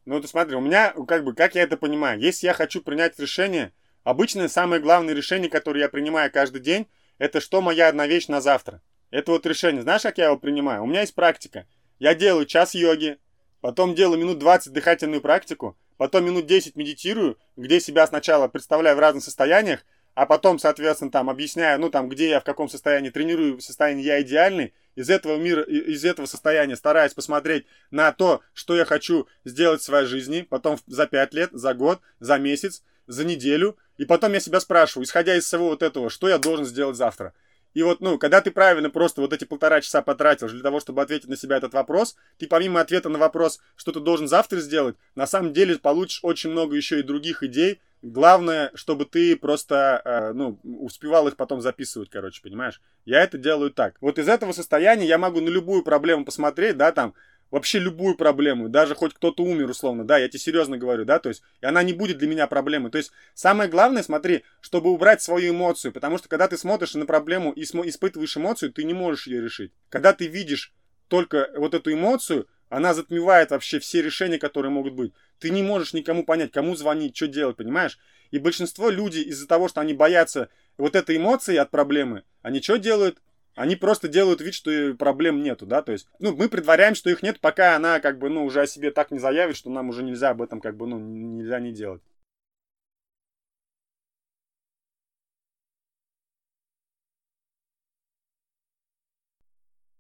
Ну, 0.04 0.20
ты 0.20 0.26
смотри, 0.26 0.56
у 0.56 0.60
меня, 0.60 0.92
как 1.06 1.24
бы, 1.24 1.34
как 1.34 1.54
я 1.54 1.62
это 1.62 1.76
понимаю, 1.76 2.20
если 2.20 2.48
я 2.48 2.54
хочу 2.54 2.82
принять 2.82 3.18
решение, 3.20 3.72
обычно 4.02 4.48
самое 4.48 4.82
главное 4.82 5.14
решение, 5.14 5.48
которое 5.48 5.80
я 5.80 5.88
принимаю 5.88 6.32
каждый 6.32 6.60
день, 6.60 6.88
это 7.18 7.40
что 7.40 7.60
моя 7.60 7.88
одна 7.88 8.08
вещь 8.08 8.26
на 8.26 8.40
завтра. 8.40 8.82
Это 9.10 9.30
вот 9.30 9.46
решение, 9.46 9.82
знаешь, 9.82 10.02
как 10.02 10.18
я 10.18 10.26
его 10.26 10.38
принимаю? 10.38 10.82
У 10.82 10.86
меня 10.86 11.02
есть 11.02 11.14
практика. 11.14 11.66
Я 12.00 12.16
делаю 12.16 12.46
час 12.46 12.74
йоги, 12.74 13.18
потом 13.62 13.94
делаю 13.94 14.20
минут 14.20 14.38
20 14.38 14.72
дыхательную 14.72 15.22
практику, 15.22 15.78
потом 15.96 16.26
минут 16.26 16.44
10 16.44 16.76
медитирую, 16.76 17.38
где 17.56 17.80
себя 17.80 18.06
сначала 18.06 18.48
представляю 18.48 18.96
в 18.96 19.00
разных 19.00 19.24
состояниях, 19.24 19.86
а 20.14 20.26
потом, 20.26 20.58
соответственно, 20.58 21.10
там 21.10 21.30
объясняю, 21.30 21.80
ну, 21.80 21.88
там, 21.88 22.10
где 22.10 22.28
я, 22.28 22.40
в 22.40 22.44
каком 22.44 22.68
состоянии 22.68 23.08
тренирую, 23.08 23.56
в 23.56 23.62
состоянии 23.62 24.04
я 24.04 24.20
идеальный, 24.20 24.74
из 24.94 25.08
этого 25.08 25.38
мира, 25.38 25.62
из 25.62 26.04
этого 26.04 26.26
состояния 26.26 26.76
стараюсь 26.76 27.14
посмотреть 27.14 27.64
на 27.90 28.12
то, 28.12 28.42
что 28.52 28.76
я 28.76 28.84
хочу 28.84 29.26
сделать 29.44 29.80
в 29.80 29.84
своей 29.84 30.04
жизни, 30.04 30.42
потом 30.42 30.78
за 30.86 31.06
5 31.06 31.32
лет, 31.32 31.50
за 31.52 31.72
год, 31.72 32.00
за 32.20 32.36
месяц, 32.36 32.82
за 33.06 33.24
неделю, 33.24 33.78
и 33.96 34.04
потом 34.04 34.34
я 34.34 34.40
себя 34.40 34.60
спрашиваю, 34.60 35.06
исходя 35.06 35.34
из 35.34 35.44
всего 35.44 35.68
вот 35.68 35.82
этого, 35.82 36.10
что 36.10 36.28
я 36.28 36.36
должен 36.36 36.66
сделать 36.66 36.96
завтра. 36.96 37.32
И 37.74 37.82
вот, 37.82 38.00
ну, 38.00 38.18
когда 38.18 38.40
ты 38.40 38.50
правильно 38.50 38.90
просто 38.90 39.20
вот 39.20 39.32
эти 39.32 39.44
полтора 39.44 39.80
часа 39.80 40.02
потратил 40.02 40.48
для 40.48 40.62
того, 40.62 40.80
чтобы 40.80 41.02
ответить 41.02 41.28
на 41.28 41.36
себя 41.36 41.56
этот 41.56 41.74
вопрос, 41.74 42.16
ты 42.38 42.46
помимо 42.46 42.80
ответа 42.80 43.08
на 43.08 43.18
вопрос, 43.18 43.60
что 43.76 43.92
ты 43.92 44.00
должен 44.00 44.28
завтра 44.28 44.60
сделать, 44.60 44.96
на 45.14 45.26
самом 45.26 45.52
деле 45.52 45.78
получишь 45.78 46.20
очень 46.22 46.50
много 46.50 46.76
еще 46.76 47.00
и 47.00 47.02
других 47.02 47.42
идей 47.42 47.80
Главное, 48.02 48.72
чтобы 48.74 49.04
ты 49.04 49.36
просто, 49.36 50.02
э, 50.04 50.32
ну, 50.32 50.58
успевал 50.64 51.28
их 51.28 51.36
потом 51.36 51.60
записывать, 51.60 52.10
короче, 52.10 52.42
понимаешь? 52.42 52.80
Я 53.04 53.22
это 53.22 53.38
делаю 53.38 53.70
так. 53.70 53.94
Вот 54.00 54.18
из 54.18 54.28
этого 54.28 54.50
состояния 54.50 55.06
я 55.06 55.18
могу 55.18 55.40
на 55.40 55.48
любую 55.48 55.84
проблему 55.84 56.24
посмотреть, 56.24 56.76
да, 56.76 56.90
там, 56.90 57.14
вообще 57.52 57.78
любую 57.78 58.16
проблему, 58.16 58.68
даже 58.68 58.96
хоть 58.96 59.14
кто-то 59.14 59.44
умер 59.44 59.70
условно, 59.70 60.04
да, 60.04 60.18
я 60.18 60.28
тебе 60.28 60.40
серьезно 60.40 60.78
говорю, 60.78 61.04
да, 61.04 61.20
то 61.20 61.28
есть, 61.28 61.42
и 61.60 61.66
она 61.66 61.82
не 61.84 61.92
будет 61.92 62.18
для 62.18 62.26
меня 62.26 62.48
проблемой. 62.48 62.90
То 62.90 62.98
есть, 62.98 63.12
самое 63.34 63.70
главное, 63.70 64.02
смотри, 64.02 64.42
чтобы 64.60 64.90
убрать 64.90 65.22
свою 65.22 65.52
эмоцию, 65.52 65.92
потому 65.92 66.18
что 66.18 66.28
когда 66.28 66.48
ты 66.48 66.56
смотришь 66.56 66.94
на 66.94 67.06
проблему 67.06 67.52
и 67.52 67.62
испытываешь 67.62 68.36
эмоцию, 68.36 68.72
ты 68.72 68.82
не 68.84 68.94
можешь 68.94 69.28
ее 69.28 69.42
решить. 69.42 69.70
Когда 69.90 70.14
ты 70.14 70.26
видишь 70.26 70.72
только 71.08 71.50
вот 71.54 71.74
эту 71.74 71.92
эмоцию, 71.92 72.48
она 72.70 72.94
затмевает 72.94 73.50
вообще 73.50 73.78
все 73.78 74.00
решения, 74.00 74.38
которые 74.38 74.72
могут 74.72 74.94
быть. 74.94 75.12
Ты 75.38 75.50
не 75.50 75.62
можешь 75.62 75.92
никому 75.92 76.24
понять, 76.24 76.52
кому 76.52 76.74
звонить, 76.74 77.14
что 77.14 77.28
делать, 77.28 77.58
понимаешь? 77.58 77.98
И 78.30 78.38
большинство 78.38 78.88
людей 78.88 79.24
из-за 79.24 79.46
того, 79.46 79.68
что 79.68 79.82
они 79.82 79.92
боятся 79.92 80.48
вот 80.78 80.96
этой 80.96 81.18
эмоции 81.18 81.56
от 81.56 81.70
проблемы, 81.70 82.24
они 82.40 82.62
что 82.62 82.78
делают? 82.78 83.18
Они 83.54 83.76
просто 83.76 84.08
делают 84.08 84.40
вид, 84.40 84.54
что 84.54 84.94
проблем 84.98 85.42
нету, 85.42 85.66
да, 85.66 85.82
то 85.82 85.92
есть, 85.92 86.08
ну, 86.18 86.34
мы 86.34 86.48
предваряем, 86.48 86.94
что 86.94 87.10
их 87.10 87.22
нет, 87.22 87.40
пока 87.40 87.76
она, 87.76 88.00
как 88.00 88.18
бы, 88.18 88.30
ну, 88.30 88.44
уже 88.44 88.62
о 88.62 88.66
себе 88.66 88.90
так 88.90 89.10
не 89.10 89.18
заявит, 89.18 89.56
что 89.56 89.70
нам 89.70 89.90
уже 89.90 90.02
нельзя 90.02 90.30
об 90.30 90.40
этом, 90.40 90.60
как 90.60 90.76
бы, 90.76 90.86
ну, 90.86 90.98
нельзя 90.98 91.60
не 91.60 91.72
делать. 91.72 92.02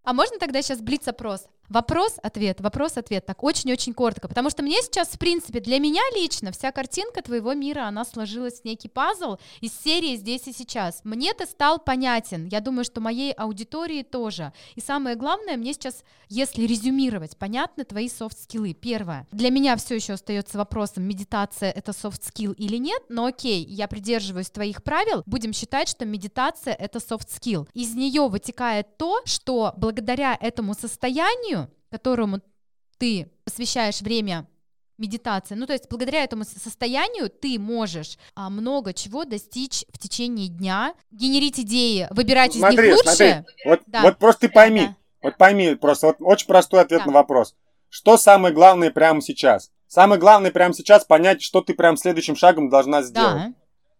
А 0.04 0.14
можно 0.14 0.38
тогда 0.38 0.62
сейчас 0.62 0.80
блиц-опрос? 0.80 1.48
Вопрос-ответ, 1.72 2.60
вопрос-ответ, 2.60 3.24
так 3.24 3.42
очень-очень 3.42 3.94
коротко, 3.94 4.28
потому 4.28 4.50
что 4.50 4.62
мне 4.62 4.82
сейчас, 4.82 5.08
в 5.08 5.18
принципе, 5.18 5.58
для 5.58 5.78
меня 5.78 6.02
лично 6.14 6.52
вся 6.52 6.70
картинка 6.70 7.22
твоего 7.22 7.54
мира, 7.54 7.84
она 7.84 8.04
сложилась 8.04 8.60
в 8.60 8.64
некий 8.66 8.88
пазл 8.88 9.36
из 9.62 9.72
серии 9.72 10.16
«Здесь 10.16 10.46
и 10.48 10.52
сейчас». 10.52 11.00
Мне 11.02 11.32
ты 11.32 11.46
стал 11.46 11.78
понятен, 11.78 12.46
я 12.48 12.60
думаю, 12.60 12.84
что 12.84 13.00
моей 13.00 13.32
аудитории 13.32 14.02
тоже. 14.02 14.52
И 14.74 14.82
самое 14.82 15.16
главное, 15.16 15.56
мне 15.56 15.72
сейчас, 15.72 16.04
если 16.28 16.66
резюмировать, 16.66 17.38
понятны 17.38 17.84
твои 17.84 18.10
soft 18.10 18.33
skill 18.33 18.62
ы. 18.62 18.74
Первое, 18.74 19.26
для 19.32 19.48
меня 19.48 19.74
все 19.76 19.94
еще 19.94 20.12
остается 20.12 20.58
вопросом, 20.58 21.04
медитация— 21.04 21.70
это 21.72 21.94
soft 21.94 22.20
skill 22.20 22.52
или 22.52 22.76
нет, 22.76 23.02
но 23.08 23.24
окей, 23.24 23.64
я 23.64 23.88
придерживаюсь 23.88 24.50
твоих 24.50 24.82
правил, 24.82 25.22
будем 25.24 25.54
считать, 25.54 25.88
что 25.88 26.04
медитация— 26.04 26.74
это 26.78 27.00
soft 27.00 27.27
skill. 27.27 27.66
Из 27.72 27.94
нее 27.94 28.28
вытекает 28.28 28.98
то, 28.98 29.22
что 29.24 29.72
благодаря 29.78 30.36
этому 30.38 30.74
состоянию 30.74 31.61
которому 31.92 32.40
ты 32.98 33.30
посвящаешь 33.44 34.00
время 34.00 34.48
медитации. 34.98 35.54
Ну, 35.54 35.66
то 35.66 35.72
есть 35.72 35.86
благодаря 35.88 36.24
этому 36.24 36.44
состоянию 36.44 37.28
ты 37.28 37.58
можешь 37.58 38.18
а, 38.34 38.50
много 38.50 38.92
чего 38.92 39.24
достичь 39.24 39.84
в 39.92 39.98
течение 39.98 40.48
дня, 40.48 40.94
генерить 41.10 41.60
идеи, 41.60 42.08
выбирать 42.10 42.54
смотри, 42.54 42.76
из 42.76 42.96
них 42.96 43.06
лучшее. 43.06 43.44
Смотри. 43.44 43.64
Вот, 43.64 43.80
да. 43.86 44.02
вот 44.02 44.18
просто 44.18 44.42
ты 44.42 44.48
пойми, 44.48 44.86
да. 44.86 44.96
вот 45.22 45.36
пойми 45.36 45.74
просто, 45.74 46.08
вот 46.08 46.16
очень 46.20 46.46
простой 46.46 46.80
ответ 46.80 47.00
да. 47.00 47.06
на 47.06 47.12
вопрос. 47.12 47.54
Что 47.88 48.16
самое 48.16 48.54
главное 48.54 48.90
прямо 48.90 49.20
сейчас? 49.20 49.70
Самое 49.86 50.18
главное 50.20 50.50
прямо 50.50 50.72
сейчас 50.72 51.04
понять, 51.04 51.42
что 51.42 51.60
ты 51.60 51.74
прям 51.74 51.96
следующим 51.96 52.36
шагом 52.36 52.70
должна 52.70 53.02
сделать. 53.02 53.34
Да. 53.34 53.54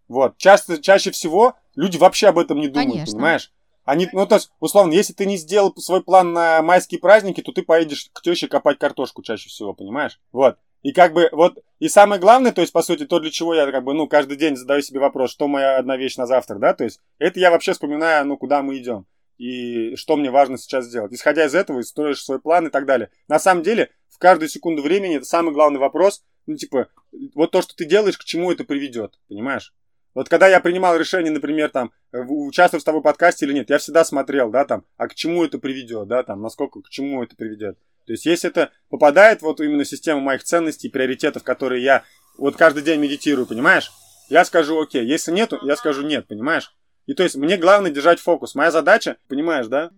Вот. 0.09 0.38
Часто, 0.38 0.81
чаще 0.81 1.11
всего 1.11 1.55
люди 1.74 1.98
вообще 1.98 2.28
об 2.28 2.38
этом 2.38 2.59
не 2.59 2.68
думают, 2.68 2.92
Конечно. 2.92 3.12
понимаешь? 3.12 3.52
Они, 3.84 4.08
ну, 4.12 4.26
то 4.26 4.36
есть, 4.36 4.50
условно, 4.60 4.92
если 4.92 5.12
ты 5.12 5.26
не 5.26 5.36
сделал 5.36 5.74
свой 5.76 6.02
план 6.02 6.32
на 6.32 6.62
майские 6.62 7.00
праздники, 7.00 7.40
то 7.40 7.52
ты 7.52 7.62
поедешь 7.62 8.10
к 8.12 8.22
теще 8.22 8.48
копать 8.48 8.78
картошку 8.78 9.22
чаще 9.22 9.48
всего, 9.48 9.74
понимаешь? 9.74 10.20
Вот. 10.30 10.56
И 10.82 10.92
как 10.92 11.12
бы, 11.12 11.28
вот, 11.32 11.58
и 11.78 11.88
самое 11.88 12.20
главное, 12.20 12.52
то 12.52 12.60
есть, 12.60 12.72
по 12.72 12.82
сути, 12.82 13.06
то, 13.06 13.20
для 13.20 13.30
чего 13.30 13.54
я, 13.54 13.70
как 13.70 13.84
бы, 13.84 13.94
ну, 13.94 14.08
каждый 14.08 14.36
день 14.36 14.56
задаю 14.56 14.82
себе 14.82 15.00
вопрос, 15.00 15.30
что 15.30 15.48
моя 15.48 15.78
одна 15.78 15.96
вещь 15.96 16.16
на 16.16 16.26
завтра, 16.26 16.58
да, 16.58 16.74
то 16.74 16.84
есть, 16.84 17.00
это 17.18 17.38
я 17.38 17.50
вообще 17.50 17.72
вспоминаю, 17.72 18.26
ну, 18.26 18.36
куда 18.36 18.62
мы 18.62 18.78
идем 18.78 19.06
и 19.42 19.96
что 19.96 20.16
мне 20.16 20.30
важно 20.30 20.56
сейчас 20.56 20.86
сделать. 20.86 21.12
Исходя 21.12 21.46
из 21.46 21.54
этого, 21.54 21.82
строишь 21.82 22.22
свой 22.22 22.40
план 22.40 22.68
и 22.68 22.70
так 22.70 22.86
далее. 22.86 23.10
На 23.26 23.40
самом 23.40 23.64
деле, 23.64 23.90
в 24.08 24.18
каждую 24.18 24.48
секунду 24.48 24.82
времени 24.82 25.16
это 25.16 25.24
самый 25.24 25.52
главный 25.52 25.80
вопрос, 25.80 26.24
ну, 26.46 26.56
типа, 26.56 26.88
вот 27.34 27.50
то, 27.50 27.60
что 27.60 27.74
ты 27.74 27.84
делаешь, 27.84 28.18
к 28.18 28.24
чему 28.24 28.52
это 28.52 28.62
приведет, 28.62 29.18
понимаешь? 29.28 29.74
Вот 30.14 30.29
когда 30.29 30.46
я 30.48 30.61
принимал 30.61 30.96
решение, 30.96 31.33
например, 31.33 31.70
там, 31.70 31.92
участвовать 32.12 32.83
в 32.83 32.87
тобой 32.87 33.03
подкасте 33.03 33.46
или 33.46 33.55
нет, 33.55 33.70
я 33.70 33.79
всегда 33.79 34.05
смотрел, 34.05 34.51
да, 34.51 34.64
там, 34.64 34.85
а 34.96 35.09
к 35.09 35.14
чему 35.14 35.44
это 35.44 35.59
приведет, 35.59 36.09
да, 36.09 36.22
там, 36.22 36.42
насколько, 36.42 36.83
к 36.83 36.90
чему 36.90 37.22
это 37.22 37.35
приведет. 37.35 37.79
То 38.07 38.12
есть, 38.12 38.27
если 38.27 38.51
это 38.51 38.70
попадает 38.90 39.42
вот 39.42 39.61
именно 39.61 39.85
в 39.85 39.88
систему 39.88 40.20
моих 40.20 40.42
ценностей 40.42 40.88
приоритетов, 40.88 41.44
которые 41.44 41.83
я 41.83 42.05
вот 42.37 42.57
каждый 42.57 42.83
день 42.83 43.01
медитирую, 43.01 43.46
понимаешь, 43.46 43.92
я 44.29 44.44
скажу 44.44 44.81
окей. 44.81 45.05
Если 45.07 45.33
нету, 45.33 45.59
я 45.62 45.77
скажу 45.77 46.03
нет, 46.03 46.27
понимаешь? 46.27 46.75
И 47.07 47.14
то 47.14 47.22
есть, 47.22 47.37
мне 47.37 47.57
главное 47.57 47.90
держать 47.90 48.20
фокус. 48.20 48.55
Моя 48.55 48.70
задача, 48.70 49.16
понимаешь, 49.29 49.66
да? 49.66 49.90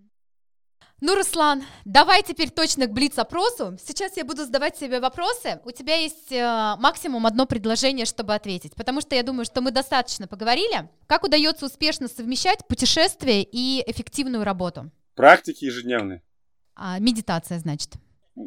Ну, 1.07 1.17
Руслан, 1.17 1.63
давай 1.85 2.23
теперь 2.23 2.49
точно 2.49 2.87
к 2.87 2.93
блиц-опросу. 2.95 3.77
Сейчас 3.87 4.17
я 4.17 4.25
буду 4.25 4.43
задавать 4.43 4.79
себе 4.79 5.01
вопросы. 5.01 5.61
У 5.67 5.71
тебя 5.71 5.97
есть 5.97 6.33
э, 6.33 6.77
максимум 6.79 7.27
одно 7.27 7.45
предложение, 7.45 8.07
чтобы 8.07 8.35
ответить, 8.35 8.75
потому 8.75 9.03
что 9.03 9.15
я 9.15 9.23
думаю, 9.23 9.45
что 9.45 9.61
мы 9.61 9.71
достаточно 9.71 10.27
поговорили. 10.27 10.89
Как 11.07 11.23
удается 11.23 11.67
успешно 11.67 12.09
совмещать 12.09 12.67
путешествие 12.67 13.43
и 13.43 13.85
эффективную 13.87 14.45
работу? 14.45 14.91
Практики 15.15 15.67
ежедневные. 15.67 16.23
А, 16.75 16.99
медитация, 16.99 17.59
значит. 17.59 17.91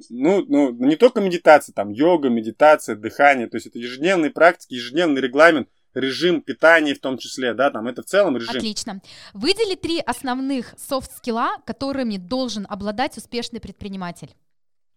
Ну, 0.10 0.43
ну, 0.48 0.72
не 0.72 0.96
только 0.96 1.22
медитация, 1.22 1.74
там 1.74 1.91
йога, 1.91 2.30
медитация, 2.30 2.96
дыхание, 2.96 3.48
то 3.48 3.58
есть 3.58 3.67
это 3.67 3.78
ежедневные 3.78 4.32
практики, 4.32 4.74
ежедневный 4.74 5.22
регламент, 5.22 5.70
режим 5.98 6.42
питания 6.42 6.94
в 6.94 7.00
том 7.00 7.18
числе, 7.18 7.54
да, 7.54 7.70
там 7.72 7.88
это 7.88 8.02
в 8.02 8.06
целом 8.06 8.38
режим. 8.38 8.56
Отлично. 8.56 9.02
Выдели 9.34 9.76
три 9.76 10.00
основных 10.00 10.74
софт-скилла, 10.78 11.58
которыми 11.66 12.18
должен 12.18 12.66
обладать 12.70 13.18
успешный 13.18 13.60
предприниматель. 13.60 14.36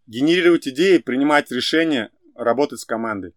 Генерировать 0.06 0.68
идеи, 0.68 0.98
принимать 0.98 1.50
решения, 1.50 2.10
работать 2.34 2.80
с 2.80 2.84
командой. 2.84 3.34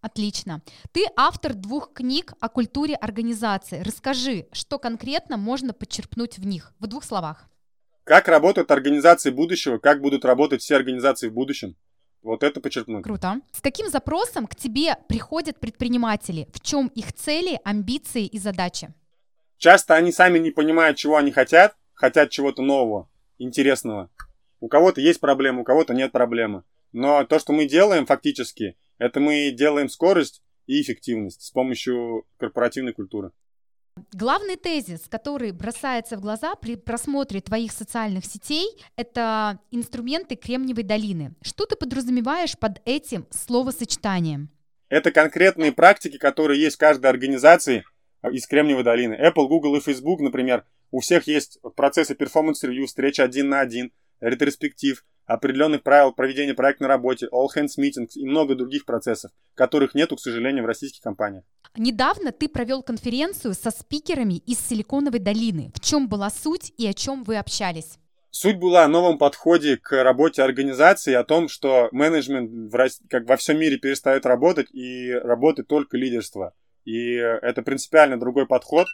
Отлично. 0.00 0.62
Ты 0.92 1.04
автор 1.14 1.54
двух 1.54 1.92
книг 1.92 2.32
о 2.40 2.48
культуре 2.48 2.94
организации. 2.94 3.82
Расскажи, 3.82 4.46
что 4.52 4.78
конкретно 4.78 5.36
можно 5.36 5.74
подчерпнуть 5.74 6.38
в 6.38 6.46
них, 6.46 6.72
в 6.78 6.86
двух 6.86 7.04
словах. 7.04 7.44
Как 8.04 8.28
работают 8.28 8.70
организации 8.70 9.30
будущего, 9.30 9.78
как 9.78 10.00
будут 10.00 10.24
работать 10.24 10.62
все 10.62 10.76
организации 10.76 11.28
в 11.28 11.34
будущем. 11.34 11.76
Вот 12.22 12.42
это 12.42 12.60
подчеркнуть. 12.60 13.02
Круто. 13.02 13.40
С 13.52 13.60
каким 13.60 13.88
запросом 13.88 14.46
к 14.46 14.54
тебе 14.54 14.96
приходят 15.08 15.58
предприниматели? 15.58 16.48
В 16.52 16.60
чем 16.60 16.88
их 16.88 17.12
цели, 17.12 17.58
амбиции 17.64 18.26
и 18.26 18.38
задачи? 18.38 18.92
Часто 19.56 19.94
они 19.94 20.12
сами 20.12 20.38
не 20.38 20.50
понимают, 20.50 20.96
чего 20.96 21.16
они 21.16 21.32
хотят, 21.32 21.76
хотят 21.94 22.30
чего-то 22.30 22.62
нового, 22.62 23.08
интересного. 23.38 24.10
У 24.60 24.68
кого-то 24.68 25.00
есть 25.00 25.20
проблема, 25.20 25.62
у 25.62 25.64
кого-то 25.64 25.94
нет 25.94 26.12
проблемы. 26.12 26.64
Но 26.92 27.24
то, 27.24 27.38
что 27.38 27.52
мы 27.52 27.66
делаем 27.66 28.04
фактически, 28.06 28.76
это 28.98 29.20
мы 29.20 29.50
делаем 29.50 29.88
скорость 29.88 30.42
и 30.66 30.80
эффективность 30.80 31.42
с 31.42 31.50
помощью 31.50 32.26
корпоративной 32.36 32.92
культуры. 32.92 33.32
Главный 34.12 34.56
тезис, 34.56 35.02
который 35.08 35.52
бросается 35.52 36.16
в 36.16 36.20
глаза 36.20 36.54
при 36.54 36.76
просмотре 36.76 37.40
твоих 37.40 37.72
социальных 37.72 38.24
сетей, 38.24 38.66
это 38.96 39.58
инструменты 39.70 40.36
Кремниевой 40.36 40.84
долины. 40.84 41.34
Что 41.42 41.66
ты 41.66 41.76
подразумеваешь 41.76 42.58
под 42.58 42.80
этим 42.84 43.26
словосочетанием? 43.30 44.50
Это 44.88 45.12
конкретные 45.12 45.72
практики, 45.72 46.18
которые 46.18 46.60
есть 46.60 46.76
в 46.76 46.80
каждой 46.80 47.06
организации 47.06 47.84
из 48.30 48.46
Кремниевой 48.46 48.84
долины. 48.84 49.14
Apple, 49.14 49.46
Google 49.46 49.76
и 49.76 49.80
Facebook, 49.80 50.20
например, 50.20 50.64
у 50.90 51.00
всех 51.00 51.26
есть 51.26 51.58
процессы 51.76 52.14
performance 52.14 52.58
review, 52.58 52.86
встреча 52.86 53.22
один 53.22 53.48
на 53.48 53.60
один, 53.60 53.92
ретроспектив, 54.20 55.04
определенных 55.30 55.82
правил 55.82 56.12
проведения 56.12 56.54
проекта 56.54 56.84
на 56.84 56.88
работе, 56.88 57.28
all 57.32 57.46
hands 57.54 57.78
meetings 57.78 58.10
и 58.16 58.26
много 58.26 58.56
других 58.56 58.84
процессов, 58.84 59.30
которых 59.54 59.94
нету, 59.94 60.16
к 60.16 60.20
сожалению, 60.20 60.64
в 60.64 60.66
российских 60.66 61.02
компаниях. 61.02 61.44
Недавно 61.76 62.32
ты 62.32 62.48
провел 62.48 62.82
конференцию 62.82 63.54
со 63.54 63.70
спикерами 63.70 64.38
из 64.38 64.58
Силиконовой 64.58 65.20
долины. 65.20 65.70
В 65.74 65.80
чем 65.80 66.08
была 66.08 66.30
суть 66.30 66.72
и 66.76 66.86
о 66.86 66.94
чем 66.94 67.22
вы 67.22 67.36
общались? 67.36 67.98
Суть 68.32 68.58
была 68.58 68.84
о 68.84 68.88
новом 68.88 69.18
подходе 69.18 69.76
к 69.76 70.02
работе 70.02 70.42
организации, 70.42 71.14
о 71.14 71.24
том, 71.24 71.48
что 71.48 71.88
менеджмент 71.92 72.72
в, 72.72 72.88
как 73.08 73.28
во 73.28 73.36
всем 73.36 73.58
мире 73.58 73.76
перестает 73.76 74.26
работать 74.26 74.72
и 74.72 75.12
работает 75.12 75.68
только 75.68 75.96
лидерство. 75.96 76.54
И 76.84 77.12
это 77.14 77.62
принципиально 77.62 78.18
другой 78.18 78.46
подход, 78.46 78.86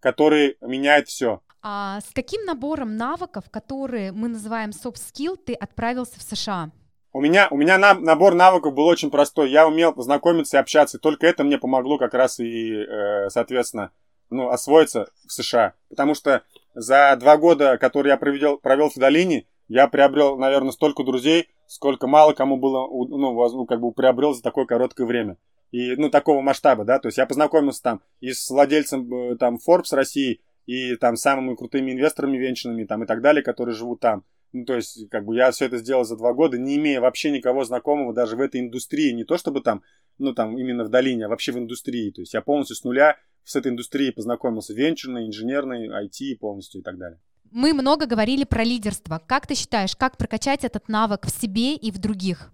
который 0.00 0.56
меняет 0.60 1.08
все. 1.08 1.42
А 1.62 2.00
с 2.00 2.12
каким 2.14 2.44
набором 2.44 2.96
навыков, 2.96 3.44
которые 3.50 4.12
мы 4.12 4.28
называем 4.28 4.70
soft 4.70 4.96
skill, 4.96 5.36
ты 5.36 5.54
отправился 5.54 6.18
в 6.18 6.22
США? 6.22 6.70
У 7.12 7.20
меня, 7.20 7.48
у 7.50 7.56
меня 7.56 7.78
на, 7.78 7.94
набор 7.94 8.34
навыков 8.34 8.74
был 8.74 8.86
очень 8.86 9.10
простой. 9.10 9.50
Я 9.50 9.66
умел 9.66 9.92
познакомиться 9.92 10.56
и 10.56 10.60
общаться. 10.60 10.98
Только 10.98 11.26
это 11.26 11.42
мне 11.42 11.58
помогло 11.58 11.98
как 11.98 12.14
раз 12.14 12.38
и, 12.38 12.74
э, 12.74 13.28
соответственно, 13.30 13.90
ну, 14.30 14.50
освоиться 14.50 15.10
в 15.26 15.32
США. 15.32 15.74
Потому 15.88 16.14
что 16.14 16.42
за 16.74 17.16
два 17.18 17.36
года, 17.36 17.78
которые 17.78 18.12
я 18.12 18.16
провел, 18.18 18.58
провел 18.58 18.90
в 18.90 18.96
долине, 18.96 19.46
я 19.68 19.88
приобрел, 19.88 20.36
наверное, 20.38 20.70
столько 20.70 21.02
друзей, 21.02 21.48
сколько 21.66 22.06
мало 22.06 22.34
кому 22.34 22.56
было, 22.56 22.86
ну, 22.88 23.66
как 23.66 23.80
бы 23.80 23.92
приобрел 23.92 24.34
за 24.34 24.42
такое 24.42 24.66
короткое 24.66 25.06
время. 25.06 25.38
И, 25.70 25.96
ну, 25.96 26.08
такого 26.08 26.40
масштаба, 26.40 26.84
да, 26.84 26.98
то 26.98 27.08
есть 27.08 27.18
я 27.18 27.26
познакомился 27.26 27.82
там 27.82 28.00
и 28.20 28.32
с 28.32 28.48
владельцем 28.48 29.12
э, 29.12 29.36
там 29.36 29.56
Forbes 29.56 29.94
России, 29.94 30.40
и 30.68 30.96
там 30.96 31.16
самыми 31.16 31.54
крутыми 31.54 31.92
инвесторами 31.92 32.36
венчурными 32.36 32.84
там 32.84 33.02
и 33.02 33.06
так 33.06 33.22
далее, 33.22 33.42
которые 33.42 33.74
живут 33.74 34.00
там. 34.00 34.24
Ну, 34.52 34.66
то 34.66 34.76
есть, 34.76 35.08
как 35.08 35.24
бы 35.24 35.34
я 35.34 35.50
все 35.50 35.64
это 35.64 35.78
сделал 35.78 36.04
за 36.04 36.14
два 36.14 36.34
года, 36.34 36.58
не 36.58 36.76
имея 36.76 37.00
вообще 37.00 37.30
никого 37.30 37.64
знакомого 37.64 38.12
даже 38.12 38.36
в 38.36 38.40
этой 38.40 38.60
индустрии, 38.60 39.12
не 39.12 39.24
то 39.24 39.38
чтобы 39.38 39.62
там, 39.62 39.82
ну, 40.18 40.34
там, 40.34 40.58
именно 40.58 40.84
в 40.84 40.90
долине, 40.90 41.24
а 41.24 41.28
вообще 41.30 41.52
в 41.52 41.58
индустрии. 41.58 42.10
То 42.10 42.20
есть 42.20 42.34
я 42.34 42.42
полностью 42.42 42.76
с 42.76 42.84
нуля 42.84 43.16
с 43.44 43.56
этой 43.56 43.72
индустрией 43.72 44.12
познакомился, 44.12 44.74
венчурной, 44.74 45.26
инженерной, 45.26 45.88
IT 45.88 46.36
полностью 46.38 46.82
и 46.82 46.84
так 46.84 46.98
далее. 46.98 47.18
Мы 47.50 47.72
много 47.72 48.04
говорили 48.04 48.44
про 48.44 48.62
лидерство. 48.62 49.22
Как 49.26 49.46
ты 49.46 49.54
считаешь, 49.54 49.96
как 49.96 50.18
прокачать 50.18 50.64
этот 50.64 50.88
навык 50.88 51.24
в 51.24 51.30
себе 51.30 51.76
и 51.76 51.90
в 51.90 51.96
других? 51.96 52.52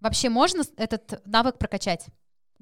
Вообще 0.00 0.28
можно 0.28 0.64
этот 0.76 1.26
навык 1.26 1.56
прокачать? 1.56 2.08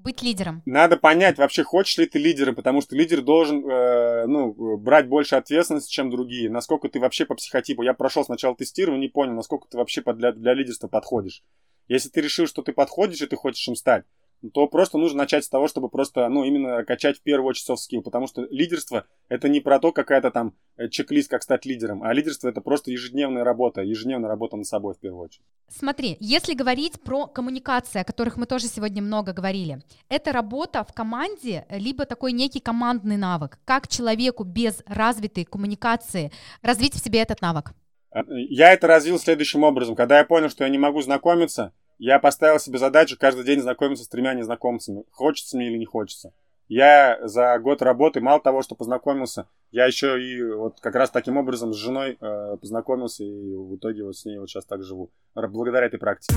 Быть 0.03 0.23
лидером? 0.23 0.63
Надо 0.67 0.97
понять, 0.97 1.39
вообще 1.39 1.63
хочешь 1.63 1.99
ли 1.99 2.07
ты 2.07 2.19
лидером, 2.19 2.55
потому 2.55 2.81
что 2.81 2.97
лидер 2.97 3.23
должен 3.23 3.69
э, 3.69 4.27
ну, 4.27 4.77
брать 4.77 5.09
больше 5.09 5.37
ответственности, 5.37 5.93
чем 5.93 6.11
другие. 6.11 6.51
Насколько 6.51 6.89
ты 6.89 7.01
вообще 7.01 7.25
по 7.25 7.35
психотипу. 7.35 7.83
Я 7.83 7.95
прошел 7.95 8.25
сначала 8.25 8.57
тестирование, 8.57 9.09
не 9.09 9.13
понял, 9.13 9.35
насколько 9.35 9.69
ты 9.69 9.77
вообще 9.79 10.03
для, 10.03 10.33
для 10.33 10.55
лидерства 10.55 10.89
подходишь. 10.89 11.43
Если 11.89 12.09
ты 12.09 12.21
решил, 12.21 12.47
что 12.47 12.63
ты 12.63 12.73
подходишь 12.73 13.21
и 13.21 13.27
ты 13.27 13.37
хочешь 13.37 13.67
им 13.67 13.75
стать, 13.75 14.05
то 14.49 14.67
просто 14.67 14.99
нужно 14.99 15.19
начать 15.19 15.45
с 15.45 15.49
того, 15.49 15.69
чтобы 15.69 15.89
просто, 15.89 16.29
ну, 16.29 16.45
именно 16.45 16.85
качать 16.85 17.19
в 17.19 17.23
первую 17.23 17.51
очередь 17.51 17.69
soft 17.69 17.77
skill, 17.77 18.03
потому 18.03 18.27
что 18.27 18.47
лидерство 18.51 19.07
это 19.29 19.49
не 19.49 19.61
про 19.61 19.79
то, 19.79 19.93
какая-то 19.93 20.31
там 20.31 20.55
э, 20.77 20.89
чек-лист, 20.89 21.31
как 21.31 21.43
стать 21.43 21.67
лидером, 21.67 22.03
а 22.03 22.13
лидерство 22.13 22.49
это 22.49 22.61
просто 22.61 22.91
ежедневная 22.91 23.45
работа, 23.45 23.83
ежедневная 23.83 24.29
работа 24.29 24.57
над 24.57 24.67
собой 24.67 24.95
в 24.95 24.99
первую 24.99 25.25
очередь. 25.25 25.45
Смотри, 25.69 26.17
если 26.21 26.55
говорить 26.55 27.01
про 27.01 27.27
коммуникации, 27.27 28.01
о 28.01 28.05
которых 28.05 28.37
мы 28.37 28.47
тоже 28.47 28.67
сегодня 28.67 29.03
много 29.03 29.33
говорили, 29.33 29.83
это 30.09 30.33
работа 30.33 30.85
в 30.85 30.93
команде, 30.93 31.67
либо 31.71 32.07
такой 32.07 32.33
некий 32.33 32.61
командный 32.61 33.17
навык. 33.17 33.59
Как 33.65 33.89
человеку 33.89 34.45
без 34.45 34.83
развитой 34.87 35.45
коммуникации 35.45 36.33
развить 36.63 36.95
в 36.95 37.05
себе 37.05 37.21
этот 37.21 37.41
навык? 37.41 37.73
Э, 38.13 38.21
я 38.49 38.73
это 38.73 38.87
развил 38.87 39.19
следующим 39.19 39.65
образом. 39.65 39.95
Когда 39.95 40.19
я 40.19 40.25
понял, 40.25 40.49
что 40.49 40.65
я 40.65 40.71
не 40.71 40.79
могу 40.79 41.03
знакомиться, 41.03 41.73
я 42.01 42.19
поставил 42.19 42.59
себе 42.59 42.79
задачу 42.79 43.17
каждый 43.21 43.45
день 43.45 43.61
знакомиться 43.61 44.05
с 44.05 44.09
тремя 44.09 44.33
незнакомцами. 44.33 45.05
Хочется 45.11 45.59
мне 45.59 45.69
или 45.69 45.77
не 45.77 45.85
хочется. 45.85 46.33
Я 46.67 47.19
за 47.23 47.59
год 47.59 47.83
работы 47.83 48.23
мало 48.23 48.41
того, 48.41 48.63
что 48.63 48.75
познакомился, 48.75 49.47
я 49.71 49.85
еще 49.85 50.19
и 50.23 50.43
вот 50.43 50.81
как 50.81 50.95
раз 50.95 51.11
таким 51.11 51.37
образом 51.37 51.75
с 51.75 51.77
женой 51.77 52.17
э, 52.19 52.57
познакомился 52.59 53.25
и 53.25 53.55
в 53.55 53.77
итоге 53.77 54.05
вот 54.05 54.17
с 54.17 54.25
ней 54.25 54.39
вот 54.39 54.49
сейчас 54.49 54.65
так 54.65 54.83
живу. 54.83 55.11
Благодаря 55.35 55.87
этой 55.87 55.99
практике. 55.99 56.35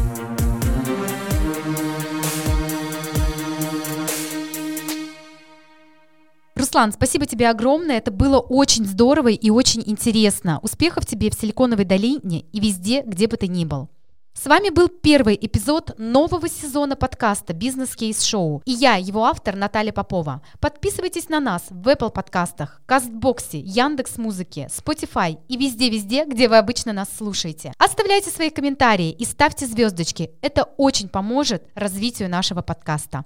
Руслан, 6.56 6.92
спасибо 6.92 7.26
тебе 7.26 7.50
огромное. 7.50 8.00
Это 8.00 8.12
было 8.12 8.40
очень 8.40 8.86
здорово 8.86 9.30
и 9.30 9.50
очень 9.50 9.84
интересно. 9.86 10.60
Успехов 10.62 11.06
тебе 11.06 11.30
в 11.30 11.36
Силиконовой 11.36 11.86
долине 11.86 12.42
и 12.52 12.60
везде, 12.60 13.02
где 13.04 13.28
бы 13.28 13.38
ты 13.38 13.48
ни 13.48 13.64
был. 13.64 13.88
С 14.34 14.48
вами 14.48 14.70
был 14.70 14.90
первый 14.90 15.38
эпизод 15.40 15.94
нового 16.00 16.50
сезона 16.50 16.96
подкаста 16.96 17.54
«Бизнес 17.54 17.96
Кейс 17.96 18.24
Шоу» 18.24 18.64
и 18.66 18.72
я, 18.72 18.96
его 18.96 19.26
автор 19.26 19.56
Наталья 19.56 19.94
Попова. 19.94 20.42
Подписывайтесь 20.60 21.30
на 21.30 21.40
нас 21.40 21.66
в 21.70 21.88
Apple 21.88 22.12
подкастах, 22.12 22.82
Кастбоксе, 22.88 23.60
Яндекс 23.60 24.18
Музыке, 24.18 24.70
Spotify 24.76 25.38
и 25.48 25.56
везде-везде, 25.56 26.26
где 26.26 26.50
вы 26.50 26.58
обычно 26.58 26.94
нас 26.94 27.10
слушаете. 27.16 27.74
Оставляйте 27.78 28.32
свои 28.32 28.50
комментарии 28.50 29.12
и 29.12 29.24
ставьте 29.24 29.68
звездочки. 29.68 30.32
Это 30.42 30.64
очень 30.78 31.10
поможет 31.10 31.64
развитию 31.76 32.28
нашего 32.28 32.64
подкаста. 32.64 33.26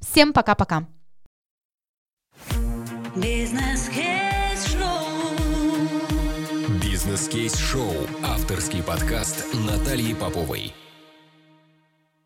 Всем 0.00 0.32
пока-пока. 0.32 0.88
Бизнес 7.20 7.34
Бизнес-кейс-шоу. 7.34 7.92
Авторский 8.24 8.82
подкаст 8.82 9.52
Натальи 9.52 10.14
Поповой. 10.14 10.72